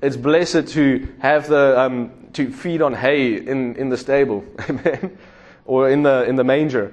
It's 0.00 0.16
blessed 0.16 0.66
to 0.68 1.08
have 1.20 1.48
the 1.48 1.80
um, 1.80 2.10
to 2.32 2.50
feed 2.50 2.82
on 2.82 2.92
hay 2.92 3.36
in, 3.36 3.76
in 3.76 3.88
the 3.88 3.96
stable, 3.96 4.44
amen, 4.68 5.16
or 5.64 5.90
in 5.90 6.02
the 6.02 6.24
in 6.24 6.34
the 6.34 6.44
manger. 6.44 6.92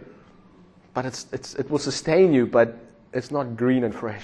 But 0.94 1.06
it's, 1.06 1.26
it's 1.32 1.56
it 1.56 1.70
will 1.70 1.80
sustain 1.80 2.34
you, 2.34 2.46
but 2.46 2.78
it's 3.14 3.32
not 3.32 3.58
green 3.58 3.84
and 3.84 3.94
fresh. 3.94 4.24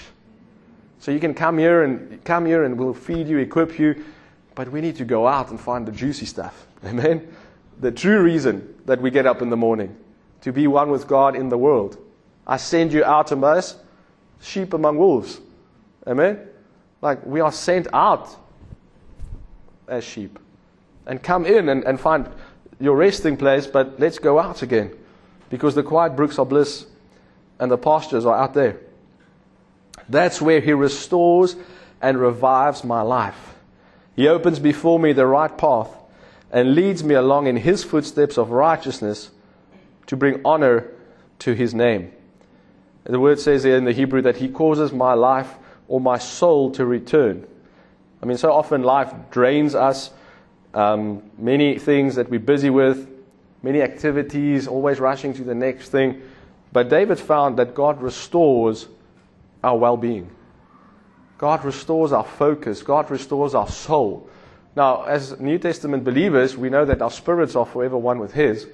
So 0.98 1.10
you 1.10 1.20
can 1.20 1.34
come 1.34 1.58
here 1.58 1.82
and 1.82 2.22
come 2.24 2.46
here 2.46 2.64
and 2.64 2.78
we'll 2.78 2.94
feed 2.94 3.28
you, 3.28 3.38
equip 3.38 3.78
you, 3.78 4.04
but 4.54 4.70
we 4.70 4.80
need 4.80 4.96
to 4.96 5.04
go 5.04 5.26
out 5.26 5.50
and 5.50 5.60
find 5.60 5.86
the 5.86 5.92
juicy 5.92 6.26
stuff. 6.26 6.66
Amen. 6.84 7.34
The 7.80 7.92
true 7.92 8.22
reason 8.22 8.74
that 8.86 9.00
we 9.00 9.10
get 9.10 9.26
up 9.26 9.42
in 9.42 9.50
the 9.50 9.56
morning 9.56 9.96
to 10.40 10.52
be 10.52 10.66
one 10.66 10.90
with 10.90 11.06
God 11.06 11.36
in 11.36 11.48
the 11.48 11.58
world. 11.58 11.98
I 12.46 12.56
send 12.56 12.92
you 12.92 13.04
out 13.04 13.32
amongst 13.32 13.76
sheep 14.40 14.72
among 14.72 14.98
wolves. 14.98 15.40
Amen. 16.06 16.40
Like 17.02 17.24
we 17.26 17.40
are 17.40 17.52
sent 17.52 17.88
out 17.92 18.28
as 19.88 20.04
sheep. 20.04 20.38
And 21.06 21.22
come 21.22 21.46
in 21.46 21.68
and, 21.68 21.84
and 21.84 22.00
find 22.00 22.28
your 22.80 22.96
resting 22.96 23.36
place, 23.36 23.66
but 23.66 23.98
let's 24.00 24.18
go 24.18 24.38
out 24.38 24.62
again. 24.62 24.92
Because 25.50 25.74
the 25.74 25.82
quiet 25.82 26.16
brooks 26.16 26.38
are 26.38 26.46
bliss 26.46 26.86
and 27.58 27.70
the 27.70 27.78
pastures 27.78 28.26
are 28.26 28.36
out 28.36 28.54
there. 28.54 28.80
That's 30.08 30.40
where 30.40 30.60
He 30.60 30.72
restores 30.72 31.56
and 32.02 32.18
revives 32.18 32.84
my 32.84 33.02
life. 33.02 33.54
He 34.14 34.28
opens 34.28 34.58
before 34.58 34.98
me 34.98 35.12
the 35.12 35.26
right 35.26 35.56
path 35.56 35.90
and 36.50 36.74
leads 36.74 37.02
me 37.02 37.14
along 37.14 37.46
in 37.46 37.56
His 37.56 37.84
footsteps 37.84 38.38
of 38.38 38.50
righteousness 38.50 39.30
to 40.06 40.16
bring 40.16 40.40
honor 40.44 40.90
to 41.40 41.52
His 41.52 41.74
name. 41.74 42.12
The 43.08 43.20
word 43.20 43.38
says 43.38 43.64
in 43.64 43.84
the 43.84 43.92
Hebrew 43.92 44.22
that 44.22 44.36
He 44.36 44.48
causes 44.48 44.92
my 44.92 45.14
life 45.14 45.54
or 45.88 46.00
my 46.00 46.18
soul 46.18 46.72
to 46.72 46.84
return. 46.84 47.46
I 48.22 48.26
mean, 48.26 48.36
so 48.36 48.52
often 48.52 48.82
life 48.82 49.12
drains 49.30 49.74
us. 49.74 50.10
Um, 50.74 51.22
many 51.38 51.78
things 51.78 52.16
that 52.16 52.28
we're 52.28 52.40
busy 52.40 52.70
with, 52.70 53.08
many 53.62 53.80
activities, 53.80 54.66
always 54.66 54.98
rushing 54.98 55.32
to 55.34 55.44
the 55.44 55.54
next 55.54 55.90
thing. 55.90 56.22
But 56.72 56.88
David 56.88 57.18
found 57.18 57.58
that 57.58 57.74
God 57.74 58.02
restores 58.02 58.88
our 59.62 59.78
well 59.78 59.96
being. 59.96 60.30
God 61.38 61.64
restores 61.64 62.12
our 62.12 62.24
focus. 62.24 62.82
God 62.82 63.10
restores 63.10 63.54
our 63.54 63.68
soul. 63.68 64.28
Now, 64.74 65.04
as 65.04 65.38
New 65.40 65.58
Testament 65.58 66.04
believers, 66.04 66.56
we 66.56 66.68
know 66.68 66.84
that 66.84 67.00
our 67.00 67.10
spirits 67.10 67.56
are 67.56 67.64
forever 67.64 67.96
one 67.96 68.18
with 68.18 68.32
His. 68.32 68.66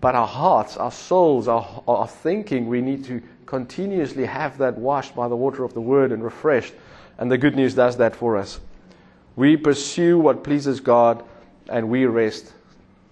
But 0.00 0.14
our 0.14 0.26
hearts, 0.26 0.76
our 0.76 0.90
souls, 0.90 1.46
our, 1.46 1.82
our 1.86 2.08
thinking, 2.08 2.66
we 2.66 2.80
need 2.80 3.04
to 3.04 3.22
continuously 3.46 4.24
have 4.24 4.58
that 4.58 4.78
washed 4.78 5.14
by 5.14 5.28
the 5.28 5.36
water 5.36 5.64
of 5.64 5.74
the 5.74 5.80
Word 5.80 6.12
and 6.12 6.22
refreshed 6.22 6.74
and 7.18 7.30
the 7.30 7.38
good 7.38 7.54
news 7.54 7.74
does 7.74 7.98
that 7.98 8.16
for 8.16 8.36
us. 8.36 8.60
We 9.36 9.56
pursue 9.56 10.18
what 10.18 10.44
pleases 10.44 10.80
God 10.80 11.24
and 11.68 11.88
we 11.88 12.06
rest 12.06 12.52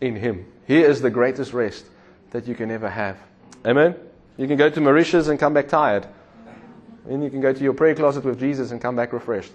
in 0.01 0.17
Him. 0.17 0.47
He 0.67 0.79
is 0.79 1.01
the 1.01 1.11
greatest 1.11 1.53
rest 1.53 1.87
that 2.31 2.47
you 2.47 2.55
can 2.55 2.71
ever 2.71 2.89
have. 2.89 3.19
Amen? 3.67 3.95
You 4.37 4.47
can 4.47 4.57
go 4.57 4.71
to 4.71 4.81
Mauritius 4.81 5.29
and 5.29 5.39
come 5.39 5.55
back 5.55 5.69
tired. 5.69 6.07
And 7.09 7.23
you 7.23 7.31
can 7.31 7.41
go 7.41 7.53
to 7.53 7.63
your 7.63 7.73
prayer 7.73 7.95
closet 7.95 8.25
with 8.25 8.39
Jesus 8.39 8.71
and 8.71 8.81
come 8.81 8.97
back 8.97 9.13
refreshed. 9.13 9.53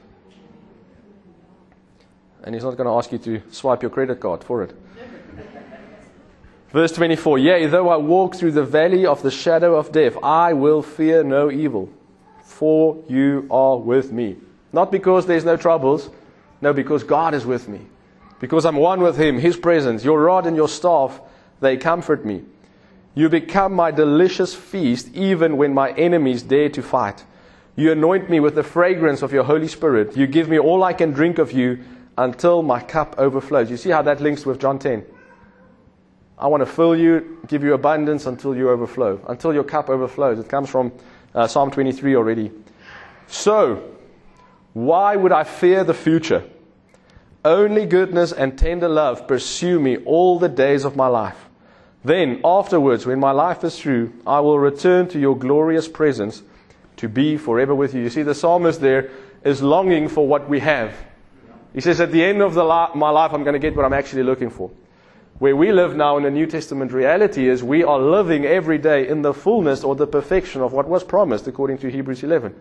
And 2.44 2.54
He's 2.54 2.64
not 2.64 2.78
going 2.78 2.88
to 2.88 2.94
ask 2.94 3.12
you 3.12 3.18
to 3.20 3.42
swipe 3.52 3.82
your 3.82 3.90
credit 3.92 4.20
card 4.20 4.44
for 4.44 4.64
it. 4.64 4.76
Verse 6.76 6.92
24 6.92 7.40
Yea, 7.40 7.68
though 7.68 7.88
I 7.88 7.96
walk 7.96 8.36
through 8.36 8.52
the 8.52 8.66
valley 8.66 9.06
of 9.06 9.22
the 9.22 9.32
shadow 9.32 9.78
of 9.78 9.94
death, 9.94 10.18
I 10.22 10.52
will 10.52 10.82
fear 10.82 11.24
no 11.24 11.50
evil 11.50 11.90
for 12.44 13.02
you 13.08 13.48
are 13.50 13.78
with 13.78 14.12
me. 14.12 14.36
Not 14.74 14.92
because 14.92 15.26
there's 15.26 15.46
no 15.46 15.56
troubles, 15.56 16.10
no, 16.60 16.74
because 16.74 17.06
God 17.06 17.34
is 17.34 17.46
with 17.46 17.70
me. 17.70 17.80
Because 18.42 18.66
I'm 18.66 18.76
one 18.76 19.00
with 19.00 19.18
Him, 19.18 19.40
His 19.40 19.56
presence, 19.56 20.04
your 20.04 20.22
rod 20.22 20.46
and 20.46 20.58
your 20.58 20.68
staff, 20.68 21.22
they 21.62 21.78
comfort 21.78 22.26
me. 22.26 22.44
You 23.14 23.30
become 23.30 23.72
my 23.72 23.92
delicious 23.92 24.54
feast 24.54 25.16
even 25.16 25.56
when 25.56 25.74
my 25.74 25.92
enemies 25.92 26.44
dare 26.44 26.68
to 26.72 26.84
fight. 26.84 27.24
You 27.78 27.94
anoint 27.94 28.30
me 28.30 28.42
with 28.42 28.56
the 28.56 28.64
fragrance 28.64 29.22
of 29.22 29.32
your 29.32 29.46
Holy 29.46 29.70
Spirit. 29.70 30.18
You 30.18 30.28
give 30.28 30.50
me 30.50 30.60
all 30.60 30.84
I 30.84 30.92
can 30.92 31.12
drink 31.12 31.38
of 31.38 31.54
you 31.54 31.86
until 32.18 32.64
my 32.64 32.82
cup 32.82 33.16
overflows. 33.18 33.72
You 33.72 33.78
see 33.78 33.92
how 33.92 34.02
that 34.02 34.20
links 34.20 34.46
with 34.46 34.60
John 34.60 34.78
10? 34.78 35.06
I 36.38 36.48
want 36.48 36.62
to 36.62 36.66
fill 36.66 36.96
you, 36.96 37.40
give 37.48 37.64
you 37.64 37.74
abundance 37.74 38.26
until 38.26 38.56
you 38.56 38.70
overflow, 38.70 39.22
until 39.28 39.54
your 39.54 39.64
cup 39.64 39.90
overflows. 39.90 40.38
It 40.40 40.50
comes 40.50 40.70
from 40.70 40.92
uh, 41.34 41.48
Psalm 41.48 41.72
23 41.72 42.16
already. 42.16 42.52
So, 43.28 43.92
why 44.74 45.16
would 45.16 45.32
I 45.32 45.44
fear 45.46 45.84
the 45.84 45.94
future? 45.94 46.44
Only 47.46 47.86
goodness 47.86 48.32
and 48.32 48.58
tender 48.58 48.90
love 48.90 49.28
pursue 49.28 49.80
me 49.80 49.98
all 49.98 50.40
the 50.40 50.50
days 50.50 50.84
of 50.84 50.96
my 50.96 51.08
life. 51.08 51.38
Then, 52.04 52.42
afterwards, 52.44 53.06
when 53.06 53.20
my 53.20 53.32
life 53.32 53.64
is 53.64 53.80
through, 53.80 54.14
I 54.28 54.40
will 54.42 54.60
return 54.60 55.08
to 55.10 55.20
your 55.20 55.38
glorious 55.38 55.88
presence 55.88 56.44
to 56.98 57.08
be 57.08 57.38
forever 57.38 57.74
with 57.74 57.94
you. 57.94 58.02
You 58.02 58.10
see, 58.10 58.24
the 58.24 58.36
psalmist 58.36 58.82
there 58.82 59.10
is 59.44 59.62
longing 59.62 60.10
for 60.10 60.28
what 60.28 60.50
we 60.50 60.60
have. 60.60 60.94
He 61.74 61.82
says, 61.82 62.02
At 62.02 62.12
the 62.12 62.24
end 62.24 62.42
of 62.42 62.54
the 62.54 62.64
li- 62.64 62.96
my 62.96 63.10
life, 63.10 63.32
I'm 63.34 63.44
going 63.44 63.54
to 63.54 63.60
get 63.60 63.76
what 63.76 63.86
I'm 63.86 63.94
actually 63.94 64.24
looking 64.24 64.50
for. 64.50 64.72
Where 65.38 65.56
we 65.56 65.74
live 65.74 65.98
now 65.98 66.16
in 66.16 66.24
the 66.24 66.32
New 66.32 66.46
Testament 66.46 66.94
reality 66.94 67.50
is 67.50 67.62
we 67.62 67.84
are 67.84 68.00
living 68.00 68.46
every 68.46 68.78
day 68.78 69.08
in 69.08 69.22
the 69.22 69.34
fullness 69.34 69.84
or 69.84 69.94
the 69.96 70.08
perfection 70.08 70.62
of 70.62 70.72
what 70.72 70.88
was 70.88 71.04
promised 71.04 71.46
according 71.48 71.80
to 71.80 71.92
Hebrews 71.92 72.24
11. 72.24 72.56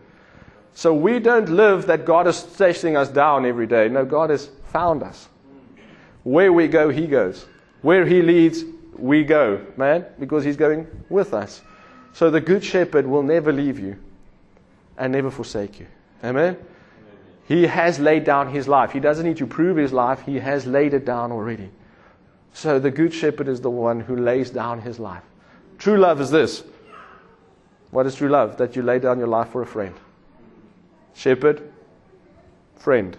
So 0.75 0.93
we 0.93 1.21
don't 1.21 1.49
live 1.49 1.87
that 1.87 2.05
God 2.05 2.27
is 2.27 2.45
chasing 2.59 2.97
us 2.97 3.09
down 3.09 3.47
every 3.47 3.69
day. 3.69 3.89
No, 3.89 4.05
God 4.05 4.31
has 4.31 4.51
found 4.73 5.05
us. 5.05 5.29
Where 6.25 6.53
we 6.53 6.67
go, 6.67 6.89
He 6.89 7.07
goes. 7.07 7.47
Where 7.83 8.05
He 8.05 8.23
leads, 8.23 8.65
we 8.97 9.23
go, 9.23 9.65
man, 9.77 10.07
because 10.19 10.43
He's 10.43 10.57
going 10.57 10.89
with 11.09 11.33
us. 11.33 11.63
So 12.13 12.29
the 12.29 12.41
Good 12.41 12.65
Shepherd 12.65 13.07
will 13.07 13.23
never 13.23 13.53
leave 13.53 13.79
you 13.79 13.97
and 14.99 15.13
never 15.13 15.31
forsake 15.31 15.79
you. 15.79 15.87
Amen? 16.25 16.57
He 17.47 17.67
has 17.69 18.01
laid 18.01 18.25
down 18.25 18.51
His 18.51 18.67
life. 18.67 18.91
He 18.91 19.01
doesn't 19.01 19.25
need 19.25 19.37
to 19.37 19.47
prove 19.47 19.77
His 19.77 19.93
life, 19.93 20.23
He 20.23 20.41
has 20.41 20.67
laid 20.67 20.93
it 20.93 21.05
down 21.05 21.31
already. 21.31 21.71
So 22.55 22.79
the 22.79 22.91
good 22.91 23.13
shepherd 23.13 23.49
is 23.49 23.61
the 23.61 23.71
one 23.71 24.01
who 24.01 24.17
lays 24.17 24.49
down 24.49 24.81
his 24.81 24.99
life. 24.99 25.25
True 25.77 25.99
love 25.99 26.21
is 26.21 26.31
this. 26.31 26.63
What 27.91 28.07
is 28.07 28.15
true 28.15 28.29
love? 28.29 28.57
That 28.57 28.77
you 28.77 28.83
lay 28.83 29.01
down 29.01 29.19
your 29.19 29.29
life 29.29 29.51
for 29.51 29.61
a 29.61 29.67
friend. 29.67 29.95
Shepherd, 31.15 31.71
friend. 32.77 33.17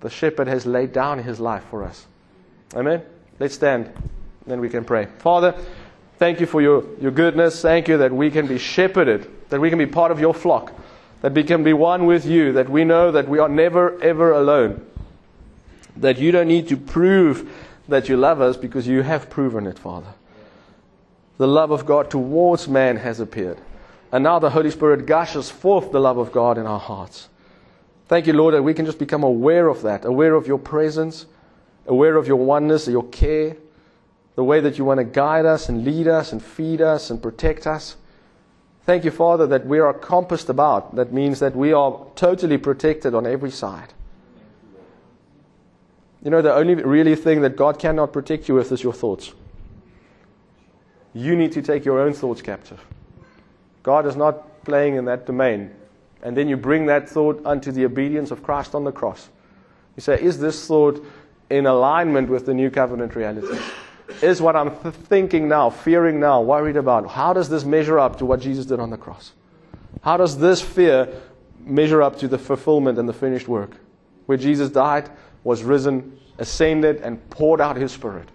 The 0.00 0.10
shepherd 0.10 0.48
has 0.48 0.66
laid 0.66 0.92
down 0.92 1.18
his 1.18 1.40
life 1.40 1.64
for 1.70 1.82
us. 1.82 2.06
Amen? 2.74 3.02
Let's 3.40 3.54
stand, 3.54 3.90
then 4.46 4.60
we 4.60 4.68
can 4.68 4.84
pray. 4.84 5.08
Father, 5.18 5.54
thank 6.18 6.38
you 6.38 6.46
for 6.46 6.60
your, 6.60 6.84
your 7.00 7.12
goodness. 7.12 7.62
Thank 7.62 7.88
you 7.88 7.96
that 7.98 8.12
we 8.12 8.30
can 8.30 8.46
be 8.46 8.58
shepherded, 8.58 9.30
that 9.48 9.60
we 9.60 9.70
can 9.70 9.78
be 9.78 9.86
part 9.86 10.12
of 10.12 10.20
your 10.20 10.34
flock, 10.34 10.72
that 11.22 11.32
we 11.32 11.42
can 11.42 11.64
be 11.64 11.72
one 11.72 12.04
with 12.04 12.26
you, 12.26 12.52
that 12.52 12.68
we 12.68 12.84
know 12.84 13.10
that 13.12 13.28
we 13.28 13.38
are 13.38 13.48
never, 13.48 14.00
ever 14.02 14.32
alone, 14.32 14.84
that 15.96 16.18
you 16.18 16.32
don't 16.32 16.48
need 16.48 16.68
to 16.68 16.76
prove 16.76 17.50
that 17.88 18.08
you 18.08 18.16
love 18.16 18.40
us 18.40 18.56
because 18.56 18.86
you 18.86 19.02
have 19.02 19.30
proven 19.30 19.66
it, 19.66 19.78
Father. 19.78 20.14
The 21.38 21.46
love 21.46 21.70
of 21.70 21.86
God 21.86 22.10
towards 22.10 22.66
man 22.66 22.96
has 22.96 23.20
appeared. 23.20 23.58
And 24.12 24.24
now 24.24 24.38
the 24.38 24.50
Holy 24.50 24.70
Spirit 24.70 25.06
gushes 25.06 25.50
forth 25.50 25.92
the 25.92 26.00
love 26.00 26.16
of 26.16 26.32
God 26.32 26.58
in 26.58 26.66
our 26.66 26.78
hearts. 26.78 27.28
Thank 28.08 28.26
you, 28.26 28.32
Lord, 28.32 28.54
that 28.54 28.62
we 28.62 28.74
can 28.74 28.86
just 28.86 28.98
become 28.98 29.24
aware 29.24 29.68
of 29.68 29.82
that, 29.82 30.04
aware 30.04 30.34
of 30.34 30.46
your 30.46 30.58
presence, 30.58 31.26
aware 31.86 32.16
of 32.16 32.28
your 32.28 32.36
oneness, 32.36 32.86
your 32.86 33.04
care, 33.04 33.56
the 34.36 34.44
way 34.44 34.60
that 34.60 34.78
you 34.78 34.84
want 34.84 34.98
to 34.98 35.04
guide 35.04 35.44
us 35.44 35.68
and 35.68 35.84
lead 35.84 36.06
us 36.06 36.32
and 36.32 36.42
feed 36.42 36.80
us 36.80 37.10
and 37.10 37.22
protect 37.22 37.66
us. 37.66 37.96
Thank 38.84 39.04
you, 39.04 39.10
Father, 39.10 39.46
that 39.48 39.66
we 39.66 39.80
are 39.80 39.92
compassed 39.92 40.48
about. 40.48 40.94
That 40.94 41.12
means 41.12 41.40
that 41.40 41.56
we 41.56 41.72
are 41.72 42.06
totally 42.14 42.58
protected 42.58 43.14
on 43.14 43.26
every 43.26 43.50
side. 43.50 43.92
You 46.26 46.30
know, 46.30 46.42
the 46.42 46.52
only 46.52 46.74
really 46.74 47.14
thing 47.14 47.42
that 47.42 47.54
God 47.54 47.78
cannot 47.78 48.12
protect 48.12 48.48
you 48.48 48.56
with 48.56 48.72
is 48.72 48.82
your 48.82 48.92
thoughts. 48.92 49.32
You 51.14 51.36
need 51.36 51.52
to 51.52 51.62
take 51.62 51.84
your 51.84 52.00
own 52.00 52.14
thoughts 52.14 52.42
captive. 52.42 52.84
God 53.84 54.06
is 54.06 54.16
not 54.16 54.64
playing 54.64 54.96
in 54.96 55.04
that 55.04 55.24
domain. 55.24 55.70
And 56.24 56.36
then 56.36 56.48
you 56.48 56.56
bring 56.56 56.86
that 56.86 57.08
thought 57.08 57.40
unto 57.46 57.70
the 57.70 57.84
obedience 57.84 58.32
of 58.32 58.42
Christ 58.42 58.74
on 58.74 58.82
the 58.82 58.90
cross. 58.90 59.28
You 59.94 60.00
say, 60.00 60.20
Is 60.20 60.40
this 60.40 60.66
thought 60.66 61.00
in 61.48 61.64
alignment 61.64 62.28
with 62.28 62.44
the 62.44 62.54
new 62.54 62.70
covenant 62.70 63.14
reality? 63.14 63.56
Is 64.20 64.42
what 64.42 64.56
I'm 64.56 64.72
thinking 64.72 65.46
now, 65.46 65.70
fearing 65.70 66.18
now, 66.18 66.42
worried 66.42 66.76
about, 66.76 67.08
how 67.08 67.34
does 67.34 67.50
this 67.50 67.64
measure 67.64 68.00
up 68.00 68.18
to 68.18 68.26
what 68.26 68.40
Jesus 68.40 68.66
did 68.66 68.80
on 68.80 68.90
the 68.90 68.96
cross? 68.96 69.32
How 70.02 70.16
does 70.16 70.38
this 70.38 70.60
fear 70.60 71.08
measure 71.60 72.02
up 72.02 72.18
to 72.18 72.26
the 72.26 72.36
fulfillment 72.36 72.98
and 72.98 73.08
the 73.08 73.12
finished 73.12 73.46
work? 73.46 73.76
Where 74.26 74.36
Jesus 74.36 74.70
died, 74.70 75.08
was 75.46 75.62
risen, 75.62 76.18
ascended, 76.38 76.96
and 77.02 77.30
poured 77.30 77.60
out 77.60 77.76
his 77.76 77.92
spirit. 77.92 78.28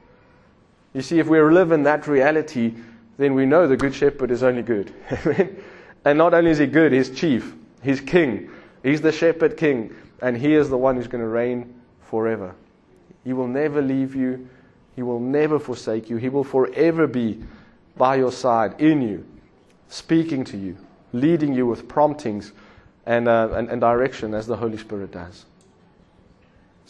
You 0.93 1.01
see, 1.01 1.19
if 1.19 1.27
we 1.27 1.41
live 1.41 1.73
in 1.73 1.83
that 1.83 2.07
reality, 2.07 2.73
then 3.17 3.33
we 3.33 3.45
know 3.45 3.67
the 3.67 3.75
Good 3.75 3.93
Shepherd 3.93 4.31
is 4.31 4.43
only 4.43 4.61
good. 4.61 4.93
and 6.05 6.17
not 6.17 6.33
only 6.33 6.51
is 6.51 6.57
he 6.59 6.67
good, 6.67 6.93
he's 6.93 7.09
chief, 7.09 7.53
he's 7.83 7.99
king, 7.99 8.49
he's 8.81 9.01
the 9.01 9.11
shepherd 9.11 9.57
king, 9.57 9.93
and 10.21 10.37
he 10.37 10.53
is 10.55 10.69
the 10.69 10.77
one 10.77 10.95
who's 10.95 11.07
going 11.07 11.21
to 11.21 11.27
reign 11.27 11.73
forever. 11.99 12.55
He 13.25 13.33
will 13.33 13.47
never 13.47 13.81
leave 13.81 14.15
you, 14.15 14.47
he 14.95 15.03
will 15.03 15.19
never 15.19 15.59
forsake 15.59 16.09
you, 16.09 16.15
he 16.15 16.29
will 16.29 16.45
forever 16.45 17.07
be 17.07 17.43
by 17.97 18.15
your 18.15 18.31
side, 18.31 18.79
in 18.79 19.01
you, 19.01 19.25
speaking 19.89 20.45
to 20.45 20.57
you, 20.57 20.77
leading 21.11 21.53
you 21.53 21.67
with 21.67 21.89
promptings 21.89 22.53
and, 23.05 23.27
uh, 23.27 23.49
and, 23.51 23.69
and 23.69 23.81
direction 23.81 24.33
as 24.33 24.47
the 24.47 24.55
Holy 24.55 24.77
Spirit 24.77 25.11
does. 25.11 25.45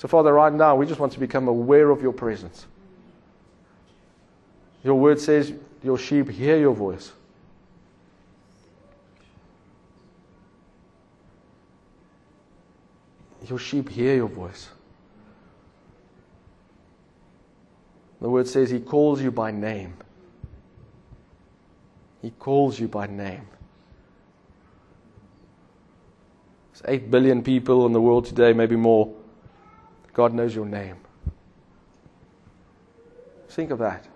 So, 0.02 0.08
Father, 0.08 0.34
right 0.34 0.52
now, 0.52 0.76
we 0.76 0.88
just 0.88 1.00
want 1.00 1.14
to 1.14 1.20
become 1.20 1.48
aware 1.48 1.92
of 1.92 2.02
your 2.02 2.12
presence. 2.12 2.66
Your 4.84 4.96
word 4.96 5.20
says, 5.20 5.54
Your 5.84 6.00
sheep 6.00 6.28
hear 6.28 6.58
your 6.58 6.74
voice. 6.74 7.12
Your 13.48 13.60
sheep 13.60 13.90
hear 13.90 14.16
your 14.16 14.28
voice. 14.28 14.70
The 18.22 18.30
word 18.30 18.48
says, 18.48 18.72
He 18.72 18.80
calls 18.80 19.22
you 19.22 19.30
by 19.30 19.52
name. 19.52 19.94
He 22.24 22.32
calls 22.32 22.80
you 22.80 22.88
by 22.88 23.06
name. 23.06 23.48
There's 26.74 27.02
8 27.02 27.12
billion 27.12 27.44
people 27.44 27.86
in 27.86 27.94
the 27.94 28.02
world 28.02 28.26
today, 28.26 28.52
maybe 28.52 28.76
more. 28.76 29.21
God 30.14 30.34
knows 30.34 30.54
your 30.54 30.66
name. 30.66 30.98
Think 33.50 33.72
of 33.72 33.80
that. 33.80 34.08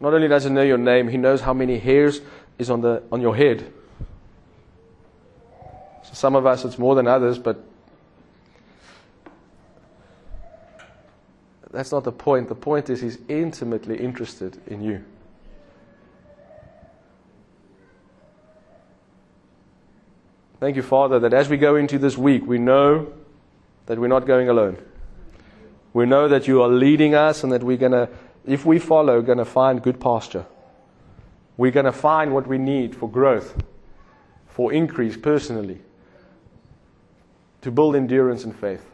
Not 0.00 0.14
only 0.14 0.28
does 0.28 0.44
he 0.44 0.50
know 0.50 0.62
your 0.62 0.78
name, 0.78 1.08
he 1.08 1.16
knows 1.16 1.40
how 1.40 1.54
many 1.54 1.78
hairs 1.78 2.20
is 2.58 2.70
on, 2.70 2.80
the, 2.80 3.02
on 3.10 3.20
your 3.20 3.36
head. 3.36 3.72
So 6.04 6.12
some 6.12 6.36
of 6.36 6.46
us, 6.46 6.64
it's 6.64 6.78
more 6.78 6.94
than 6.94 7.06
others, 7.06 7.38
but 7.38 7.62
that's 11.70 11.92
not 11.92 12.04
the 12.04 12.12
point. 12.12 12.48
The 12.48 12.54
point 12.54 12.90
is 12.90 13.00
he's 13.00 13.18
intimately 13.28 13.96
interested 13.98 14.60
in 14.66 14.82
you. 14.82 15.04
Thank 20.58 20.76
you, 20.76 20.82
Father, 20.82 21.18
that 21.20 21.34
as 21.34 21.50
we 21.50 21.58
go 21.58 21.76
into 21.76 21.98
this 21.98 22.16
week, 22.16 22.46
we 22.46 22.58
know 22.58 23.12
that 23.86 23.98
we're 23.98 24.08
not 24.08 24.26
going 24.26 24.48
alone. 24.48 24.78
We 25.96 26.04
know 26.04 26.28
that 26.28 26.46
you 26.46 26.60
are 26.60 26.68
leading 26.68 27.14
us 27.14 27.42
and 27.42 27.50
that 27.52 27.62
we're 27.62 27.78
going 27.78 27.92
to 27.92 28.10
if 28.44 28.66
we 28.66 28.78
follow, 28.78 29.22
going 29.22 29.38
to 29.38 29.46
find 29.46 29.80
good 29.80 29.98
pasture. 29.98 30.44
We're 31.56 31.70
going 31.70 31.86
to 31.86 31.90
find 31.90 32.34
what 32.34 32.46
we 32.46 32.58
need 32.58 32.94
for 32.94 33.08
growth, 33.08 33.56
for 34.46 34.74
increase 34.74 35.16
personally, 35.16 35.80
to 37.62 37.70
build 37.70 37.96
endurance 37.96 38.44
and 38.44 38.54
faith, 38.54 38.84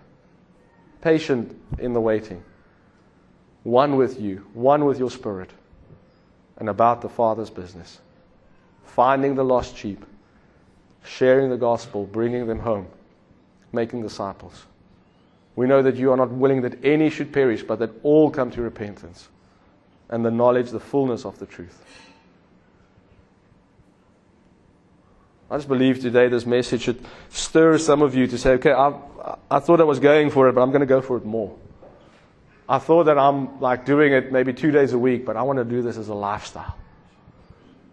patient 1.00 1.61
in 1.80 1.92
the 1.92 2.00
waiting, 2.00 2.44
one 3.64 3.96
with 3.96 4.20
you, 4.20 4.46
one 4.55 4.84
with 4.84 5.00
your 5.00 5.11
spirit, 5.11 5.50
and 6.59 6.68
about 6.68 7.03
the 7.03 7.09
Father's 7.09 7.50
business, 7.50 7.98
finding 8.84 9.34
the 9.34 9.44
lost 9.44 9.76
sheep, 9.76 10.07
sharing 11.05 11.50
the 11.50 11.57
gospel, 11.57 12.07
bringing 12.07 12.46
them 12.46 12.61
home, 12.61 12.86
making 13.72 14.03
disciples. 14.03 14.66
We 15.55 15.66
know 15.66 15.82
that 15.82 15.96
you 15.96 16.12
are 16.12 16.16
not 16.16 16.30
willing 16.30 16.62
that 16.62 16.84
any 16.84 17.11
should 17.11 17.32
perish, 17.32 17.62
but 17.62 17.78
that 17.80 17.90
all 18.03 18.30
come 18.30 18.50
to 18.53 18.62
repentance 18.62 19.28
and 20.09 20.24
the 20.24 20.30
knowledge, 20.30 20.70
the 20.70 20.80
fullness 20.80 21.24
of 21.24 21.38
the 21.38 21.46
truth. 21.46 21.82
I 25.50 25.57
just 25.57 25.68
believe 25.68 26.00
today 26.00 26.28
this 26.28 26.46
message 26.46 26.82
should 26.82 27.05
stir 27.28 27.76
some 27.76 28.00
of 28.00 28.14
you 28.14 28.26
to 28.26 28.38
say, 28.38 28.53
okay, 28.53 28.72
I, 28.72 28.94
I 29.50 29.59
thought 29.61 29.80
I 29.80 29.84
was 29.84 29.98
going 29.98 30.30
for 30.30 30.48
it, 30.48 30.55
but 30.55 30.62
I'm 30.62 30.70
going 30.70 30.80
to 30.80 30.86
go 30.86 31.03
for 31.03 31.18
it 31.18 31.26
more. 31.26 31.55
I 32.66 32.78
thought 32.78 33.05
that 33.05 33.18
I'm 33.18 33.61
like 33.61 33.84
doing 33.84 34.14
it 34.14 34.32
maybe 34.32 34.55
two 34.55 34.70
days 34.70 34.94
a 34.94 34.98
week, 34.98 35.26
but 35.26 35.36
I 35.36 35.42
want 35.42 35.59
to 35.59 35.64
do 35.64 35.82
this 35.82 35.98
as 35.98 36.09
a 36.09 36.14
lifestyle. 36.14 36.74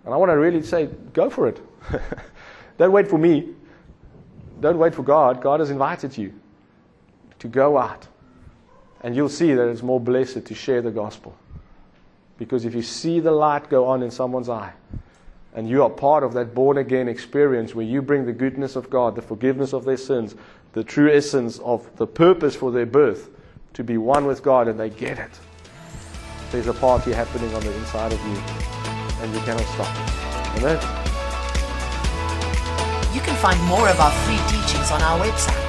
And 0.05 0.13
I 0.13 0.17
want 0.17 0.29
to 0.29 0.37
really 0.37 0.61
say, 0.61 0.87
go 1.11 1.29
for 1.29 1.49
it. 1.49 1.59
Don't 2.77 2.93
wait 2.93 3.09
for 3.09 3.17
me. 3.17 3.49
Don't 4.61 4.77
wait 4.77 4.95
for 4.95 5.03
God. 5.03 5.41
God 5.41 5.59
has 5.59 5.69
invited 5.69 6.17
you 6.17 6.33
to 7.39 7.47
go 7.47 7.77
out. 7.77 8.07
And 9.01 9.15
you'll 9.15 9.29
see 9.29 9.53
that 9.53 9.67
it's 9.67 9.81
more 9.81 9.99
blessed 9.99 10.45
to 10.45 10.55
share 10.55 10.81
the 10.81 10.91
gospel. 10.91 11.35
Because 12.37 12.65
if 12.65 12.73
you 12.73 12.81
see 12.81 13.19
the 13.19 13.31
light 13.31 13.69
go 13.69 13.85
on 13.87 14.03
in 14.03 14.11
someone's 14.11 14.49
eye, 14.49 14.73
and 15.53 15.67
you 15.67 15.83
are 15.83 15.89
part 15.89 16.23
of 16.23 16.33
that 16.33 16.53
born 16.53 16.77
again 16.77 17.07
experience 17.07 17.73
where 17.73 17.85
you 17.85 18.01
bring 18.01 18.25
the 18.25 18.33
goodness 18.33 18.75
of 18.75 18.89
God, 18.89 19.15
the 19.15 19.21
forgiveness 19.21 19.73
of 19.73 19.83
their 19.83 19.97
sins, 19.97 20.35
the 20.73 20.83
true 20.83 21.11
essence 21.11 21.59
of 21.59 21.89
the 21.97 22.05
purpose 22.05 22.55
for 22.55 22.71
their 22.71 22.85
birth 22.85 23.29
to 23.73 23.83
be 23.83 23.97
one 23.97 24.25
with 24.25 24.43
God, 24.43 24.67
and 24.67 24.79
they 24.79 24.89
get 24.89 25.17
it. 25.17 25.31
There's 26.51 26.67
a 26.67 26.73
party 26.73 27.11
happening 27.11 27.53
on 27.53 27.61
the 27.61 27.73
inside 27.77 28.13
of 28.13 28.19
you, 28.19 28.37
and 29.21 29.33
you 29.33 29.39
cannot 29.41 29.65
stop 29.73 29.95
it. 29.95 30.61
Amen. 30.61 30.79
You 33.13 33.21
can 33.21 33.35
find 33.37 33.61
more 33.63 33.87
of 33.89 33.99
our 33.99 34.11
free 34.11 34.39
teachings 34.47 34.91
on 34.91 35.01
our 35.01 35.19
website, 35.19 35.68